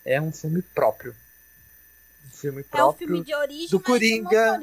é 0.06 0.18
um 0.20 0.32
filme 0.32 0.62
próprio 0.62 1.14
filme 2.36 2.62
próprio. 2.62 3.06
É 3.06 3.08
um 3.08 3.08
filme 3.08 3.24
de 3.24 3.34
origem, 3.34 3.68
do 3.68 3.80
Coringa. 3.80 4.60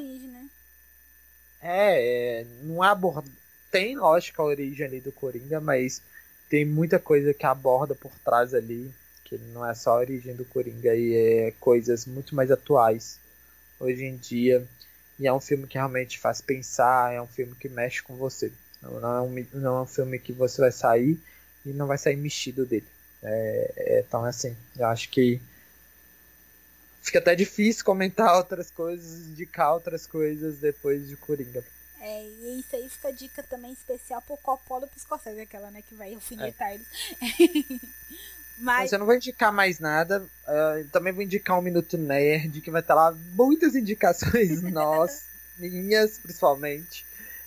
É, 1.66 2.42
é, 2.42 2.46
não 2.62 2.82
aborda. 2.82 3.26
Tem, 3.70 3.96
lógico, 3.96 4.42
a 4.42 4.44
origem 4.44 4.86
ali 4.86 5.00
do 5.00 5.10
Coringa, 5.10 5.60
mas 5.62 6.02
tem 6.48 6.62
muita 6.64 6.98
coisa 6.98 7.32
que 7.32 7.46
aborda 7.46 7.94
por 7.94 8.12
trás 8.22 8.52
ali, 8.52 8.92
que 9.24 9.38
não 9.54 9.66
é 9.66 9.74
só 9.74 9.92
a 9.92 10.00
origem 10.00 10.36
do 10.36 10.44
Coringa, 10.44 10.94
e 10.94 11.14
é 11.14 11.54
coisas 11.58 12.04
muito 12.04 12.34
mais 12.34 12.50
atuais 12.50 13.18
hoje 13.80 14.04
em 14.04 14.16
dia. 14.16 14.62
E 15.18 15.26
é 15.26 15.32
um 15.32 15.40
filme 15.40 15.66
que 15.66 15.78
realmente 15.78 16.18
faz 16.18 16.42
pensar, 16.42 17.14
é 17.14 17.22
um 17.22 17.26
filme 17.26 17.54
que 17.54 17.68
mexe 17.68 18.02
com 18.02 18.14
você. 18.14 18.52
Não 18.82 18.98
é 18.98 19.22
um, 19.22 19.46
não 19.54 19.78
é 19.78 19.82
um 19.82 19.86
filme 19.86 20.18
que 20.18 20.32
você 20.32 20.60
vai 20.60 20.72
sair 20.72 21.18
e 21.64 21.70
não 21.70 21.86
vai 21.86 21.96
sair 21.96 22.16
mexido 22.16 22.66
dele. 22.66 22.86
É, 23.22 23.72
é, 23.76 24.00
então, 24.00 24.22
assim, 24.24 24.54
eu 24.76 24.86
acho 24.86 25.08
que 25.08 25.40
fica 27.04 27.18
até 27.18 27.34
difícil 27.34 27.84
comentar 27.84 28.34
outras 28.34 28.70
coisas, 28.70 29.28
indicar 29.28 29.74
outras 29.74 30.06
coisas 30.06 30.56
depois 30.56 31.06
de 31.06 31.16
Coringa. 31.16 31.62
É, 32.00 32.24
e 32.24 32.60
isso 32.60 32.74
aí 32.74 32.88
fica 32.88 33.12
dica 33.12 33.42
também 33.42 33.72
especial 33.72 34.22
pro 34.22 34.36
Coppola 34.38 34.86
e 34.86 34.88
pro 34.88 34.98
Scorsese, 34.98 35.40
aquela, 35.40 35.70
né, 35.70 35.82
que 35.86 35.94
vai 35.94 36.14
alfinetar 36.14 36.68
é. 36.70 36.74
eles. 36.74 36.86
Mas... 38.56 38.82
Mas 38.82 38.92
eu 38.92 38.98
não 39.00 39.06
vou 39.06 39.16
indicar 39.16 39.52
mais 39.52 39.80
nada. 39.80 40.22
Uh, 40.46 40.88
também 40.90 41.12
vou 41.12 41.22
indicar 41.22 41.58
um 41.58 41.62
Minuto 41.62 41.98
Nerd, 41.98 42.60
que 42.60 42.70
vai 42.70 42.80
estar 42.80 42.94
lá 42.94 43.12
muitas 43.32 43.74
indicações 43.74 44.62
nossas, 44.70 45.24
minhas 45.58 46.18
principalmente. 46.18 47.04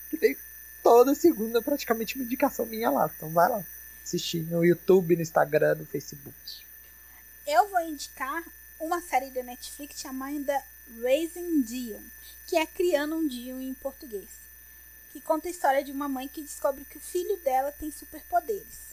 Que 0.09 0.17
tem 0.17 0.37
toda 0.83 1.15
segunda 1.15 1.61
praticamente 1.61 2.15
uma 2.15 2.25
indicação 2.25 2.65
minha 2.65 2.89
lá. 2.89 3.09
Então 3.15 3.29
vai 3.29 3.47
lá 3.47 3.63
assistir 4.03 4.41
no 4.41 4.65
YouTube, 4.65 5.15
no 5.15 5.21
Instagram, 5.21 5.75
no 5.75 5.85
Facebook. 5.85 6.35
Eu 7.45 7.69
vou 7.69 7.79
indicar 7.81 8.43
uma 8.79 9.01
série 9.01 9.29
da 9.31 9.43
Netflix 9.43 9.99
chamada 9.99 10.63
Raising 11.01 11.61
Dion, 11.61 12.01
que 12.47 12.55
é 12.55 12.65
Criando 12.65 13.15
um 13.15 13.27
Dion 13.27 13.59
em 13.59 13.73
português, 13.73 14.29
que 15.11 15.19
conta 15.19 15.47
a 15.47 15.51
história 15.51 15.83
de 15.83 15.91
uma 15.91 16.07
mãe 16.07 16.27
que 16.27 16.41
descobre 16.41 16.85
que 16.85 16.97
o 16.97 17.01
filho 17.01 17.37
dela 17.37 17.71
tem 17.71 17.91
superpoderes. 17.91 18.87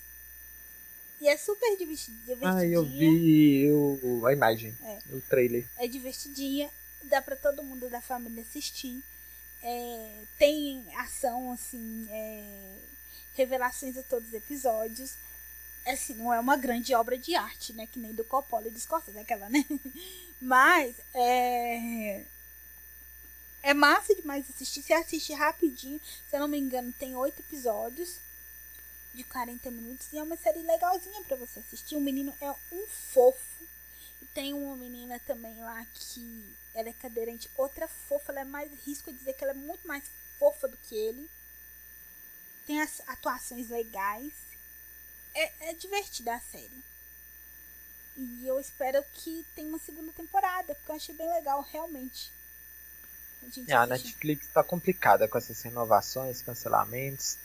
E 1.21 1.29
é 1.29 1.37
super 1.37 1.77
divertidinha. 1.77 2.37
Ah, 2.43 2.67
eu 2.67 2.85
vi 2.85 3.71
o, 3.71 4.27
a 4.27 4.33
imagem, 4.33 4.77
é. 4.83 4.99
o 5.11 5.21
trailer. 5.23 5.67
É 5.79 5.87
divertidinha, 5.87 6.69
dá 7.05 7.23
para 7.23 7.37
todo 7.37 7.63
mundo 7.63 7.89
da 7.89 8.01
família 8.01 8.43
assistir. 8.43 9.03
É, 9.63 10.23
tem 10.39 10.85
ação, 10.99 11.53
assim, 11.53 12.07
é, 12.11 12.77
revelações 13.35 13.97
a 13.97 14.03
todos 14.03 14.29
os 14.29 14.35
episódios 14.35 15.15
assim, 15.93 16.15
não 16.15 16.33
é 16.33 16.41
uma 16.41 16.57
grande 16.57 16.95
obra 16.95 17.17
de 17.19 17.35
arte, 17.35 17.73
né? 17.73 17.87
Que 17.87 17.99
nem 17.99 18.13
do 18.15 18.25
Coppola 18.25 18.69
e 18.69 18.71
do 18.71 18.81
Scorsese, 18.81 19.19
aquela, 19.19 19.49
né? 19.49 19.65
Mas 20.41 20.95
é. 21.15 22.25
É 23.63 23.73
massa 23.75 24.15
demais 24.15 24.49
assistir. 24.51 24.83
Você 24.83 24.93
assiste 24.93 25.33
rapidinho. 25.33 26.01
Se 26.29 26.37
eu 26.37 26.41
não 26.41 26.49
me 26.49 26.59
engano, 26.59 26.93
tem 26.93 27.15
oito 27.17 27.41
episódios. 27.41 28.19
de 29.15 29.23
40 29.25 29.71
minutos 29.71 30.13
e 30.13 30.19
é 30.19 30.23
uma 30.23 30.37
série 30.37 30.61
legalzinha 30.61 31.23
para 31.23 31.37
você 31.37 31.61
assistir. 31.61 31.97
O 31.97 32.01
menino 32.01 32.35
é 32.41 32.51
um 32.73 32.87
fofo. 32.89 33.65
E 34.21 34.27
tem 34.27 34.53
uma 34.53 34.77
menina 34.77 35.21
também 35.27 35.55
lá 35.57 35.87
que 35.95 36.55
ela 36.75 36.89
é 36.89 36.93
cadeirante, 36.93 37.49
outra 37.57 37.87
fofa, 37.87 38.33
ela 38.33 38.41
é 38.41 38.45
mais 38.45 38.71
risco 38.85 39.13
de 39.13 39.19
dizer 39.19 39.35
que 39.35 39.45
ela 39.45 39.53
é 39.53 39.57
muito 39.57 39.87
mais 39.87 40.05
fofa 40.39 40.67
do 40.67 40.77
que 40.77 40.95
ele. 40.95 41.31
Tem 42.67 42.81
as 42.83 43.01
atuações 43.07 43.69
legais. 43.69 44.33
É, 45.35 45.71
é 45.71 45.75
divertida 45.75 46.35
a 46.35 46.41
série. 46.41 46.83
E 48.17 48.47
eu 48.47 48.61
espero 48.61 49.05
que 49.15 49.45
tenha 49.55 49.69
uma 49.69 49.79
segunda 49.79 50.13
temporada, 50.13 50.75
porque 50.75 50.91
eu 50.91 50.97
achei 50.97 51.15
bem 51.15 51.29
legal, 51.35 51.61
realmente. 51.63 52.31
A, 53.71 53.83
a 53.83 53.87
Netflix 53.87 54.47
tá 54.49 54.63
complicada 54.63 55.27
com 55.29 55.37
essas 55.37 55.61
renovações, 55.63 56.41
cancelamentos. 56.41 57.37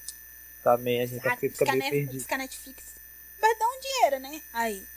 Também 0.63 1.01
a 1.01 1.05
gente 1.05 1.27
a, 1.27 1.35
fica 1.35 1.65
meio 1.75 1.89
perdido. 1.89 2.11
Diz 2.11 2.25
que 2.25 2.33
a 2.33 2.37
Netflix 2.37 2.83
vai 3.39 3.57
dar 3.57 3.67
um 3.67 3.79
dinheiro, 3.79 4.19
né? 4.19 4.41
Aí, 4.53 4.87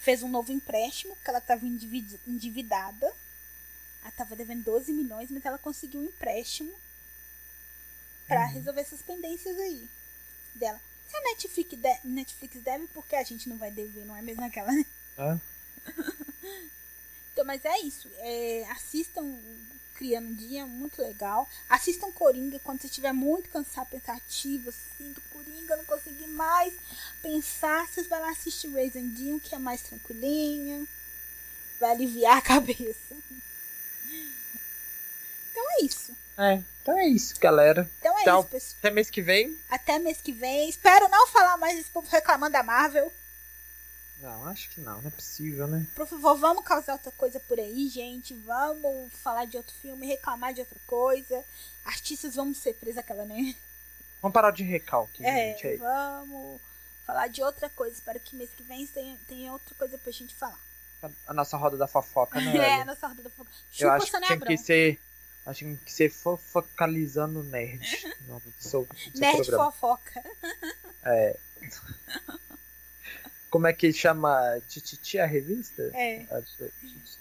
fez 0.00 0.22
um 0.22 0.28
novo 0.28 0.52
empréstimo, 0.52 1.14
porque 1.16 1.30
ela 1.30 1.40
tava 1.40 1.64
endividada. 1.64 3.12
Ela 4.02 4.12
tava 4.12 4.36
devendo 4.36 4.64
12 4.64 4.92
milhões, 4.92 5.30
mas 5.30 5.44
ela 5.44 5.58
conseguiu 5.58 6.00
um 6.00 6.04
empréstimo 6.04 6.72
para 8.26 8.46
uhum. 8.46 8.52
resolver 8.52 8.80
essas 8.80 9.02
pendências 9.02 9.56
aí 9.58 9.88
dela. 10.54 10.80
A 11.14 11.20
Netflix, 11.20 11.78
de, 11.78 11.98
Netflix 12.04 12.60
deve, 12.62 12.86
porque 12.88 13.16
a 13.16 13.22
gente 13.22 13.48
não 13.48 13.56
vai 13.56 13.70
dever, 13.70 14.04
não 14.04 14.16
é 14.16 14.22
mesmo 14.22 14.44
aquela, 14.44 14.72
né? 14.72 14.84
É. 15.18 15.38
então, 17.32 17.44
mas 17.44 17.64
é 17.64 17.78
isso. 17.80 18.10
É, 18.18 18.66
assistam 18.70 19.38
Criando 19.94 20.28
um 20.28 20.34
Dia, 20.34 20.66
muito 20.66 21.00
legal. 21.00 21.48
Assistam 21.68 22.10
Coringa 22.10 22.58
quando 22.60 22.80
você 22.80 22.86
estiver 22.86 23.12
muito 23.12 23.48
cansado, 23.50 23.88
pensativo, 23.88 24.70
assim, 24.70 25.12
do 25.12 25.20
Coringa, 25.32 25.76
não 25.76 25.84
conseguir 25.84 26.26
mais 26.28 26.74
pensar. 27.20 27.86
Vocês 27.86 28.06
vão 28.06 28.20
lá 28.20 28.30
assistir 28.30 28.68
Raising 28.72 29.38
que 29.38 29.54
é 29.54 29.58
mais 29.58 29.82
tranquilinha. 29.82 30.86
Vai 31.78 31.92
aliviar 31.92 32.38
a 32.38 32.42
cabeça. 32.42 33.14
Então 35.50 35.70
é 35.78 35.84
isso. 35.84 36.16
É, 36.36 36.62
então 36.82 36.98
é 36.98 37.06
isso, 37.06 37.38
galera. 37.38 37.88
Então 37.98 38.18
é 38.18 38.24
Tchau. 38.24 38.40
isso, 38.40 38.48
pessoal. 38.48 38.78
Até 38.78 38.90
mês 38.90 39.10
que 39.10 39.22
vem. 39.22 39.58
Até 39.70 39.98
mês 39.98 40.20
que 40.20 40.32
vem. 40.32 40.68
Espero 40.68 41.08
não 41.08 41.26
falar 41.28 41.56
mais 41.56 41.76
desse 41.76 41.90
povo 41.90 42.08
reclamando 42.10 42.52
da 42.52 42.62
Marvel. 42.62 43.12
Não, 44.20 44.46
acho 44.46 44.70
que 44.70 44.80
não, 44.80 45.00
não 45.02 45.08
é 45.08 45.10
possível, 45.10 45.66
né? 45.66 45.84
Por 45.96 46.06
favor, 46.06 46.36
vamos 46.36 46.64
causar 46.64 46.92
outra 46.92 47.10
coisa 47.12 47.40
por 47.40 47.58
aí, 47.58 47.88
gente. 47.88 48.34
Vamos 48.34 49.12
falar 49.14 49.46
de 49.46 49.56
outro 49.56 49.74
filme, 49.74 50.06
reclamar 50.06 50.54
de 50.54 50.60
outra 50.60 50.78
coisa. 50.86 51.44
Artistas 51.84 52.36
vamos 52.36 52.58
ser 52.58 52.74
presos 52.74 52.98
aquela, 52.98 53.24
né? 53.24 53.54
Vamos 54.20 54.32
parar 54.32 54.52
de 54.52 54.62
recalque, 54.62 55.26
é, 55.26 55.50
gente. 55.50 55.66
Aí. 55.66 55.76
Vamos 55.76 56.60
falar 57.04 57.26
de 57.26 57.42
outra 57.42 57.68
coisa. 57.70 57.94
Espero 57.94 58.20
que 58.20 58.36
mês 58.36 58.50
que 58.56 58.62
vem 58.62 58.86
tenha, 58.86 59.18
tenha 59.26 59.52
outra 59.52 59.74
coisa 59.74 59.98
pra 59.98 60.12
gente 60.12 60.32
falar. 60.36 60.60
A 61.26 61.34
nossa 61.34 61.56
roda 61.56 61.76
da 61.76 61.88
fofoca, 61.88 62.40
né? 62.40 62.54
é, 62.78 62.82
a 62.82 62.84
nossa 62.84 63.08
roda 63.08 63.24
da 63.24 63.30
fofoca. 63.30 63.50
Chupa 63.72 63.84
Eu 63.84 63.90
acho 63.90 64.06
que 64.06 64.20
tinha 64.20 64.40
que 64.40 64.56
ser 64.56 65.00
Acho 65.44 65.64
que 65.84 65.92
ser 65.92 66.10
fofocalizando 66.10 67.42
nerd. 67.42 67.80
Seu, 68.58 68.84
do 68.84 68.96
seu 68.96 69.20
nerd 69.20 69.36
programa. 69.46 69.72
fofoca. 69.72 70.24
É. 71.04 71.36
Como 73.50 73.66
é 73.66 73.72
que 73.72 73.92
chama? 73.92 74.60
Tititi 74.68 75.18
a 75.18 75.26
revista? 75.26 75.82
É. 75.94 76.24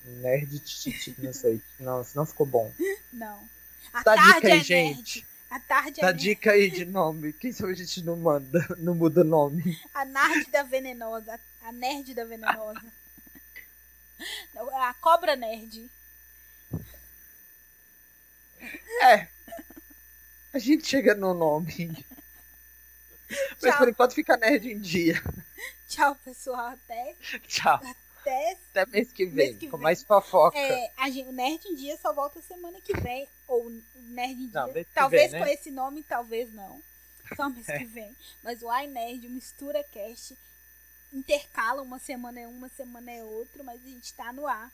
Nerd 0.06 0.60
Tititi, 0.60 1.16
não 1.18 1.34
sei. 1.34 1.62
Não, 1.80 2.06
não 2.16 2.26
ficou 2.26 2.46
bom. 2.46 2.72
Não. 3.12 3.50
A 3.92 4.04
Dá 4.04 4.16
tarde 4.16 4.34
dica 4.36 4.48
aí, 4.48 4.60
é 4.60 4.64
gente. 4.64 5.20
Nerd. 5.20 5.32
A 5.50 5.60
tarde 5.60 6.02
Dá 6.02 6.10
é 6.10 6.14
dica 6.14 6.52
aí 6.52 6.72
de 6.72 6.86
nome. 6.86 7.34
Quem 7.34 7.52
sabe 7.52 7.74
a 7.74 7.76
gente 7.76 8.02
não 8.04 8.16
manda, 8.16 8.66
não 8.78 8.96
muda 8.96 9.22
o 9.22 9.26
nome. 9.26 9.78
A 9.94 10.06
nerd 10.06 10.50
da 10.50 10.64
venenosa. 10.64 11.38
A 11.62 11.72
nerd 11.72 12.14
da 12.14 12.24
venenosa. 12.24 12.82
A 14.56 14.94
cobra 15.02 15.36
nerd. 15.36 15.90
É. 19.02 19.28
A 20.54 20.60
gente 20.60 20.88
chega 20.88 21.16
no 21.16 21.34
nome. 21.34 22.06
Mas 23.62 23.76
por 23.76 23.88
enquanto 23.88 24.14
fica 24.14 24.38
nerd 24.38 24.70
em 24.70 24.80
dia. 24.80 25.22
Tchau, 25.88 26.16
pessoal. 26.24 26.68
Até. 26.68 27.16
Tchau. 27.48 27.80
Até, 28.22 28.58
Até 28.70 28.86
mês 28.92 29.12
que 29.12 29.26
vem, 29.26 29.48
mês 29.48 29.58
que 29.58 29.68
com 29.68 29.78
vem. 29.78 29.84
mais 29.84 30.04
fofoca. 30.04 30.58
É, 30.58 30.92
a 30.98 31.10
gente, 31.10 31.28
o 31.28 31.32
Nerd 31.32 31.68
em 31.68 31.76
Dia 31.76 31.98
só 31.98 32.14
volta 32.14 32.42
semana 32.42 32.80
que 32.82 32.94
vem. 32.98 33.28
Ou 33.48 33.70
Nerd 33.96 34.34
em 34.34 34.48
Dia. 34.48 34.62
Não, 34.62 34.86
talvez 34.94 35.32
vem, 35.32 35.40
né? 35.40 35.46
com 35.46 35.52
esse 35.52 35.72
nome, 35.72 36.04
talvez 36.04 36.54
não. 36.54 36.82
Só 37.36 37.50
mês 37.50 37.68
é. 37.70 37.80
que 37.80 37.86
vem. 37.86 38.16
Mas 38.44 38.62
o 38.62 38.72
iNerd, 38.72 39.28
Mistura 39.28 39.84
Cast, 39.86 40.38
intercala. 41.12 41.82
Uma 41.82 41.98
semana 41.98 42.40
é 42.42 42.48
uma, 42.48 42.70
semana 42.70 43.12
é 43.12 43.24
outra. 43.24 43.64
Mas 43.64 43.82
a 43.82 43.88
gente 43.88 44.14
tá 44.14 44.32
no 44.32 44.46
ar 44.46 44.72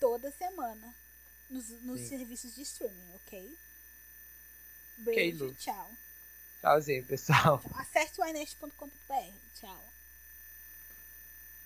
toda 0.00 0.30
semana 0.30 0.94
nos, 1.50 1.68
nos 1.82 2.00
serviços 2.00 2.54
de 2.54 2.62
streaming, 2.62 3.14
ok? 3.14 3.58
Beijo, 4.98 5.46
okay, 5.46 5.56
tchau. 5.58 5.90
Tchauzinho, 6.60 7.04
pessoal. 7.04 7.62
Acesse 7.74 8.20
o 8.20 8.24
inet.com.br. 8.24 9.32
Tchau. 9.60 9.87